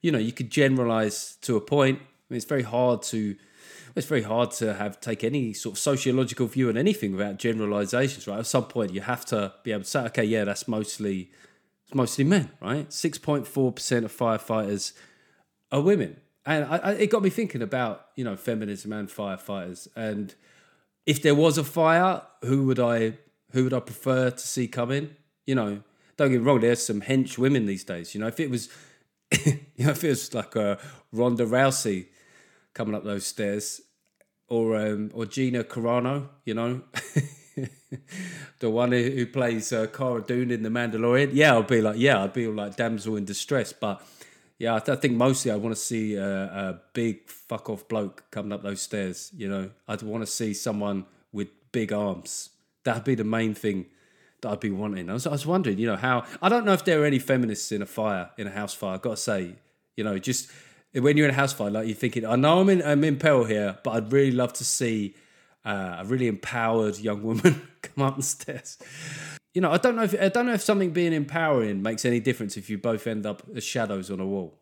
you 0.00 0.12
know, 0.12 0.18
you 0.18 0.32
could 0.32 0.50
generalize 0.50 1.36
to 1.42 1.56
a 1.56 1.60
point. 1.60 1.98
I 1.98 2.04
mean, 2.30 2.36
it's 2.36 2.44
very 2.44 2.62
hard 2.62 3.02
to, 3.04 3.36
it's 3.96 4.06
very 4.06 4.22
hard 4.22 4.52
to 4.52 4.74
have 4.74 5.00
take 5.00 5.24
any 5.24 5.52
sort 5.52 5.74
of 5.74 5.78
sociological 5.78 6.46
view 6.46 6.68
on 6.68 6.76
anything 6.76 7.12
without 7.12 7.38
generalizations, 7.38 8.28
right? 8.28 8.38
At 8.38 8.46
some 8.46 8.64
point, 8.64 8.92
you 8.92 9.00
have 9.00 9.24
to 9.26 9.52
be 9.64 9.72
able 9.72 9.82
to 9.82 9.88
say, 9.88 10.00
okay, 10.06 10.24
yeah, 10.24 10.44
that's 10.44 10.68
mostly, 10.68 11.30
it's 11.84 11.94
mostly 11.94 12.24
men, 12.24 12.50
right? 12.60 12.92
Six 12.92 13.18
point 13.18 13.46
four 13.46 13.72
percent 13.72 14.04
of 14.04 14.16
firefighters 14.16 14.92
are 15.72 15.80
women, 15.80 16.20
and 16.44 16.64
I, 16.64 16.76
I, 16.76 16.92
it 16.92 17.10
got 17.10 17.22
me 17.22 17.30
thinking 17.30 17.62
about 17.62 18.06
you 18.16 18.24
know 18.24 18.36
feminism 18.36 18.92
and 18.92 19.08
firefighters, 19.08 19.88
and 19.96 20.34
if 21.06 21.22
there 21.22 21.34
was 21.34 21.58
a 21.58 21.64
fire, 21.64 22.22
who 22.42 22.66
would 22.66 22.80
I 22.80 23.18
who 23.52 23.64
would 23.64 23.74
I 23.74 23.80
prefer 23.80 24.30
to 24.30 24.38
see 24.38 24.68
come 24.68 24.90
in? 24.90 25.16
You 25.46 25.54
know, 25.54 25.82
don't 26.16 26.30
get 26.30 26.40
me 26.40 26.46
wrong. 26.46 26.60
There's 26.60 26.84
some 26.84 27.02
hench 27.02 27.38
women 27.38 27.66
these 27.66 27.84
days. 27.84 28.14
You 28.14 28.20
know, 28.20 28.26
if 28.26 28.40
it 28.40 28.50
was, 28.50 28.68
you 29.44 29.60
know, 29.78 29.90
if 29.90 30.02
it 30.04 30.08
was 30.08 30.34
like 30.34 30.56
a 30.56 30.78
Ronda 31.12 31.46
Rousey 31.46 32.06
coming 32.74 32.94
up 32.94 33.04
those 33.04 33.26
stairs, 33.26 33.80
or 34.48 34.76
um, 34.76 35.10
or 35.14 35.26
Gina 35.26 35.64
Carano, 35.64 36.28
you 36.44 36.54
know, 36.54 36.82
the 38.60 38.70
one 38.70 38.92
who, 38.92 39.26
plays 39.26 39.72
uh, 39.72 39.86
Cara 39.86 40.22
Dune 40.22 40.50
in 40.50 40.62
The 40.62 40.68
Mandalorian. 40.68 41.30
Yeah, 41.32 41.56
I'd 41.56 41.66
be 41.66 41.80
like, 41.80 41.98
yeah, 41.98 42.22
I'd 42.22 42.32
be 42.32 42.46
like 42.46 42.76
damsel 42.76 43.16
in 43.16 43.24
distress. 43.24 43.72
But 43.72 44.02
yeah, 44.58 44.76
I, 44.76 44.78
th- 44.78 44.96
I 44.96 45.00
think 45.00 45.14
mostly 45.14 45.50
I 45.50 45.56
want 45.56 45.74
to 45.74 45.80
see 45.80 46.14
a, 46.14 46.44
a 46.44 46.80
big 46.92 47.28
fuck 47.28 47.68
off 47.68 47.88
bloke 47.88 48.24
coming 48.30 48.52
up 48.52 48.62
those 48.62 48.82
stairs. 48.82 49.30
You 49.36 49.48
know, 49.48 49.70
I'd 49.88 50.02
want 50.02 50.22
to 50.22 50.26
see 50.26 50.54
someone 50.54 51.06
with 51.32 51.48
big 51.72 51.92
arms 51.92 52.50
That'd 52.86 53.02
be 53.02 53.16
the 53.16 53.24
main 53.24 53.52
thing 53.52 53.86
that 54.42 54.50
I'd 54.50 54.60
be 54.60 54.70
wanting. 54.70 55.10
I 55.10 55.14
was, 55.14 55.26
I 55.26 55.30
was 55.30 55.44
wondering, 55.44 55.78
you 55.78 55.88
know, 55.88 55.96
how 55.96 56.24
I 56.40 56.48
don't 56.48 56.64
know 56.64 56.72
if 56.72 56.84
there 56.84 57.02
are 57.02 57.04
any 57.04 57.18
feminists 57.18 57.72
in 57.72 57.82
a 57.82 57.86
fire, 57.86 58.30
in 58.38 58.46
a 58.46 58.50
house 58.50 58.74
fire. 58.74 58.94
I've 58.94 59.02
got 59.02 59.10
to 59.10 59.16
say, 59.16 59.56
you 59.96 60.04
know, 60.04 60.18
just 60.18 60.50
when 60.92 61.16
you're 61.16 61.26
in 61.26 61.34
a 61.34 61.36
house 61.36 61.52
fire, 61.52 61.68
like 61.68 61.88
you're 61.88 61.96
thinking, 61.96 62.24
I 62.24 62.36
know 62.36 62.60
I'm 62.60 62.68
in, 62.68 62.82
I'm 62.82 63.02
in 63.02 63.16
peril 63.18 63.44
here, 63.44 63.76
but 63.82 63.90
I'd 63.90 64.12
really 64.12 64.30
love 64.30 64.52
to 64.54 64.64
see 64.64 65.16
uh, 65.64 65.96
a 65.98 66.04
really 66.04 66.28
empowered 66.28 66.96
young 66.98 67.24
woman 67.24 67.68
come 67.82 68.04
up 68.04 68.16
the 68.16 68.22
stairs. 68.22 68.78
You 69.52 69.62
know, 69.62 69.72
I 69.72 69.78
don't 69.78 69.96
know 69.96 70.04
if 70.04 70.14
I 70.20 70.28
don't 70.28 70.46
know 70.46 70.54
if 70.54 70.62
something 70.62 70.92
being 70.92 71.12
empowering 71.12 71.82
makes 71.82 72.04
any 72.04 72.20
difference 72.20 72.56
if 72.56 72.70
you 72.70 72.78
both 72.78 73.08
end 73.08 73.26
up 73.26 73.42
as 73.52 73.64
shadows 73.64 74.12
on 74.12 74.20
a 74.20 74.26
wall. 74.26 74.60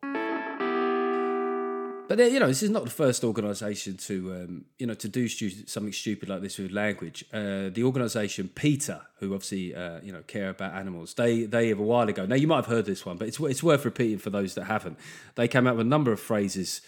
But 2.07 2.19
you 2.19 2.39
know, 2.39 2.47
this 2.47 2.61
is 2.61 2.69
not 2.69 2.83
the 2.83 2.91
first 2.91 3.23
organisation 3.23 3.97
to 3.97 4.33
um, 4.33 4.65
you 4.77 4.85
know 4.85 4.93
to 4.93 5.07
do 5.07 5.27
stu- 5.27 5.65
something 5.65 5.93
stupid 5.93 6.29
like 6.29 6.41
this 6.41 6.59
with 6.59 6.71
language. 6.71 7.25
Uh, 7.33 7.69
the 7.69 7.83
organisation 7.83 8.47
PETA, 8.47 9.01
who 9.19 9.33
obviously 9.33 9.73
uh, 9.73 9.99
you 10.03 10.11
know 10.11 10.21
care 10.27 10.49
about 10.49 10.73
animals, 10.75 11.15
they 11.15 11.45
they 11.45 11.69
have 11.69 11.79
a 11.79 11.83
while 11.83 12.07
ago. 12.07 12.25
Now 12.25 12.35
you 12.35 12.47
might 12.47 12.57
have 12.57 12.67
heard 12.67 12.85
this 12.85 13.05
one, 13.05 13.17
but 13.17 13.27
it's 13.27 13.39
it's 13.39 13.63
worth 13.63 13.85
repeating 13.85 14.19
for 14.19 14.29
those 14.29 14.53
that 14.53 14.65
haven't. 14.65 14.99
They 15.33 15.47
came 15.47 15.65
out 15.65 15.77
with 15.77 15.87
a 15.87 15.89
number 15.89 16.11
of 16.11 16.19
phrases 16.19 16.81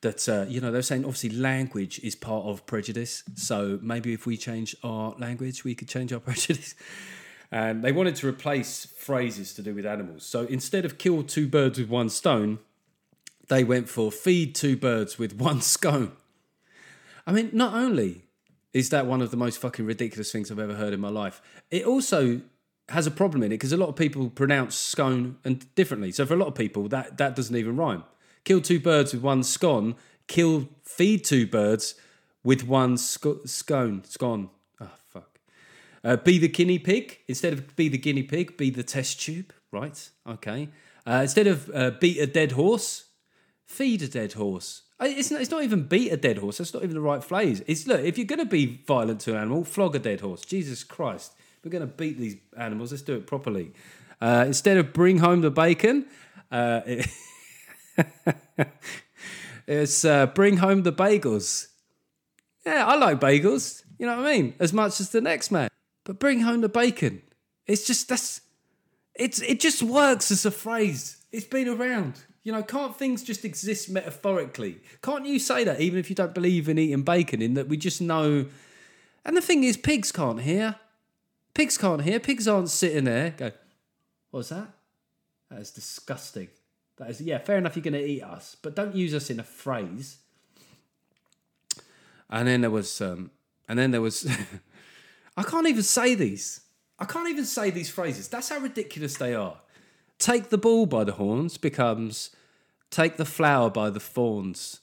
that 0.00 0.28
uh, 0.28 0.46
you 0.48 0.60
know 0.60 0.72
they're 0.72 0.82
saying 0.82 1.04
obviously 1.04 1.30
language 1.30 2.00
is 2.00 2.16
part 2.16 2.44
of 2.46 2.66
prejudice. 2.66 3.22
So 3.36 3.78
maybe 3.80 4.12
if 4.14 4.26
we 4.26 4.36
change 4.36 4.74
our 4.82 5.14
language, 5.16 5.62
we 5.62 5.76
could 5.76 5.88
change 5.88 6.12
our 6.12 6.20
prejudice. 6.28 6.74
And 7.52 7.84
they 7.84 7.92
wanted 7.92 8.16
to 8.16 8.26
replace 8.26 8.86
phrases 8.86 9.54
to 9.54 9.62
do 9.62 9.72
with 9.72 9.86
animals. 9.86 10.26
So 10.26 10.42
instead 10.46 10.84
of 10.84 10.98
kill 10.98 11.22
two 11.22 11.46
birds 11.46 11.78
with 11.78 11.88
one 11.88 12.08
stone, 12.10 12.58
they 13.48 13.64
went 13.64 13.88
for 13.88 14.10
feed 14.10 14.54
two 14.54 14.76
birds 14.76 15.18
with 15.18 15.34
one 15.38 15.60
scone. 15.60 16.12
I 17.26 17.32
mean, 17.32 17.50
not 17.52 17.74
only 17.74 18.22
is 18.72 18.90
that 18.90 19.06
one 19.06 19.22
of 19.22 19.30
the 19.30 19.36
most 19.36 19.58
fucking 19.58 19.86
ridiculous 19.86 20.30
things 20.30 20.50
I've 20.50 20.58
ever 20.58 20.74
heard 20.74 20.92
in 20.92 21.00
my 21.00 21.08
life, 21.08 21.40
it 21.70 21.84
also 21.84 22.42
has 22.88 23.06
a 23.06 23.10
problem 23.10 23.42
in 23.42 23.50
it 23.50 23.54
because 23.54 23.72
a 23.72 23.76
lot 23.76 23.88
of 23.88 23.96
people 23.96 24.30
pronounce 24.30 24.76
scone 24.76 25.38
and 25.44 25.74
differently. 25.74 26.12
So 26.12 26.24
for 26.24 26.34
a 26.34 26.36
lot 26.36 26.48
of 26.48 26.54
people, 26.54 26.88
that 26.88 27.18
that 27.18 27.34
doesn't 27.34 27.56
even 27.56 27.76
rhyme. 27.76 28.04
Kill 28.44 28.60
two 28.60 28.78
birds 28.78 29.12
with 29.12 29.22
one 29.22 29.42
scone. 29.42 29.96
Kill 30.28 30.68
feed 30.84 31.24
two 31.24 31.46
birds 31.46 31.94
with 32.44 32.64
one 32.64 32.96
sc- 32.96 33.44
scone. 33.46 34.04
Scone. 34.04 34.50
Oh 34.80 34.90
fuck. 35.08 35.40
Uh, 36.04 36.16
be 36.16 36.38
the 36.38 36.48
guinea 36.48 36.78
pig 36.78 37.18
instead 37.26 37.52
of 37.52 37.74
be 37.74 37.88
the 37.88 37.98
guinea 37.98 38.22
pig. 38.22 38.56
Be 38.56 38.70
the 38.70 38.84
test 38.84 39.20
tube. 39.20 39.52
Right. 39.72 40.08
Okay. 40.28 40.68
Uh, 41.04 41.20
instead 41.22 41.46
of 41.48 41.70
uh, 41.74 41.90
beat 41.90 42.18
a 42.18 42.26
dead 42.26 42.52
horse, 42.52 43.05
feed 43.66 44.02
a 44.02 44.08
dead 44.08 44.32
horse. 44.34 44.82
It's 44.98 45.30
not, 45.30 45.42
it's 45.42 45.50
not 45.50 45.62
even 45.62 45.82
beat 45.82 46.10
a 46.10 46.16
dead 46.16 46.38
horse. 46.38 46.58
That's 46.58 46.72
not 46.72 46.82
even 46.82 46.94
the 46.94 47.02
right 47.02 47.22
phrase. 47.22 47.62
It's 47.66 47.86
look, 47.86 48.00
if 48.00 48.16
you're 48.16 48.26
going 48.26 48.38
to 48.38 48.46
be 48.46 48.82
violent 48.86 49.20
to 49.22 49.32
an 49.32 49.36
animal, 49.36 49.64
flog 49.64 49.94
a 49.94 49.98
dead 49.98 50.20
horse. 50.20 50.40
Jesus 50.42 50.84
Christ. 50.84 51.34
We're 51.62 51.70
going 51.70 51.86
to 51.86 51.92
beat 51.92 52.16
these 52.16 52.36
animals. 52.56 52.92
Let's 52.92 53.02
do 53.02 53.14
it 53.14 53.26
properly. 53.26 53.72
Uh, 54.20 54.44
instead 54.46 54.76
of 54.78 54.92
bring 54.92 55.18
home 55.18 55.40
the 55.40 55.50
bacon, 55.50 56.06
uh, 56.50 56.80
it 56.86 57.06
it's 59.66 60.04
uh, 60.04 60.26
bring 60.26 60.58
home 60.58 60.84
the 60.84 60.92
bagels. 60.92 61.66
Yeah, 62.64 62.86
I 62.86 62.96
like 62.96 63.20
bagels. 63.20 63.82
You 63.98 64.06
know 64.06 64.16
what 64.16 64.26
I 64.26 64.36
mean? 64.36 64.54
As 64.60 64.72
much 64.72 65.00
as 65.00 65.10
the 65.10 65.20
next 65.20 65.50
man. 65.50 65.68
But 66.04 66.20
bring 66.20 66.40
home 66.40 66.60
the 66.60 66.68
bacon. 66.68 67.22
It's 67.66 67.86
just 67.86 68.08
that's 68.08 68.42
it's 69.14 69.40
it 69.42 69.60
just 69.60 69.82
works 69.82 70.30
as 70.30 70.46
a 70.46 70.50
phrase. 70.50 71.16
It's 71.32 71.46
been 71.46 71.68
around. 71.68 72.20
You 72.46 72.52
know, 72.52 72.62
can't 72.62 72.94
things 72.94 73.24
just 73.24 73.44
exist 73.44 73.90
metaphorically? 73.90 74.78
Can't 75.02 75.26
you 75.26 75.40
say 75.40 75.64
that 75.64 75.80
even 75.80 75.98
if 75.98 76.08
you 76.08 76.14
don't 76.14 76.32
believe 76.32 76.68
in 76.68 76.78
eating 76.78 77.02
bacon, 77.02 77.42
in 77.42 77.54
that 77.54 77.66
we 77.66 77.76
just 77.76 78.00
know. 78.00 78.46
And 79.24 79.36
the 79.36 79.40
thing 79.40 79.64
is, 79.64 79.76
pigs 79.76 80.12
can't 80.12 80.40
hear. 80.40 80.76
Pigs 81.54 81.76
can't 81.76 82.02
hear. 82.02 82.20
Pigs 82.20 82.46
aren't 82.46 82.70
sitting 82.70 83.02
there. 83.02 83.30
Go, 83.36 83.50
what's 84.30 84.50
that? 84.50 84.68
That 85.50 85.58
is 85.58 85.72
disgusting. 85.72 86.46
That 86.98 87.10
is, 87.10 87.20
yeah, 87.20 87.38
fair 87.38 87.58
enough, 87.58 87.74
you're 87.74 87.82
going 87.82 87.94
to 87.94 88.06
eat 88.06 88.22
us, 88.22 88.56
but 88.62 88.76
don't 88.76 88.94
use 88.94 89.12
us 89.12 89.28
in 89.28 89.40
a 89.40 89.44
phrase. 89.44 90.18
And 92.30 92.46
then 92.46 92.60
there 92.60 92.70
was, 92.70 93.00
um, 93.00 93.32
and 93.68 93.76
then 93.76 93.90
there 93.90 94.00
was, 94.00 94.24
I 95.36 95.42
can't 95.42 95.66
even 95.66 95.82
say 95.82 96.14
these. 96.14 96.60
I 96.96 97.06
can't 97.06 97.28
even 97.28 97.44
say 97.44 97.70
these 97.70 97.90
phrases. 97.90 98.28
That's 98.28 98.50
how 98.50 98.58
ridiculous 98.58 99.16
they 99.16 99.34
are. 99.34 99.56
Take 100.18 100.48
the 100.48 100.58
bull 100.58 100.86
by 100.86 101.04
the 101.04 101.12
horns 101.12 101.58
becomes 101.58 102.30
take 102.90 103.16
the 103.16 103.24
flower 103.24 103.70
by 103.70 103.90
the 103.90 104.00
thorns. 104.00 104.80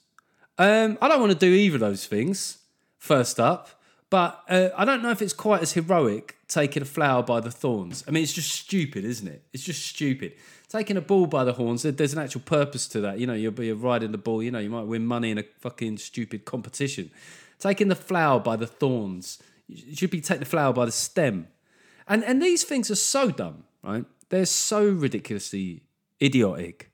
Um, 0.58 0.98
I 1.00 1.08
don't 1.08 1.20
want 1.20 1.32
to 1.32 1.38
do 1.38 1.52
either 1.52 1.76
of 1.76 1.80
those 1.80 2.06
things, 2.06 2.58
first 2.98 3.40
up, 3.40 3.68
but 4.10 4.42
uh, 4.48 4.68
I 4.76 4.84
don't 4.84 5.02
know 5.02 5.10
if 5.10 5.20
it's 5.20 5.32
quite 5.32 5.62
as 5.62 5.72
heroic 5.72 6.36
taking 6.46 6.82
a 6.82 6.86
flower 6.86 7.22
by 7.22 7.40
the 7.40 7.50
thorns. 7.50 8.04
I 8.06 8.12
mean, 8.12 8.22
it's 8.22 8.32
just 8.32 8.52
stupid, 8.52 9.04
isn't 9.04 9.26
it? 9.26 9.42
It's 9.52 9.64
just 9.64 9.84
stupid. 9.84 10.34
Taking 10.68 10.96
a 10.96 11.00
bull 11.00 11.26
by 11.26 11.42
the 11.42 11.54
horns, 11.54 11.82
there's 11.82 12.12
an 12.12 12.20
actual 12.20 12.42
purpose 12.42 12.86
to 12.88 13.00
that. 13.00 13.18
You 13.18 13.26
know, 13.26 13.34
you'll 13.34 13.52
be 13.52 13.72
riding 13.72 14.12
the 14.12 14.18
bull, 14.18 14.42
you 14.42 14.52
know, 14.52 14.60
you 14.60 14.70
might 14.70 14.86
win 14.86 15.04
money 15.04 15.32
in 15.32 15.38
a 15.38 15.44
fucking 15.58 15.98
stupid 15.98 16.44
competition. 16.44 17.10
Taking 17.58 17.88
the 17.88 17.96
flower 17.96 18.38
by 18.38 18.56
the 18.56 18.66
thorns, 18.66 19.42
you 19.66 19.96
should 19.96 20.10
be 20.10 20.20
taking 20.20 20.40
the 20.40 20.46
flower 20.46 20.72
by 20.72 20.84
the 20.84 20.92
stem. 20.92 21.48
And, 22.06 22.22
and 22.22 22.40
these 22.40 22.62
things 22.62 22.90
are 22.90 22.96
so 22.96 23.30
dumb, 23.30 23.64
right? 23.82 24.04
They're 24.28 24.46
so 24.46 24.88
ridiculously 24.88 25.82
idiotic 26.22 26.90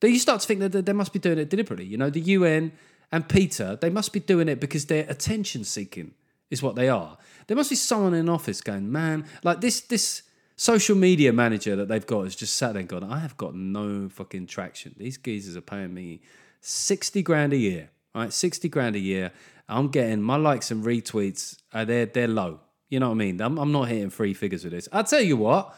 that 0.00 0.10
you 0.10 0.18
start 0.18 0.40
to 0.40 0.46
think 0.46 0.60
that 0.60 0.86
they 0.86 0.92
must 0.92 1.12
be 1.12 1.18
doing 1.18 1.38
it 1.38 1.50
deliberately. 1.50 1.84
You 1.84 1.98
know, 1.98 2.10
the 2.10 2.20
UN 2.20 2.72
and 3.12 3.28
PETA, 3.28 3.78
they 3.80 3.90
must 3.90 4.12
be 4.12 4.20
doing 4.20 4.48
it 4.48 4.60
because 4.60 4.86
they're 4.86 5.06
attention 5.08 5.64
seeking, 5.64 6.14
is 6.50 6.62
what 6.62 6.74
they 6.74 6.88
are. 6.88 7.18
There 7.46 7.56
must 7.56 7.70
be 7.70 7.76
someone 7.76 8.14
in 8.14 8.28
office 8.28 8.60
going, 8.60 8.90
man, 8.90 9.26
like 9.42 9.60
this 9.60 9.80
this 9.80 10.22
social 10.56 10.94
media 10.94 11.32
manager 11.32 11.74
that 11.74 11.88
they've 11.88 12.06
got 12.06 12.24
has 12.24 12.36
just 12.36 12.54
sat 12.54 12.74
there 12.74 12.80
and 12.80 12.88
gone, 12.88 13.02
I 13.02 13.18
have 13.20 13.34
got 13.38 13.54
no 13.54 14.10
fucking 14.10 14.46
traction. 14.46 14.94
These 14.98 15.16
geezers 15.16 15.56
are 15.56 15.62
paying 15.62 15.94
me 15.94 16.20
60 16.60 17.22
grand 17.22 17.54
a 17.54 17.56
year, 17.56 17.88
right? 18.14 18.30
60 18.30 18.68
grand 18.68 18.94
a 18.94 18.98
year. 18.98 19.32
I'm 19.70 19.88
getting 19.88 20.20
my 20.20 20.36
likes 20.36 20.70
and 20.70 20.84
retweets, 20.84 21.56
uh, 21.72 21.86
they're, 21.86 22.04
they're 22.04 22.28
low. 22.28 22.60
You 22.90 23.00
know 23.00 23.08
what 23.08 23.14
I 23.14 23.18
mean? 23.18 23.40
I'm, 23.40 23.56
I'm 23.56 23.72
not 23.72 23.88
hitting 23.88 24.10
three 24.10 24.34
figures 24.34 24.62
with 24.64 24.74
this. 24.74 24.86
I'll 24.92 25.02
tell 25.02 25.22
you 25.22 25.38
what, 25.38 25.74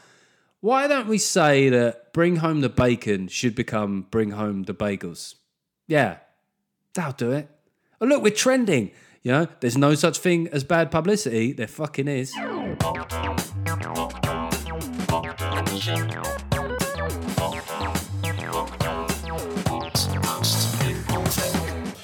why 0.62 0.86
don't 0.86 1.08
we 1.08 1.18
say 1.18 1.68
that 1.70 2.12
bring 2.12 2.36
home 2.36 2.60
the 2.60 2.68
bacon 2.68 3.26
should 3.26 3.56
become 3.56 4.06
bring 4.12 4.30
home 4.30 4.62
the 4.62 4.72
bagels? 4.72 5.34
Yeah, 5.88 6.18
that'll 6.94 7.12
do 7.14 7.32
it. 7.32 7.50
Oh, 8.00 8.06
look, 8.06 8.22
we're 8.22 8.30
trending. 8.30 8.92
You 9.24 9.32
know, 9.32 9.48
there's 9.58 9.76
no 9.76 9.96
such 9.96 10.18
thing 10.18 10.46
as 10.48 10.62
bad 10.62 10.92
publicity. 10.92 11.52
There 11.52 11.66
fucking 11.66 12.06
is. 12.06 12.32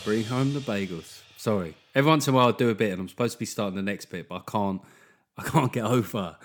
Bring 0.05 0.25
home 0.25 0.53
the 0.53 0.63
bagels. 0.67 1.21
Sorry. 1.37 1.77
Every 1.95 2.09
once 2.09 2.27
in 2.27 2.35
a 2.35 2.37
while, 2.37 2.47
I'll 2.47 2.53
do 2.53 2.71
a 2.71 2.75
bit, 2.75 2.91
and 2.91 3.01
I'm 3.03 3.09
supposed 3.09 3.35
to 3.35 3.39
be 3.39 3.47
starting 3.47 3.77
the 3.77 3.83
next 3.83 4.07
bit, 4.07 4.29
but 4.29 4.35
I 4.35 4.51
can't. 4.51 4.83
I 5.37 5.45
can't 5.45 5.73
get 5.73 5.85
over 5.85 6.37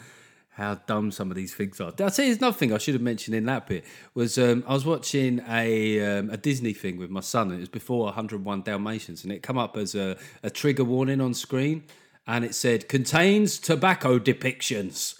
how 0.55 0.75
dumb 0.85 1.11
some 1.11 1.31
of 1.31 1.35
these 1.35 1.53
things 1.53 1.81
are. 1.81 1.91
I'll 1.99 2.11
tell 2.11 2.25
you, 2.25 2.33
another 2.33 2.55
thing 2.55 2.73
I 2.73 2.77
should 2.77 2.93
have 2.93 3.01
mentioned 3.01 3.35
in 3.35 3.45
that 3.45 3.67
bit 3.67 3.83
was 4.13 4.37
um, 4.37 4.63
I 4.67 4.73
was 4.73 4.85
watching 4.85 5.41
a 5.49 6.19
um, 6.19 6.29
a 6.29 6.37
Disney 6.37 6.73
thing 6.73 6.97
with 6.97 7.09
my 7.09 7.21
son, 7.21 7.49
and 7.49 7.57
it 7.57 7.61
was 7.61 7.69
before 7.69 8.05
101 8.05 8.61
Dalmatians, 8.61 9.23
and 9.23 9.33
it 9.33 9.41
come 9.41 9.57
up 9.57 9.75
as 9.77 9.95
a, 9.95 10.17
a 10.43 10.49
trigger 10.49 10.83
warning 10.83 11.21
on 11.21 11.33
screen, 11.33 11.83
and 12.27 12.45
it 12.45 12.53
said 12.53 12.87
contains 12.87 13.57
tobacco 13.57 14.19
depictions. 14.19 15.19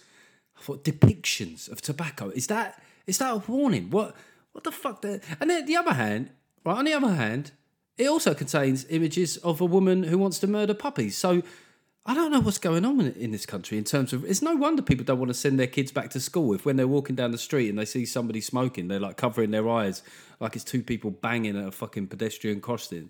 I 0.58 0.62
thought 0.62 0.84
depictions 0.84 1.70
of 1.70 1.82
tobacco 1.82 2.30
is 2.30 2.48
that 2.48 2.82
is 3.08 3.18
that 3.18 3.34
a 3.34 3.38
warning? 3.52 3.90
What 3.90 4.16
what 4.52 4.64
the 4.64 4.72
fuck? 4.72 5.02
The, 5.02 5.20
and 5.40 5.50
then 5.50 5.66
the 5.66 5.76
other 5.76 5.94
hand, 5.94 6.30
right 6.64 6.78
on 6.78 6.86
the 6.86 6.94
other 6.94 7.14
hand, 7.16 7.52
it 7.98 8.08
also 8.08 8.34
contains 8.34 8.86
images 8.90 9.38
of 9.38 9.62
a 9.62 9.66
woman 9.66 10.04
who 10.04 10.18
wants 10.18 10.40
to 10.40 10.48
murder 10.48 10.76
puppies. 10.76 11.18
So 11.18 11.42
I 12.06 12.14
don't 12.14 12.32
know 12.32 12.42
what's 12.42 12.58
going 12.58 12.84
on 12.84 13.00
in, 13.00 13.32
this 13.32 13.46
country 13.46 13.78
in 13.78 13.86
terms 13.86 14.12
of. 14.12 14.26
It's 14.26 14.42
no 14.42 14.56
wonder 14.56 14.82
people 14.82 15.06
don't 15.06 15.20
want 15.20 15.30
to 15.30 15.34
send 15.34 15.58
their 15.58 15.68
kids 15.68 15.92
back 15.92 16.10
to 16.12 16.20
school 16.20 16.54
if 16.54 16.66
when 16.66 16.76
they're 16.76 16.88
walking 16.88 17.16
down 17.16 17.32
the 17.32 17.38
street 17.38 17.70
and 17.70 17.80
they 17.80 17.86
see 17.86 18.06
somebody 18.06 18.42
smoking, 18.42 18.90
they're 18.90 19.00
like 19.00 19.16
covering 19.16 19.52
their 19.52 19.70
eyes 19.70 20.04
like 20.42 20.56
it's 20.56 20.66
two 20.66 20.84
people 20.84 21.12
banging 21.12 21.58
at 21.58 21.66
a 21.66 21.72
fucking 21.72 22.08
pedestrian 22.08 22.60
crossing. 22.60 23.10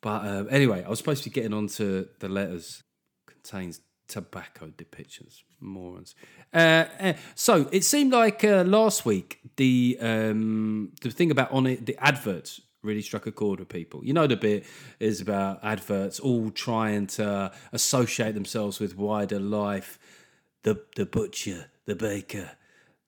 But 0.00 0.24
uh, 0.24 0.44
anyway, 0.50 0.82
I 0.82 0.88
was 0.88 0.98
supposed 0.98 1.22
to 1.24 1.30
be 1.30 1.34
getting 1.34 1.52
onto 1.52 2.08
the 2.18 2.28
letters. 2.28 2.82
Contains 3.26 3.80
tobacco 4.08 4.72
depictions, 4.76 5.42
morons. 5.60 6.14
Uh, 6.52 6.86
uh, 6.98 7.12
so 7.34 7.68
it 7.72 7.84
seemed 7.84 8.12
like 8.12 8.42
uh, 8.42 8.64
last 8.64 9.04
week 9.04 9.38
the 9.56 9.98
um, 10.00 10.92
the 11.02 11.10
thing 11.10 11.30
about 11.30 11.52
on 11.52 11.66
it 11.66 11.84
the 11.84 11.96
adverts 11.98 12.60
really 12.82 13.02
struck 13.02 13.26
a 13.26 13.32
chord 13.32 13.60
with 13.60 13.68
people. 13.68 14.04
You 14.04 14.12
know, 14.12 14.26
the 14.26 14.36
bit 14.36 14.64
is 14.98 15.20
about 15.20 15.60
adverts 15.62 16.20
all 16.20 16.50
trying 16.50 17.06
to 17.08 17.52
associate 17.72 18.34
themselves 18.34 18.80
with 18.80 18.96
wider 18.96 19.40
life. 19.40 19.98
The 20.62 20.82
the 20.96 21.06
butcher, 21.06 21.66
the 21.86 21.96
baker, 21.96 22.52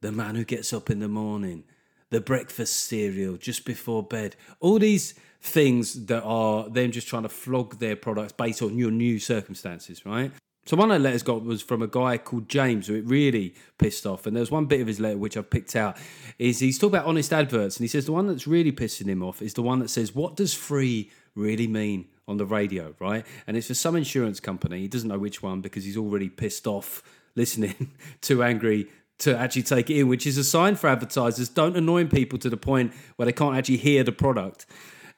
the 0.01 0.13
man 0.13 0.35
who 0.35 0.45
gets 0.45 0.73
up 0.73 0.91
in 0.91 0.99
the 1.01 1.09
morning, 1.09 1.65
the 2.11 2.21
breakfast 2.21 2.75
cereal 2.75 3.37
just 3.37 3.65
before 3.65 4.03
bed. 4.03 4.37
All 4.61 4.79
these 4.79 5.15
things 5.41 6.07
that 6.07 6.23
are 6.23 6.69
them 6.69 6.91
just 6.91 7.07
trying 7.07 7.23
to 7.25 7.29
flog 7.29 7.79
their 7.79 7.97
products 7.97 8.33
based 8.33 8.63
on 8.63 8.79
your 8.79 8.91
new 8.91 9.19
circumstances, 9.19 10.07
right? 10.07 10.33
So 10.67 10.77
one 10.77 10.91
of 10.91 11.01
the 11.01 11.05
letters 11.05 11.23
got 11.23 11.45
was 11.45 11.63
from 11.63 11.83
a 11.83 11.87
guy 11.87 12.17
called 12.19 12.49
James, 12.49 12.87
who 12.87 12.95
it 12.95 13.05
really 13.05 13.55
pissed 13.79 14.07
off. 14.07 14.27
And 14.27 14.37
there's 14.37 14.51
one 14.51 14.67
bit 14.67 14.81
of 14.81 14.87
his 14.87 14.99
letter 14.99 15.19
which 15.19 15.37
I've 15.37 15.51
picked 15.51 15.77
out 15.77 15.97
is 16.39 16.59
he's 16.59 16.79
talking 16.79 16.97
about 16.97 17.07
honest 17.07 17.33
adverts, 17.33 17.77
and 17.77 17.85
he 17.85 17.89
says 17.89 18.07
the 18.07 18.13
one 18.13 18.27
that's 18.27 18.47
really 18.47 18.73
pissing 18.73 19.07
him 19.07 19.23
off 19.23 19.43
is 19.43 19.55
the 19.55 19.63
one 19.63 19.79
that 19.81 19.91
says, 19.91 20.15
"What 20.15 20.37
does 20.37 20.55
free 20.55 21.11
really 21.35 21.67
mean?" 21.67 22.07
on 22.27 22.37
the 22.39 22.47
radio, 22.47 22.95
right? 23.01 23.27
And 23.47 23.57
it's 23.57 23.67
for 23.67 23.75
some 23.75 23.97
insurance 23.97 24.41
company. 24.41 24.81
He 24.81 24.89
doesn't 24.89 25.09
know 25.09 25.19
which 25.19 25.43
one 25.43 25.61
because 25.61 25.85
he's 25.85 25.97
already 25.97 26.29
pissed 26.29 26.67
off 26.67 27.03
listening, 27.35 27.93
too 28.21 28.43
angry 28.43 28.89
to 29.19 29.37
actually 29.37 29.63
take 29.63 29.91
it 29.91 29.99
in, 29.99 30.09
which 30.09 30.27
is 30.27 30.37
a 30.39 30.45
sign 30.45 30.75
for 30.75 30.89
advertisers. 30.89 31.49
Don't 31.49 31.77
annoy 31.77 32.07
people 32.07 32.39
to 32.39 32.51
the 32.51 32.57
point 32.57 32.93
where 33.17 33.27
they 33.27 33.33
can't 33.33 33.57
actually 33.57 33.77
hear 33.77 34.03
the 34.03 34.13
product. 34.13 34.67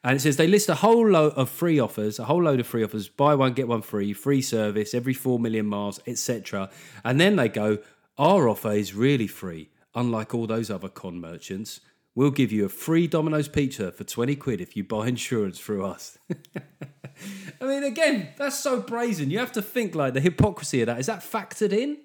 And 0.04 0.16
it 0.16 0.20
says 0.20 0.36
they 0.36 0.46
list 0.46 0.68
a 0.68 0.76
whole 0.76 1.08
load 1.08 1.32
of 1.34 1.48
free 1.48 1.78
offers, 1.80 2.18
a 2.18 2.24
whole 2.24 2.42
load 2.42 2.60
of 2.60 2.66
free 2.66 2.84
offers, 2.84 3.08
buy 3.08 3.34
one, 3.34 3.54
get 3.54 3.66
one 3.66 3.82
free, 3.82 4.12
free 4.12 4.42
service 4.42 4.94
every 4.94 5.14
4 5.14 5.38
million 5.38 5.66
miles, 5.66 6.00
etc. 6.06 6.70
And 7.04 7.20
then 7.20 7.36
they 7.36 7.48
go, 7.48 7.78
our 8.18 8.48
offer 8.48 8.72
is 8.72 8.94
really 8.94 9.26
free, 9.26 9.68
unlike 9.94 10.34
all 10.34 10.46
those 10.46 10.70
other 10.70 10.88
con 10.88 11.20
merchants. 11.20 11.80
We'll 12.14 12.30
give 12.30 12.50
you 12.50 12.64
a 12.64 12.70
free 12.70 13.06
Domino's 13.06 13.48
pizza 13.48 13.92
for 13.92 14.04
20 14.04 14.36
quid 14.36 14.60
if 14.62 14.74
you 14.74 14.84
buy 14.84 15.08
insurance 15.08 15.58
through 15.58 15.84
us. 15.84 16.18
I 17.60 17.64
mean, 17.64 17.84
again, 17.84 18.28
that's 18.38 18.58
so 18.58 18.80
brazen. 18.80 19.30
You 19.30 19.38
have 19.38 19.52
to 19.52 19.62
think 19.62 19.94
like 19.94 20.14
the 20.14 20.20
hypocrisy 20.20 20.80
of 20.80 20.86
that. 20.86 20.98
Is 20.98 21.06
that 21.06 21.20
factored 21.20 21.72
in? 21.72 21.98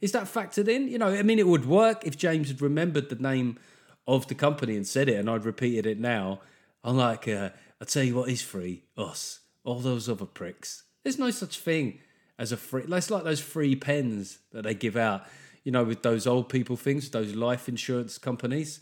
Is 0.00 0.12
that 0.12 0.24
factored 0.24 0.68
in? 0.68 0.88
You 0.88 0.98
know, 0.98 1.08
I 1.08 1.22
mean, 1.22 1.38
it 1.38 1.46
would 1.46 1.66
work 1.66 2.06
if 2.06 2.16
James 2.16 2.48
had 2.48 2.62
remembered 2.62 3.10
the 3.10 3.16
name 3.16 3.58
of 4.06 4.26
the 4.28 4.34
company 4.34 4.74
and 4.74 4.86
said 4.86 5.08
it, 5.08 5.16
and 5.16 5.28
I'd 5.28 5.44
repeated 5.44 5.84
it 5.84 5.98
now 5.98 6.40
Unlike, 6.84 7.28
uh, 7.28 7.50
I 7.80 7.84
tell 7.84 8.02
you 8.02 8.14
what 8.14 8.28
is 8.28 8.42
free, 8.42 8.84
us. 8.96 9.40
All 9.64 9.80
those 9.80 10.08
other 10.08 10.24
pricks. 10.26 10.84
There's 11.02 11.18
no 11.18 11.30
such 11.30 11.58
thing 11.58 12.00
as 12.38 12.52
a 12.52 12.56
free. 12.56 12.84
It's 12.88 13.10
like 13.10 13.24
those 13.24 13.40
free 13.40 13.76
pens 13.76 14.38
that 14.52 14.62
they 14.62 14.74
give 14.74 14.96
out, 14.96 15.26
you 15.64 15.72
know, 15.72 15.84
with 15.84 16.02
those 16.02 16.26
old 16.26 16.48
people 16.48 16.76
things, 16.76 17.10
those 17.10 17.34
life 17.34 17.68
insurance 17.68 18.18
companies. 18.18 18.80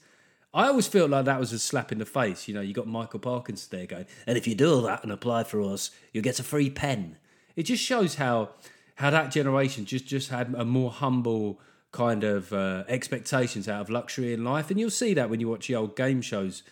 I 0.55 0.69
always 0.69 0.87
felt 0.87 1.11
like 1.11 1.27
that 1.27 1.41
was 1.41 1.53
a 1.53 1.59
slap 1.59 1.93
in 1.93 1.99
the 1.99 2.07
face. 2.07 2.49
You 2.49 2.55
know, 2.55 2.61
you 2.61 2.73
got 2.73 2.87
Michael 2.87 3.21
Parkinson 3.21 3.69
there 3.71 3.87
going, 3.87 4.07
and 4.27 4.39
if 4.39 4.47
you 4.47 4.55
do 4.55 4.75
all 4.75 4.83
that 4.83 5.03
and 5.03 5.13
apply 5.13 5.45
for 5.45 5.61
us, 5.63 5.91
you'll 6.13 6.25
get 6.25 6.41
a 6.41 6.43
free 6.43 6.71
pen. 6.71 7.19
It 7.57 7.65
just 7.65 7.83
shows 7.83 8.17
how 8.17 8.51
how 8.97 9.11
that 9.11 9.31
generation 9.31 9.85
just 9.85 10.07
just 10.07 10.31
had 10.31 10.55
a 10.57 10.65
more 10.65 10.91
humble 10.91 11.61
kind 11.93 12.25
of 12.25 12.53
uh, 12.53 12.85
expectations 12.89 13.69
out 13.69 13.83
of 13.83 13.91
luxury 13.91 14.33
in 14.33 14.45
life, 14.45 14.71
and 14.71 14.81
you'll 14.81 14.91
see 14.91 15.15
that 15.15 15.29
when 15.29 15.41
you 15.41 15.49
watch 15.49 15.69
the 15.69 15.75
old 15.75 15.97
game 15.97 16.23
shows 16.23 16.63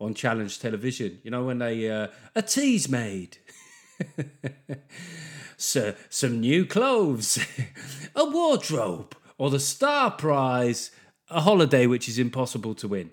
on 0.00 0.14
challenge 0.14 0.58
television. 0.58 1.18
You 1.22 1.30
know 1.30 1.44
when 1.44 1.58
they 1.58 1.90
uh, 1.90 2.08
a 2.34 2.42
Teasmade. 2.42 3.38
so, 5.56 5.94
some 6.08 6.40
new 6.40 6.66
clothes, 6.66 7.38
a 8.16 8.24
wardrobe, 8.24 9.16
or 9.38 9.50
the 9.50 9.60
star 9.60 10.10
prize, 10.10 10.90
a 11.30 11.40
holiday 11.40 11.86
which 11.86 12.08
is 12.08 12.18
impossible 12.18 12.74
to 12.74 12.88
win. 12.88 13.10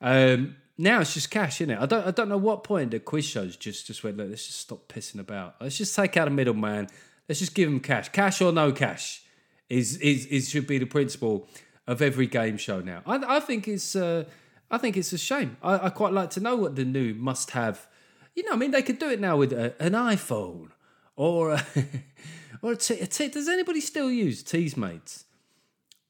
Um, 0.00 0.56
now 0.76 1.00
it's 1.00 1.14
just 1.14 1.30
cash, 1.30 1.60
isn't 1.60 1.74
it? 1.74 1.78
I 1.80 1.86
don't, 1.86 2.06
I 2.06 2.10
don't 2.12 2.28
know 2.28 2.38
what 2.38 2.62
point 2.62 2.92
the 2.92 3.00
quiz 3.00 3.24
shows 3.24 3.56
just, 3.56 3.86
just 3.86 4.04
went, 4.04 4.16
look, 4.16 4.30
let's 4.30 4.46
just 4.46 4.60
stop 4.60 4.86
pissing 4.88 5.18
about. 5.18 5.56
Let's 5.60 5.76
just 5.76 5.94
take 5.94 6.16
out 6.16 6.28
a 6.28 6.30
middleman. 6.30 6.88
Let's 7.28 7.40
just 7.40 7.54
give 7.54 7.68
them 7.68 7.80
cash. 7.80 8.10
Cash 8.10 8.40
or 8.40 8.52
no 8.52 8.70
cash 8.70 9.22
is, 9.68 9.96
is, 9.96 10.26
is 10.26 10.48
should 10.48 10.68
be 10.68 10.78
the 10.78 10.86
principle 10.86 11.48
of 11.86 12.00
every 12.00 12.26
game 12.26 12.56
show 12.58 12.80
now. 12.80 13.02
I, 13.06 13.36
I 13.36 13.40
think 13.40 13.66
it's, 13.66 13.96
uh, 13.96 14.24
I 14.70 14.78
think 14.78 14.96
it's 14.96 15.12
a 15.12 15.18
shame. 15.18 15.56
I, 15.62 15.86
I 15.86 15.90
quite 15.90 16.12
like 16.12 16.30
to 16.30 16.40
know 16.40 16.56
what 16.56 16.76
the 16.76 16.84
new 16.84 17.14
must 17.14 17.52
have. 17.52 17.86
You 18.34 18.44
know, 18.44 18.52
I 18.52 18.56
mean, 18.56 18.70
they 18.70 18.82
could 18.82 18.98
do 18.98 19.10
it 19.10 19.20
now 19.20 19.36
with 19.36 19.52
a, 19.52 19.74
an 19.82 19.92
iPhone 19.92 20.70
or 21.16 21.52
a, 21.52 21.64
or 22.62 22.72
a 22.72 22.76
tea. 22.76 23.28
Does 23.28 23.48
anybody 23.48 23.80
still 23.80 24.10
use 24.10 24.42
Teasmades? 24.42 25.24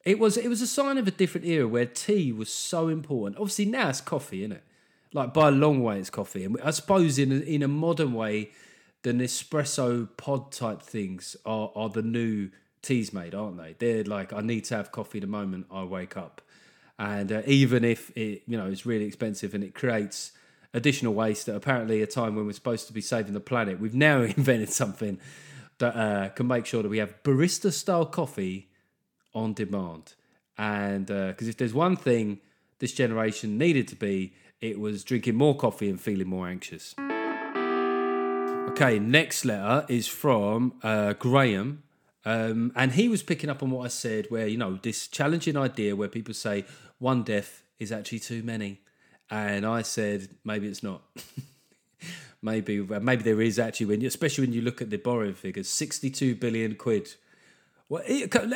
It 0.05 0.17
was 0.17 0.37
it 0.37 0.47
was 0.47 0.61
a 0.61 0.67
sign 0.67 0.97
of 0.97 1.07
a 1.07 1.11
different 1.11 1.45
era 1.45 1.67
where 1.67 1.85
tea 1.85 2.31
was 2.31 2.51
so 2.51 2.87
important. 2.87 3.37
Obviously 3.37 3.65
now 3.65 3.89
it's 3.89 4.01
coffee, 4.01 4.41
isn't 4.43 4.53
it? 4.53 4.63
Like 5.13 5.33
by 5.33 5.49
a 5.49 5.51
long 5.51 5.83
way, 5.83 5.99
it's 5.99 6.09
coffee. 6.09 6.45
And 6.45 6.57
I 6.63 6.71
suppose 6.71 7.19
in 7.19 7.31
a, 7.31 7.35
in 7.35 7.63
a 7.63 7.67
modern 7.67 8.13
way, 8.13 8.51
the 9.01 9.11
Nespresso 9.11 10.07
pod 10.17 10.51
type 10.51 10.81
things 10.81 11.35
are 11.45 11.71
are 11.75 11.89
the 11.89 12.01
new 12.01 12.49
Teasmade, 12.81 13.35
aren't 13.35 13.57
they? 13.57 13.75
They're 13.77 14.03
like 14.03 14.31
I 14.31 14.41
need 14.41 14.65
to 14.65 14.75
have 14.77 14.91
coffee 14.91 15.19
the 15.19 15.27
moment 15.27 15.65
I 15.69 15.83
wake 15.83 16.15
up, 16.15 16.41
and 16.99 17.31
uh, 17.31 17.41
even 17.45 17.83
if 17.83 18.15
it 18.15 18.43
you 18.45 18.57
know 18.57 18.67
it's 18.67 18.85
really 18.85 19.05
expensive 19.05 19.55
and 19.55 19.63
it 19.63 19.73
creates 19.73 20.33
additional 20.73 21.13
waste 21.13 21.49
at 21.49 21.55
apparently 21.55 22.03
a 22.03 22.07
time 22.07 22.35
when 22.35 22.45
we're 22.45 22.53
supposed 22.53 22.85
to 22.87 22.93
be 22.93 23.01
saving 23.01 23.33
the 23.33 23.39
planet, 23.39 23.79
we've 23.79 23.95
now 23.95 24.21
invented 24.37 24.69
something 24.69 25.19
that 25.79 25.95
uh, 25.95 26.29
can 26.29 26.45
make 26.45 26.65
sure 26.65 26.83
that 26.83 26.89
we 26.89 26.99
have 26.99 27.23
barista 27.23 27.71
style 27.71 28.05
coffee 28.05 28.69
on 29.33 29.53
demand. 29.53 30.13
And 30.57 31.07
because 31.07 31.47
uh, 31.47 31.49
if 31.49 31.57
there's 31.57 31.73
one 31.73 31.95
thing 31.95 32.39
this 32.79 32.91
generation 32.91 33.57
needed 33.57 33.87
to 33.87 33.95
be, 33.95 34.33
it 34.61 34.79
was 34.79 35.03
drinking 35.03 35.35
more 35.35 35.55
coffee 35.55 35.89
and 35.89 35.99
feeling 35.99 36.27
more 36.27 36.47
anxious. 36.47 36.95
Okay, 38.71 38.99
next 38.99 39.45
letter 39.45 39.85
is 39.87 40.07
from 40.07 40.73
uh, 40.83 41.13
Graham. 41.13 41.83
Um, 42.25 42.73
and 42.75 42.91
he 42.91 43.07
was 43.07 43.23
picking 43.23 43.49
up 43.49 43.63
on 43.63 43.71
what 43.71 43.85
I 43.85 43.87
said, 43.87 44.27
where, 44.29 44.47
you 44.47 44.57
know, 44.57 44.77
this 44.81 45.07
challenging 45.07 45.55
idea 45.55 45.95
where 45.95 46.09
people 46.09 46.33
say 46.33 46.65
one 46.99 47.23
death 47.23 47.63
is 47.79 47.91
actually 47.91 48.19
too 48.19 48.43
many. 48.43 48.81
And 49.29 49.65
I 49.65 49.81
said, 49.81 50.29
maybe 50.43 50.67
it's 50.67 50.83
not. 50.83 51.01
maybe 52.41 52.79
maybe 52.81 53.23
there 53.23 53.41
is 53.41 53.59
actually, 53.59 53.87
when 53.87 54.05
especially 54.05 54.45
when 54.45 54.53
you 54.53 54.61
look 54.61 54.81
at 54.81 54.89
the 54.89 54.97
borrowing 54.97 55.33
figures 55.33 55.67
62 55.67 56.35
billion 56.35 56.75
quid 56.75 57.09
well, 57.89 58.03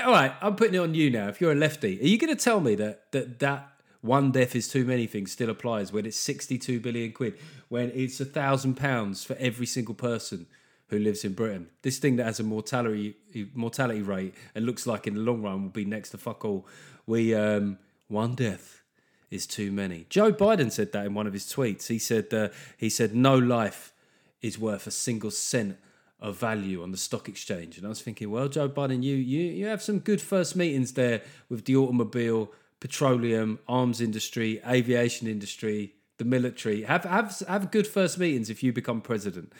all 0.06 0.12
right, 0.12 0.32
I'm 0.42 0.56
putting 0.56 0.76
it 0.76 0.78
on 0.78 0.94
you 0.94 1.10
now. 1.10 1.28
If 1.28 1.42
you're 1.42 1.52
a 1.52 1.56
lefty, 1.56 2.00
are 2.00 2.06
you 2.06 2.20
going 2.20 2.36
to 2.36 2.42
tell 2.42 2.60
me 2.60 2.76
that 2.76 3.12
that 3.12 3.40
that 3.40 3.68
one 4.02 4.32
death 4.32 4.56
is 4.56 4.68
too 4.68 4.86
many 4.86 5.08
thing 5.08 5.26
still 5.26 5.50
applies 5.50 5.92
when 5.92 6.06
it's 6.06 6.18
62 6.18 6.80
billion 6.80 7.12
quid, 7.14 7.40
when 7.70 7.92
it's 7.96 8.20
a 8.20 8.26
thousand 8.26 8.76
pounds 8.76 9.24
for 9.24 9.36
every 9.40 9.66
single 9.66 9.96
person 9.96 10.46
who 10.90 11.00
lives 11.00 11.26
in 11.26 11.34
Britain? 11.34 11.70
This 11.82 11.98
thing 11.98 12.18
that 12.18 12.26
has 12.26 12.40
a 12.40 12.44
mortality 12.44 13.16
mortality 13.56 14.04
rate 14.04 14.36
and 14.54 14.68
looks 14.68 14.86
like 14.86 15.08
in 15.08 15.16
the 15.16 15.22
long 15.22 15.42
run 15.42 15.64
will 15.64 15.70
be 15.70 15.86
next 15.86 16.12
to 16.12 16.20
fuck 16.20 16.46
all. 16.46 16.68
We 17.08 17.34
um, 17.34 17.80
one 18.14 18.36
death 18.36 18.82
is 19.30 19.46
too 19.46 19.72
many. 19.72 20.06
Joe 20.10 20.32
Biden 20.32 20.72
said 20.72 20.92
that 20.94 21.06
in 21.06 21.14
one 21.14 21.28
of 21.28 21.34
his 21.34 21.46
tweets. 21.46 21.88
He 21.88 22.00
said 22.00 22.34
uh, 22.34 22.50
he 22.78 22.90
said 22.90 23.16
no 23.16 23.38
life 23.38 23.94
is 24.42 24.60
worth 24.60 24.88
a 24.88 24.92
single 24.92 25.32
cent 25.32 25.78
of 26.20 26.38
value 26.38 26.82
on 26.82 26.92
the 26.92 26.98
stock 26.98 27.28
exchange. 27.28 27.78
And 27.78 27.86
I 27.86 27.90
was 27.90 28.02
thinking, 28.02 28.32
well, 28.32 28.48
Joe 28.48 28.70
Biden, 28.70 29.04
you 29.04 29.16
you 29.16 29.44
you 29.44 29.66
have 29.66 29.82
some 29.82 30.00
good 30.00 30.22
first 30.22 30.56
meetings 30.56 30.94
there 30.94 31.22
with 31.50 31.66
the 31.66 31.76
automobile, 31.76 32.52
petroleum, 32.80 33.60
arms 33.68 34.00
industry, 34.00 34.62
aviation 34.66 35.28
industry, 35.28 35.96
the 36.18 36.26
military. 36.26 36.84
Have 36.84 37.04
have 37.04 37.42
have 37.48 37.72
good 37.72 37.88
first 37.88 38.18
meetings 38.18 38.50
if 38.50 38.64
you 38.64 38.72
become 38.72 39.02
president. 39.02 39.52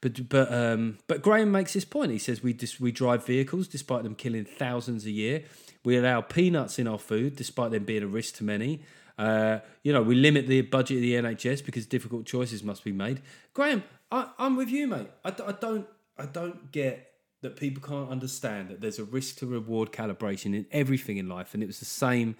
But 0.00 0.28
but 0.28 0.52
um, 0.52 0.98
but 1.06 1.22
Graham 1.22 1.50
makes 1.50 1.72
his 1.72 1.84
point. 1.84 2.12
He 2.12 2.18
says 2.18 2.42
we 2.42 2.52
dis- 2.52 2.78
we 2.78 2.92
drive 2.92 3.26
vehicles 3.26 3.66
despite 3.66 4.02
them 4.02 4.14
killing 4.14 4.44
thousands 4.44 5.06
a 5.06 5.10
year. 5.10 5.44
We 5.84 5.96
allow 5.96 6.22
peanuts 6.22 6.78
in 6.78 6.86
our 6.86 6.98
food 6.98 7.36
despite 7.36 7.70
them 7.70 7.84
being 7.84 8.02
a 8.02 8.06
risk 8.06 8.36
to 8.36 8.44
many. 8.44 8.80
Uh, 9.16 9.58
you 9.82 9.92
know, 9.92 10.02
we 10.02 10.14
limit 10.14 10.48
the 10.48 10.62
budget 10.62 10.96
of 10.96 11.02
the 11.02 11.14
NHS 11.14 11.64
because 11.64 11.86
difficult 11.86 12.26
choices 12.26 12.64
must 12.64 12.82
be 12.82 12.92
made. 12.92 13.20
Graham, 13.52 13.84
I, 14.10 14.30
am 14.38 14.56
with 14.56 14.70
you, 14.70 14.86
mate. 14.86 15.10
I, 15.24 15.28
I 15.28 15.52
don't 15.52 15.86
I 16.16 16.26
don't 16.26 16.70
get 16.70 17.12
that 17.42 17.56
people 17.56 17.82
can't 17.86 18.10
understand 18.10 18.70
that 18.70 18.80
there's 18.80 18.98
a 18.98 19.04
risk 19.04 19.36
to 19.36 19.46
reward 19.46 19.92
calibration 19.92 20.54
in 20.54 20.66
everything 20.72 21.18
in 21.18 21.28
life, 21.28 21.54
and 21.54 21.62
it 21.62 21.66
was 21.66 21.78
the 21.78 21.84
same 21.84 22.36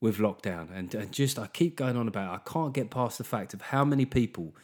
with 0.00 0.18
lockdown. 0.18 0.68
And, 0.74 0.92
and 0.94 1.12
just 1.12 1.38
I 1.38 1.46
keep 1.46 1.76
going 1.76 1.96
on 1.96 2.08
about. 2.08 2.34
It. 2.34 2.42
I 2.44 2.50
can't 2.50 2.74
get 2.74 2.90
past 2.90 3.18
the 3.18 3.24
fact 3.24 3.54
of 3.54 3.62
how 3.62 3.84
many 3.84 4.04
people 4.04 4.54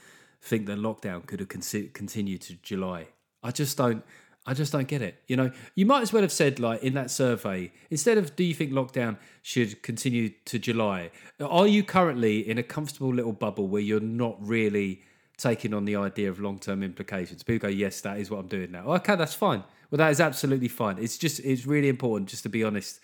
think 0.42 0.66
that 0.66 0.78
lockdown 0.78 1.26
could 1.26 1.40
have 1.40 1.48
con- 1.48 1.90
continued 1.94 2.40
to 2.42 2.54
July. 2.54 3.08
I 3.42 3.52
just 3.52 3.76
don't. 3.78 4.04
I 4.48 4.54
just 4.54 4.72
don't 4.72 4.88
get 4.88 5.02
it. 5.02 5.22
You 5.26 5.36
know, 5.36 5.52
you 5.74 5.86
might 5.86 6.02
as 6.02 6.12
well 6.12 6.22
have 6.22 6.32
said 6.32 6.58
like 6.58 6.82
in 6.82 6.94
that 6.94 7.10
survey 7.10 7.70
instead 7.90 8.18
of 8.18 8.34
do 8.34 8.42
you 8.42 8.54
think 8.54 8.72
lockdown 8.72 9.18
should 9.42 9.82
continue 9.82 10.30
to 10.46 10.58
July? 10.58 11.10
Are 11.38 11.66
you 11.66 11.84
currently 11.84 12.48
in 12.48 12.58
a 12.58 12.62
comfortable 12.62 13.14
little 13.14 13.32
bubble 13.32 13.68
where 13.68 13.82
you're 13.82 14.00
not 14.00 14.36
really 14.40 15.02
taking 15.38 15.72
on 15.72 15.84
the 15.84 15.96
idea 15.96 16.28
of 16.28 16.40
long 16.40 16.58
term 16.58 16.82
implications. 16.82 17.42
People 17.42 17.68
go, 17.70 17.74
yes, 17.74 18.00
that 18.02 18.18
is 18.18 18.30
what 18.30 18.40
I'm 18.40 18.48
doing 18.48 18.72
now. 18.72 18.92
Okay, 18.96 19.16
that's 19.16 19.34
fine. 19.34 19.62
Well, 19.90 19.98
that 19.98 20.10
is 20.10 20.20
absolutely 20.20 20.68
fine. 20.68 20.98
It's 20.98 21.16
just 21.16 21.40
it's 21.40 21.64
really 21.64 21.88
important 21.88 22.28
just 22.28 22.42
to 22.42 22.48
be 22.50 22.62
honest 22.62 23.00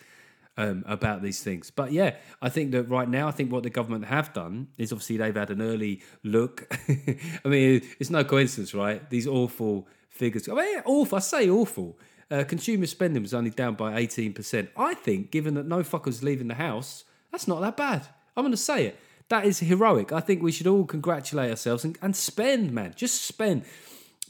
um, 0.58 0.84
about 0.86 1.22
these 1.22 1.42
things. 1.42 1.70
But 1.70 1.92
yeah, 1.92 2.16
I 2.42 2.50
think 2.50 2.72
that 2.72 2.84
right 2.84 3.08
now, 3.08 3.28
I 3.28 3.30
think 3.30 3.50
what 3.50 3.62
the 3.62 3.70
government 3.70 4.04
have 4.06 4.32
done 4.34 4.68
is 4.76 4.92
obviously 4.92 5.16
they've 5.16 5.34
had 5.34 5.50
an 5.50 5.62
early 5.62 6.02
look. 6.22 6.66
I 7.44 7.48
mean, 7.48 7.82
it's 7.98 8.10
no 8.10 8.24
coincidence, 8.24 8.74
right? 8.74 9.08
These 9.08 9.26
awful 9.26 9.88
figures. 10.14 10.48
I 10.48 10.54
mean, 10.54 10.82
awful. 10.84 11.16
I 11.16 11.20
say 11.20 11.50
awful. 11.50 11.98
Uh, 12.30 12.44
consumer 12.44 12.86
spending 12.86 13.22
was 13.22 13.34
only 13.34 13.50
down 13.50 13.74
by 13.74 13.92
18%. 14.02 14.68
I 14.76 14.94
think, 14.94 15.30
given 15.30 15.54
that 15.54 15.66
no 15.66 15.80
fuckers 15.80 16.22
leaving 16.22 16.48
the 16.48 16.54
house, 16.54 17.04
that's 17.30 17.46
not 17.46 17.60
that 17.60 17.76
bad. 17.76 18.06
I'm 18.36 18.44
going 18.44 18.52
to 18.52 18.56
say 18.56 18.86
it. 18.86 18.98
That 19.28 19.44
is 19.44 19.58
heroic. 19.58 20.12
I 20.12 20.20
think 20.20 20.42
we 20.42 20.52
should 20.52 20.66
all 20.66 20.84
congratulate 20.84 21.50
ourselves 21.50 21.84
and, 21.84 21.98
and 22.00 22.14
spend, 22.14 22.72
man. 22.72 22.94
Just 22.96 23.22
spend. 23.22 23.64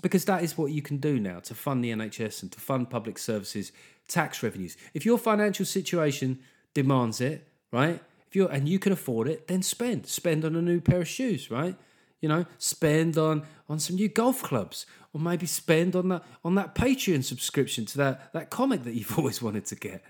Because 0.03 0.25
that 0.25 0.43
is 0.43 0.59
what 0.59 0.73
you 0.73 0.83
can 0.83 0.99
do 0.99 1.19
now 1.19 1.41
to 1.41 1.55
fund 1.55 1.85
the 1.85 1.91
NHS 1.91 2.43
and 2.43 2.53
to 2.53 2.61
fund 2.61 2.91
public 2.91 3.19
services, 3.19 3.73
tax 4.09 4.43
revenues. 4.43 4.77
If 4.93 5.07
your 5.07 5.19
financial 5.19 5.65
situation 5.65 6.41
demands 6.75 7.21
it, 7.21 7.47
right? 7.73 8.03
If 8.29 8.37
you're 8.37 8.51
and 8.51 8.69
you 8.69 8.79
can 8.79 8.93
afford 8.93 9.29
it, 9.29 9.49
then 9.49 9.63
spend. 9.63 10.07
Spend 10.07 10.45
on 10.45 10.57
a 10.57 10.63
new 10.63 10.81
pair 10.81 11.01
of 11.01 11.09
shoes, 11.09 11.51
right? 11.51 11.77
You 12.21 12.29
know, 12.29 12.47
spend 12.59 13.19
on 13.19 13.43
on 13.69 13.79
some 13.79 13.97
new 13.97 14.09
golf 14.09 14.43
clubs, 14.43 14.87
or 15.13 15.21
maybe 15.21 15.47
spend 15.47 15.95
on 15.97 16.09
that 16.09 16.25
on 16.45 16.55
that 16.55 16.75
Patreon 16.75 17.25
subscription 17.25 17.85
to 17.87 17.99
that 17.99 18.33
that 18.33 18.51
comic 18.51 18.85
that 18.85 18.95
you've 18.95 19.19
always 19.19 19.43
wanted 19.43 19.67
to 19.67 19.77
get. 19.77 20.03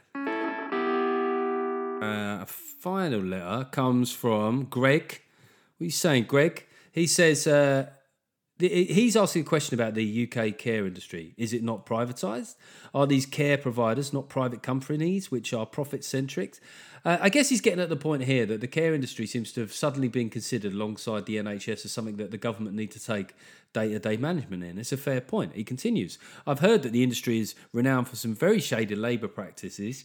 Uh, 2.03 2.43
a 2.43 2.47
final 2.47 3.21
letter 3.21 3.65
comes 3.71 4.13
from 4.13 4.65
Greg. 4.65 5.23
What 5.77 5.85
are 5.85 5.87
you 5.87 5.91
saying, 5.91 6.25
Greg? 6.25 6.67
He 6.93 7.07
says 7.07 7.47
uh, 7.47 7.89
he's 8.59 9.17
asking 9.17 9.43
a 9.43 9.45
question 9.45 9.75
about 9.75 9.95
the 9.95 10.29
UK 10.29 10.57
care 10.57 10.87
industry. 10.87 11.35
Is 11.37 11.53
it 11.53 11.63
not 11.63 11.87
privatised? 11.87 12.55
Are 12.95 13.07
these 13.07 13.27
care 13.27 13.59
providers 13.59 14.13
not 14.13 14.29
private 14.29 14.63
companies 14.63 15.31
which 15.31 15.53
are 15.53 15.67
profit 15.67 16.05
centric? 16.05 16.59
Uh, 17.05 17.19
I 17.21 17.29
guess 17.29 17.49
he's 17.49 17.61
getting 17.61 17.81
at 17.81 17.89
the 17.89 17.97
point 17.97 18.25
here 18.25 18.47
that 18.47 18.61
the 18.61 18.69
care 18.69 18.95
industry 18.95 19.27
seems 19.27 19.53
to 19.53 19.61
have 19.61 19.73
suddenly 19.73 20.09
been 20.09 20.31
considered 20.31 20.73
alongside 20.73 21.27
the 21.27 21.37
NHS 21.37 21.85
as 21.85 21.93
something 21.93 22.17
that 22.17 22.31
the 22.31 22.39
government 22.39 22.77
need 22.77 22.93
to 22.93 23.05
take 23.05 23.35
day 23.73 23.91
to 23.91 23.99
day 23.99 24.17
management 24.17 24.63
in. 24.63 24.79
It's 24.79 24.93
a 24.93 24.97
fair 24.97 25.21
point. 25.21 25.55
He 25.55 25.65
continues 25.65 26.19
I've 26.47 26.61
heard 26.61 26.83
that 26.85 26.93
the 26.93 27.03
industry 27.03 27.41
is 27.41 27.55
renowned 27.73 28.09
for 28.09 28.17
some 28.17 28.35
very 28.35 28.61
shady 28.61 28.95
labour 28.95 29.29
practices 29.29 30.05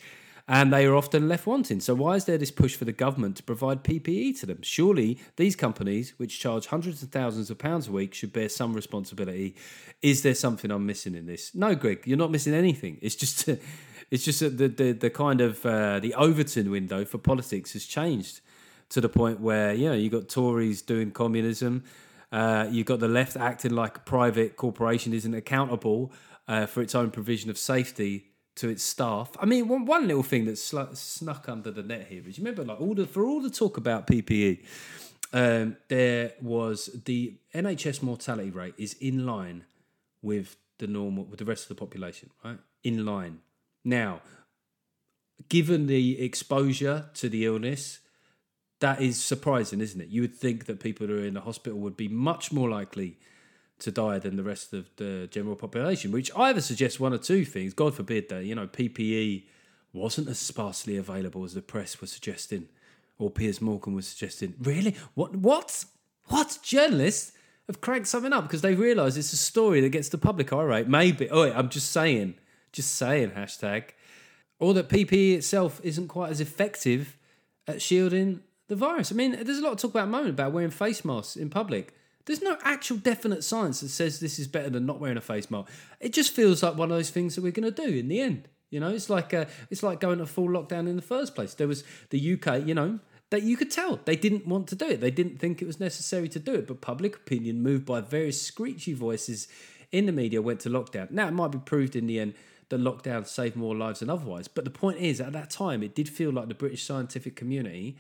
and 0.50 0.74
they 0.74 0.88
are 0.88 0.96
often 0.96 1.30
left 1.30 1.46
wanting. 1.46 1.80
So, 1.80 1.94
why 1.94 2.16
is 2.16 2.26
there 2.26 2.40
this 2.40 2.50
push 2.50 2.76
for 2.76 2.84
the 2.84 2.92
government 2.92 3.38
to 3.38 3.44
provide 3.44 3.84
PPE 3.84 4.40
to 4.40 4.48
them? 4.48 4.64
Surely 4.64 5.20
these 5.36 5.56
companies, 5.56 6.16
which 6.18 6.40
charge 6.40 6.66
hundreds 6.66 7.04
of 7.04 7.10
thousands 7.10 7.52
of 7.52 7.60
pounds 7.60 7.88
a 7.88 7.92
week, 7.92 8.16
should 8.16 8.34
bear 8.34 8.50
some 8.50 8.74
responsibility. 8.74 9.56
Is 10.02 10.24
there 10.24 10.34
something 10.34 10.72
I'm 10.72 10.88
missing 10.88 11.14
in 11.14 11.28
this? 11.28 11.54
No, 11.54 11.76
Greg, 11.76 12.02
you're 12.06 12.18
not 12.18 12.32
missing 12.32 12.56
anything. 12.56 12.98
It's 13.00 13.16
just, 13.16 13.48
it's 14.12 14.26
just 14.26 14.40
that 14.40 14.58
the, 14.58 14.68
the 14.70 14.92
the 14.94 15.10
kind 15.12 15.40
of 15.40 15.64
uh, 15.68 16.00
the 16.00 16.16
Overton 16.16 16.72
window 16.72 17.06
for 17.06 17.20
politics 17.20 17.74
has 17.74 17.86
changed 17.86 18.42
to 18.90 19.00
the 19.00 19.10
point 19.10 19.40
where 19.40 19.76
you 19.76 19.88
know 19.88 19.96
you 19.96 20.10
got 20.10 20.30
Tories 20.30 20.82
doing 20.82 21.12
communism. 21.12 21.84
Uh, 22.32 22.68
you've 22.72 22.88
got 22.88 23.00
the 23.00 23.08
left 23.08 23.38
acting 23.38 23.72
like 23.72 23.98
a 23.98 24.02
private 24.02 24.56
corporation 24.56 25.14
isn't 25.14 25.36
accountable 25.36 26.12
uh, 26.48 26.66
for 26.66 26.82
its 26.82 26.96
own 26.96 27.12
provision 27.12 27.52
of 27.52 27.58
safety 27.58 28.29
to 28.60 28.68
its 28.68 28.84
staff. 28.84 29.32
I 29.40 29.46
mean, 29.46 29.70
one, 29.70 29.86
one 29.86 30.08
little 30.08 30.24
thing 30.24 30.46
that 30.46 30.58
sl- 30.58 30.94
snuck 30.94 31.48
under 31.48 31.72
the 31.72 31.82
net 31.82 32.08
here 32.10 32.22
is 32.28 32.38
you 32.38 32.44
remember, 32.44 32.66
like 32.66 32.82
all 32.82 32.94
the 32.94 33.08
for 33.08 33.26
all 33.26 33.42
the 33.42 33.50
talk 33.50 33.78
about 33.78 34.06
PPE, 34.06 34.60
um, 35.32 35.78
there 35.88 36.34
was 36.42 36.90
the 37.06 37.36
NHS 37.56 38.04
mortality 38.04 38.50
rate 38.50 38.74
is 38.78 38.94
in 38.96 39.26
line 39.26 39.64
with 40.22 40.58
the 40.78 40.88
normal 40.88 41.24
with 41.24 41.40
the 41.40 41.46
rest 41.46 41.64
of 41.64 41.70
the 41.70 41.76
population, 41.76 42.30
right? 42.44 42.60
In 42.84 43.06
line. 43.06 43.40
Now, 43.86 44.22
given 45.48 45.88
the 45.88 46.22
exposure 46.22 47.10
to 47.14 47.30
the 47.30 47.46
illness, 47.46 48.00
that 48.82 49.02
is 49.02 49.24
surprising, 49.24 49.80
isn't 49.80 50.02
it? 50.02 50.10
You 50.10 50.22
would 50.22 50.36
think 50.36 50.66
that 50.66 50.82
people 50.82 51.08
who 51.08 51.20
are 51.20 51.26
in 51.26 51.34
the 51.34 51.42
hospital 51.42 51.80
would 51.80 51.96
be 51.96 52.10
much 52.10 52.52
more 52.52 52.70
likely 52.70 53.20
to 53.80 53.92
die 53.92 54.20
than 54.20 54.36
the 54.36 54.44
rest 54.44 54.74
of 54.74 54.90
the 54.98 55.28
general 55.32 55.56
population, 55.56 56.12
which 56.12 56.32
either 56.36 56.62
suggests 56.62 57.00
one 57.00 57.14
or 57.14 57.18
two 57.18 57.46
things. 57.46 57.74
God 57.74 57.94
forbid 57.94 58.30
that, 58.30 58.46
you 58.46 58.56
know, 58.56 58.68
PPE 58.68 59.44
wasn't 59.94 60.30
as 60.30 60.40
sparsely 60.40 60.98
available 60.98 61.44
as 61.44 61.54
the 61.54 61.62
press 61.62 62.02
was 62.02 62.12
suggesting, 62.12 62.68
or 63.18 63.30
Piers 63.30 63.62
Morgan 63.62 63.94
was 63.94 64.08
suggesting, 64.08 64.56
really? 64.62 64.96
What? 65.14 65.36
What? 65.36 65.86
What? 66.26 66.60
Journalists 66.62 67.32
have 67.68 67.82
cranked 67.82 68.08
something 68.08 68.34
up 68.34 68.44
because 68.44 68.62
they 68.62 68.76
realise 68.76 69.18
it's 69.18 69.34
a 69.34 69.38
story 69.38 69.82
that 69.82 69.90
gets 69.90 70.10
the 70.10 70.18
public 70.18 70.52
irate. 70.54 70.88
Maybe. 70.88 71.30
Oh, 71.30 71.44
wait, 71.44 71.54
I'm 71.56 71.70
just 71.70 71.92
saying. 71.92 72.36
Just 72.72 72.96
saying. 72.96 73.32
Hashtag. 73.32 73.92
Or 74.60 74.74
that 74.74 74.90
PPE 74.90 75.36
itself 75.36 75.80
isn't 75.84 76.08
quite 76.08 76.32
as 76.32 76.42
effective 76.42 77.18
at 77.68 77.82
shielding 77.82 78.42
the 78.68 78.76
virus. 78.76 79.12
I 79.12 79.16
mean, 79.16 79.32
there's 79.44 79.60
a 79.60 79.62
lot 79.62 79.74
of 79.74 79.78
talk 79.80 79.92
about 79.92 80.04
at 80.04 80.06
the 80.06 80.12
moment 80.12 80.30
about 80.32 80.52
wearing 80.52 80.72
face 80.72 81.06
masks 81.06 81.36
in 81.36 81.50
public. 81.50 81.94
There's 82.30 82.44
no 82.44 82.58
actual 82.62 82.98
definite 82.98 83.44
science 83.44 83.82
that 83.82 83.90
says 83.90 84.20
this 84.20 84.38
is 84.38 84.48
better 84.48 84.70
than 84.70 84.86
not 84.86 85.00
wearing 85.00 85.18
a 85.18 85.22
face 85.22 85.50
mask. 85.50 85.72
It 86.00 86.14
just 86.14 86.32
feels 86.32 86.62
like 86.62 86.78
one 86.78 86.92
of 86.92 86.96
those 86.96 87.10
things 87.10 87.34
that 87.34 87.42
we're 87.42 87.52
going 87.52 87.74
to 87.74 87.88
do 87.88 87.98
in 87.98 88.08
the 88.08 88.22
end. 88.22 88.48
You 88.70 88.80
know, 88.80 88.90
it's 88.90 89.10
like 89.10 89.34
uh, 89.34 89.46
it's 89.72 89.82
like 89.82 90.00
going 90.00 90.20
to 90.20 90.28
full 90.28 90.48
lockdown 90.48 90.88
in 90.88 90.96
the 90.96 91.02
first 91.02 91.34
place. 91.34 91.56
There 91.56 91.68
was 91.68 91.84
the 92.12 92.34
UK, 92.34 92.68
you 92.68 92.76
know, 92.76 93.00
that 93.32 93.42
you 93.42 93.58
could 93.58 93.72
tell 93.72 94.00
they 94.06 94.16
didn't 94.16 94.46
want 94.46 94.68
to 94.68 94.76
do 94.76 94.88
it. 94.90 95.02
They 95.02 95.10
didn't 95.10 95.40
think 95.40 95.64
it 95.64 95.66
was 95.66 95.80
necessary 95.80 96.30
to 96.30 96.38
do 96.38 96.54
it, 96.54 96.68
but 96.68 96.82
public 96.82 97.16
opinion, 97.16 97.64
moved 97.64 97.88
by 97.88 98.00
various 98.00 98.40
screechy 98.40 98.94
voices 98.94 99.48
in 99.92 100.06
the 100.06 100.12
media, 100.12 100.40
went 100.40 100.60
to 100.60 100.70
lockdown. 100.70 101.10
Now 101.10 101.30
it 101.30 101.34
might 101.34 101.52
be 101.52 101.58
proved 101.58 101.96
in 101.96 102.06
the 102.06 102.20
end 102.20 102.36
that 102.70 102.80
lockdown 102.80 103.26
saved 103.26 103.56
more 103.56 103.76
lives 103.76 104.02
than 104.02 104.10
otherwise. 104.12 104.48
But 104.48 104.66
the 104.66 104.70
point 104.70 105.00
is, 105.00 105.20
at 105.20 105.34
that 105.34 105.50
time, 105.50 105.82
it 105.82 105.96
did 105.96 106.08
feel 106.08 106.32
like 106.32 106.48
the 106.48 106.54
British 106.54 106.84
scientific 106.84 107.36
community 107.36 107.98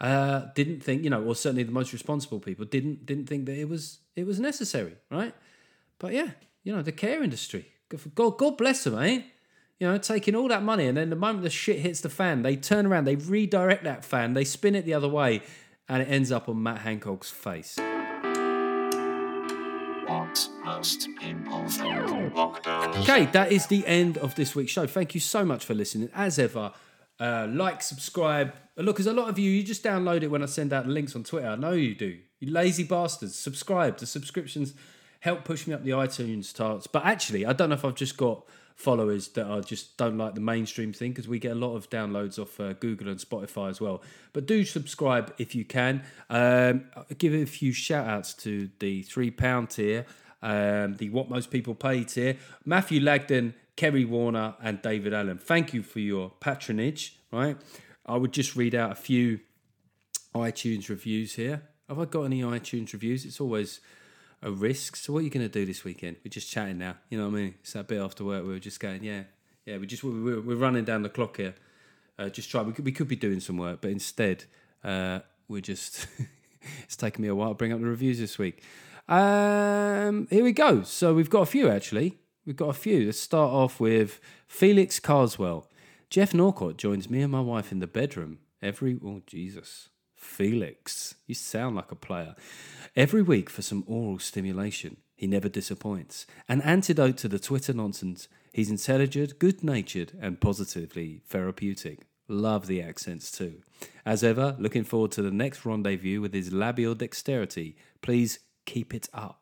uh, 0.00 0.46
didn't 0.54 0.80
think, 0.80 1.02
you 1.02 1.10
know, 1.10 1.22
or 1.22 1.34
certainly 1.34 1.64
the 1.64 1.72
most 1.72 1.92
responsible 1.92 2.40
people 2.40 2.64
didn't 2.64 3.04
didn't 3.06 3.26
think 3.26 3.46
that 3.46 3.56
it 3.58 3.68
was 3.68 3.98
it 4.16 4.26
was 4.26 4.38
necessary, 4.38 4.96
right? 5.10 5.34
But 5.98 6.12
yeah, 6.12 6.30
you 6.62 6.74
know, 6.74 6.82
the 6.82 6.92
care 6.92 7.22
industry, 7.22 7.66
God, 8.14 8.38
God 8.38 8.56
bless 8.56 8.84
them, 8.84 8.98
eh? 8.98 9.22
You 9.80 9.86
know, 9.86 9.98
taking 9.98 10.34
all 10.34 10.48
that 10.48 10.62
money, 10.62 10.86
and 10.86 10.96
then 10.96 11.10
the 11.10 11.16
moment 11.16 11.44
the 11.44 11.50
shit 11.50 11.78
hits 11.80 12.00
the 12.00 12.08
fan, 12.08 12.42
they 12.42 12.56
turn 12.56 12.86
around, 12.86 13.04
they 13.04 13.16
redirect 13.16 13.84
that 13.84 14.04
fan, 14.04 14.34
they 14.34 14.44
spin 14.44 14.74
it 14.74 14.84
the 14.84 14.94
other 14.94 15.08
way, 15.08 15.42
and 15.88 16.02
it 16.02 16.06
ends 16.06 16.32
up 16.32 16.48
on 16.48 16.62
Matt 16.62 16.78
Hancock's 16.78 17.30
face. 17.30 17.78
Most 20.64 21.08
people 21.18 21.66
think 21.68 21.94
lockdown 22.34 22.94
Okay, 22.98 23.26
that 23.32 23.50
is 23.50 23.66
the 23.66 23.86
end 23.86 24.18
of 24.18 24.34
this 24.34 24.54
week's 24.54 24.70
show. 24.70 24.86
Thank 24.86 25.14
you 25.14 25.20
so 25.20 25.44
much 25.44 25.64
for 25.64 25.72
listening. 25.72 26.10
As 26.14 26.38
ever, 26.38 26.72
uh, 27.20 27.48
like, 27.50 27.82
subscribe. 27.82 28.54
Look, 28.76 28.96
because 28.96 29.06
a 29.06 29.12
lot 29.12 29.28
of 29.28 29.38
you, 29.38 29.50
you 29.50 29.62
just 29.62 29.82
download 29.82 30.22
it 30.22 30.28
when 30.28 30.42
I 30.42 30.46
send 30.46 30.72
out 30.72 30.86
links 30.86 31.16
on 31.16 31.24
Twitter. 31.24 31.48
I 31.48 31.56
know 31.56 31.72
you 31.72 31.94
do. 31.94 32.18
You 32.40 32.52
lazy 32.52 32.84
bastards. 32.84 33.34
Subscribe. 33.34 33.98
The 33.98 34.06
subscriptions 34.06 34.74
help 35.20 35.44
push 35.44 35.66
me 35.66 35.74
up 35.74 35.82
the 35.82 35.90
iTunes 35.90 36.54
charts. 36.54 36.86
But 36.86 37.04
actually, 37.04 37.44
I 37.44 37.52
don't 37.52 37.70
know 37.70 37.74
if 37.74 37.84
I've 37.84 37.94
just 37.94 38.16
got 38.16 38.44
followers 38.78 39.26
that 39.30 39.44
are 39.44 39.60
just 39.60 39.96
don't 39.96 40.16
like 40.16 40.36
the 40.36 40.40
mainstream 40.40 40.92
thing 40.92 41.10
because 41.10 41.26
we 41.26 41.40
get 41.40 41.50
a 41.50 41.56
lot 41.56 41.74
of 41.74 41.90
downloads 41.90 42.38
off 42.38 42.60
uh, 42.60 42.74
Google 42.74 43.08
and 43.08 43.18
Spotify 43.18 43.70
as 43.70 43.80
well. 43.80 44.02
But 44.32 44.46
do 44.46 44.64
subscribe 44.64 45.34
if 45.38 45.56
you 45.56 45.64
can. 45.64 46.04
Um, 46.30 46.84
give 47.18 47.34
a 47.34 47.44
few 47.44 47.72
shout 47.72 48.06
outs 48.06 48.34
to 48.34 48.70
the 48.78 49.02
three 49.02 49.32
pound 49.32 49.70
tier, 49.70 50.06
um, 50.42 50.94
the 50.94 51.10
what 51.10 51.28
most 51.28 51.50
people 51.50 51.74
pay 51.74 52.04
tier, 52.04 52.36
Matthew 52.64 53.00
Lagden, 53.00 53.54
Kerry 53.78 54.04
Warner, 54.04 54.56
and 54.60 54.82
David 54.82 55.14
Allen. 55.14 55.38
Thank 55.38 55.72
you 55.72 55.84
for 55.84 56.00
your 56.00 56.32
patronage. 56.40 57.20
Right, 57.30 57.56
I 58.04 58.16
would 58.16 58.32
just 58.32 58.56
read 58.56 58.74
out 58.74 58.90
a 58.90 58.96
few 58.96 59.38
iTunes 60.34 60.88
reviews 60.88 61.34
here. 61.34 61.62
Have 61.88 62.00
I 62.00 62.04
got 62.06 62.22
any 62.22 62.42
iTunes 62.42 62.92
reviews? 62.92 63.24
It's 63.24 63.40
always 63.40 63.78
a 64.42 64.50
risk. 64.50 64.96
So 64.96 65.12
what 65.12 65.20
are 65.20 65.22
you 65.22 65.30
going 65.30 65.46
to 65.46 65.48
do 65.48 65.64
this 65.64 65.84
weekend? 65.84 66.16
We're 66.24 66.30
just 66.30 66.50
chatting 66.50 66.78
now. 66.78 66.96
You 67.08 67.18
know 67.18 67.28
what 67.28 67.38
I 67.38 67.40
mean? 67.40 67.54
It's 67.60 67.74
that 67.74 67.86
bit 67.86 68.00
after 68.00 68.24
work. 68.24 68.42
We 68.42 68.48
were 68.48 68.58
just 68.58 68.80
going, 68.80 69.04
yeah, 69.04 69.22
yeah. 69.64 69.76
We 69.76 69.86
just 69.86 70.02
we're, 70.02 70.40
we're 70.40 70.56
running 70.56 70.84
down 70.84 71.02
the 71.02 71.08
clock 71.08 71.36
here. 71.36 71.54
Uh, 72.18 72.30
just 72.30 72.50
try. 72.50 72.62
We 72.62 72.72
could 72.72 72.84
we 72.84 72.90
could 72.90 73.06
be 73.06 73.14
doing 73.14 73.38
some 73.38 73.58
work, 73.58 73.80
but 73.80 73.92
instead 73.92 74.46
uh, 74.82 75.20
we're 75.46 75.60
just. 75.60 76.08
it's 76.82 76.96
taken 76.96 77.22
me 77.22 77.28
a 77.28 77.34
while 77.36 77.50
to 77.50 77.54
bring 77.54 77.72
up 77.72 77.78
the 77.78 77.86
reviews 77.86 78.18
this 78.18 78.38
week. 78.38 78.60
Um, 79.08 80.26
here 80.30 80.42
we 80.42 80.50
go. 80.50 80.82
So 80.82 81.14
we've 81.14 81.30
got 81.30 81.42
a 81.42 81.46
few 81.46 81.68
actually. 81.68 82.18
We've 82.48 82.56
got 82.56 82.70
a 82.70 82.72
few. 82.72 83.04
Let's 83.04 83.20
start 83.20 83.52
off 83.52 83.78
with 83.78 84.20
Felix 84.46 84.98
Carswell. 85.00 85.68
Geoff 86.08 86.32
Norcott 86.32 86.78
joins 86.78 87.10
me 87.10 87.20
and 87.20 87.30
my 87.30 87.42
wife 87.42 87.72
in 87.72 87.80
the 87.80 87.86
bedroom 87.86 88.38
every. 88.62 88.98
Oh 89.04 89.20
Jesus, 89.26 89.90
Felix, 90.14 91.16
you 91.26 91.34
sound 91.34 91.76
like 91.76 91.92
a 91.92 91.94
player. 91.94 92.34
Every 92.96 93.20
week 93.20 93.50
for 93.50 93.60
some 93.60 93.84
oral 93.86 94.18
stimulation. 94.18 94.96
He 95.14 95.26
never 95.26 95.50
disappoints. 95.50 96.24
An 96.48 96.62
antidote 96.62 97.18
to 97.18 97.28
the 97.28 97.38
Twitter 97.38 97.74
nonsense. 97.74 98.28
He's 98.50 98.70
intelligent, 98.70 99.38
good 99.38 99.62
natured, 99.62 100.12
and 100.18 100.40
positively 100.40 101.20
therapeutic. 101.26 102.06
Love 102.28 102.66
the 102.66 102.80
accents 102.80 103.30
too. 103.30 103.60
As 104.06 104.24
ever, 104.24 104.56
looking 104.58 104.84
forward 104.84 105.12
to 105.12 105.22
the 105.22 105.30
next 105.30 105.66
rendezvous 105.66 106.22
with 106.22 106.32
his 106.32 106.50
labial 106.50 106.94
dexterity. 106.94 107.76
Please 108.00 108.38
keep 108.64 108.94
it 108.94 109.10
up. 109.12 109.37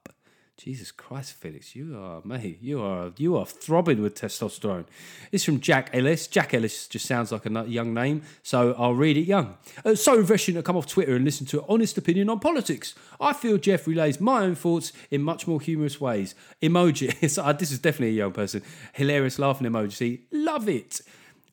Jesus 0.57 0.91
Christ, 0.91 1.35
Felix, 1.35 1.77
you 1.77 1.99
are 1.99 2.23
mate, 2.25 2.59
you 2.63 2.81
are 2.81 3.13
you 3.19 3.37
are 3.37 3.45
throbbing 3.45 4.01
with 4.01 4.19
testosterone. 4.19 4.87
It's 5.31 5.45
from 5.45 5.61
Jack 5.61 5.91
Ellis. 5.93 6.27
Jack 6.27 6.55
Ellis 6.55 6.89
just 6.89 7.05
sounds 7.05 7.31
like 7.31 7.45
a 7.45 7.65
young 7.69 7.93
name, 7.93 8.23
so 8.43 8.75
I'll 8.79 8.95
read 8.95 9.19
it 9.19 9.27
young. 9.27 9.59
Uh, 9.85 9.95
so 9.95 10.17
refreshing 10.17 10.55
to 10.55 10.63
come 10.63 10.79
off 10.79 10.87
Twitter 10.87 11.15
and 11.15 11.27
listen 11.27 11.47
to 11.49 11.59
an 11.59 11.67
honest 11.69 11.99
opinion 11.99 12.31
on 12.31 12.41
politics. 12.41 12.95
I 13.21 13.35
feel 13.35 13.59
Geoff 13.59 13.87
relays 13.87 14.19
my 14.19 14.45
own 14.45 14.55
thoughts 14.55 14.95
in 15.11 15.23
much 15.23 15.47
more 15.47 15.61
humorous 15.61 16.01
ways. 16.01 16.35
Emoji, 16.63 17.29
so, 17.31 17.43
uh, 17.43 17.53
this 17.53 17.71
is 17.71 17.79
definitely 17.79 18.15
a 18.15 18.19
young 18.19 18.33
person. 18.33 18.63
Hilarious 18.95 19.39
laughing 19.39 19.67
emoji. 19.67 20.21
Love 20.33 20.71
it. 20.71 21.03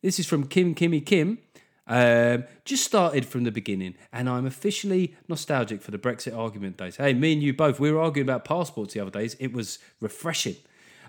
This 0.02 0.18
is 0.18 0.28
from 0.28 0.48
Kim 0.48 0.76
Kimmy 0.76 1.06
Kim. 1.06 1.40
Um, 1.86 2.46
just 2.64 2.86
started 2.86 3.26
from 3.26 3.44
the 3.44 3.52
beginning, 3.52 3.96
and 4.14 4.30
I'm 4.30 4.46
officially 4.46 5.16
nostalgic 5.28 5.82
for 5.82 5.92
the 5.92 5.98
Brexit 5.98 6.38
argument 6.38 6.78
days. 6.78 6.96
Hey, 6.96 7.14
me 7.14 7.34
and 7.34 7.44
you 7.44 7.54
both, 7.54 7.80
we 7.80 7.92
were 7.92 8.00
arguing 8.00 8.28
about 8.28 8.46
passports 8.46 8.94
the 8.94 9.02
other 9.02 9.12
days. 9.12 9.36
It 9.40 9.52
was 9.52 9.80
refreshing. 10.00 10.56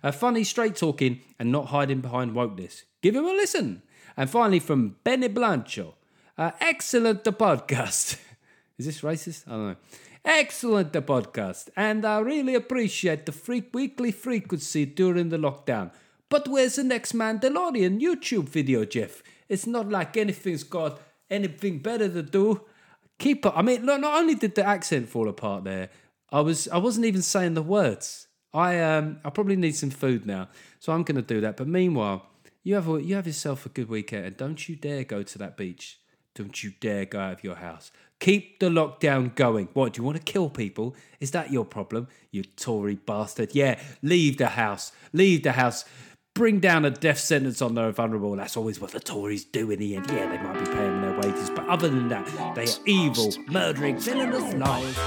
Uh, 0.03 0.11
funny, 0.11 0.43
straight 0.43 0.77
talking, 0.77 1.21
and 1.39 1.53
not 1.53 1.67
hiding 1.67 2.01
behind 2.01 2.33
wokeness. 2.33 2.83
Give 3.03 3.15
him 3.15 3.25
a 3.25 3.33
listen. 3.33 3.83
And 4.17 4.29
finally, 4.29 4.59
from 4.59 4.97
Benny 5.05 5.29
Blancho. 5.29 5.95
Uh, 6.37 6.51
excellent 6.61 7.23
the 7.23 7.33
podcast. 7.33 8.19
Is 8.79 8.87
this 8.87 9.03
racist? 9.03 9.47
I 9.47 9.51
don't 9.53 9.69
know. 9.69 9.77
Excellent 10.25 10.93
the 10.93 11.03
podcast, 11.03 11.69
and 11.77 12.05
I 12.05 12.19
really 12.19 12.55
appreciate 12.55 13.27
the 13.27 13.33
freak 13.33 13.75
weekly 13.75 14.11
frequency 14.11 14.87
during 14.87 15.29
the 15.29 15.37
lockdown. 15.37 15.93
But 16.31 16.49
where's 16.49 16.77
the 16.77 16.85
next 16.85 17.13
Mandalorian 17.13 18.01
YouTube 18.01 18.49
video, 18.49 18.85
Geoff? 18.85 19.23
It's 19.49 19.67
not 19.67 19.89
like 19.89 20.17
anything's 20.17 20.65
got 20.65 21.01
anything 21.31 21.79
better 21.79 22.09
to 22.09 22.23
do. 22.23 22.63
Keep 23.19 23.47
up. 23.47 23.57
I 23.57 23.63
mean, 23.63 23.85
look, 23.85 24.01
not 24.01 24.19
only 24.19 24.35
did 24.35 24.55
the 24.55 24.65
accent 24.65 25.09
fall 25.09 25.29
apart 25.29 25.65
there, 25.65 25.91
I 26.31 26.41
was 26.41 26.69
I 26.69 26.79
wasn't 26.79 27.07
even 27.07 27.23
saying 27.23 27.55
the 27.55 27.63
words. 27.63 28.27
I 28.53 28.81
um 28.81 29.19
I 29.25 29.31
probably 29.31 29.57
need 29.57 29.75
some 29.77 29.91
food 29.91 30.27
now, 30.27 30.49
so 30.79 30.93
I'm 30.93 31.05
to 31.05 31.23
do 31.23 31.41
that. 31.41 31.57
But 31.57 31.69
meanwhile, 31.69 32.27
you 32.63 32.75
have 32.75 32.89
a, 32.89 33.03
you 33.03 33.15
have 33.15 33.27
yourself 33.27 33.67
a 33.67 33.69
good 33.69 33.89
weekend, 33.89 34.25
and 34.25 34.37
don't 34.37 34.69
you 34.69 34.77
dare 34.77 35.05
go 35.05 35.23
to 35.23 35.39
that 35.39 35.57
beach. 35.57 35.99
Don't 36.35 36.65
you 36.65 36.73
dare 36.81 37.05
go 37.05 37.21
out 37.21 37.33
of 37.35 37.45
your 37.45 37.55
house. 37.57 37.93
Keep 38.19 38.59
the 38.59 38.69
lockdown 38.69 39.35
going. 39.35 39.69
What, 39.73 39.93
do 39.93 40.01
you 40.01 40.05
want 40.05 40.17
to 40.17 40.33
kill 40.33 40.51
people? 40.51 40.97
Is 41.21 41.31
that 41.33 41.53
your 41.53 41.65
problem? 41.65 42.09
You 42.31 42.43
Tory 42.43 42.97
bastard. 42.97 43.55
Yeah, 43.55 43.79
leave 44.03 44.39
the 44.39 44.49
house. 44.49 44.93
Leave 45.13 45.43
the 45.43 45.53
house. 45.53 45.85
Bring 46.35 46.59
down 46.59 46.85
a 46.85 46.91
death 46.91 47.21
sentence 47.21 47.63
on 47.63 47.77
the 47.77 47.93
vulnerable. 47.93 48.35
That's 48.35 48.57
always 48.57 48.81
what 48.81 48.91
the 48.91 48.99
Tories 48.99 49.45
do 49.45 49.71
in 49.71 49.79
the 49.79 49.95
end. 49.95 50.11
Yeah, 50.11 50.29
they 50.29 50.43
might 50.43 50.59
be 50.59 50.67
paying 50.69 51.01
their 51.01 51.17
wages, 51.21 51.49
but 51.49 51.65
other 51.69 51.89
than 51.89 52.09
that, 52.09 52.27
they 52.57 52.65
are 52.65 52.87
evil, 52.87 53.33
murdering, 53.47 54.01
villainous 54.01 54.53
liars. 54.55 54.99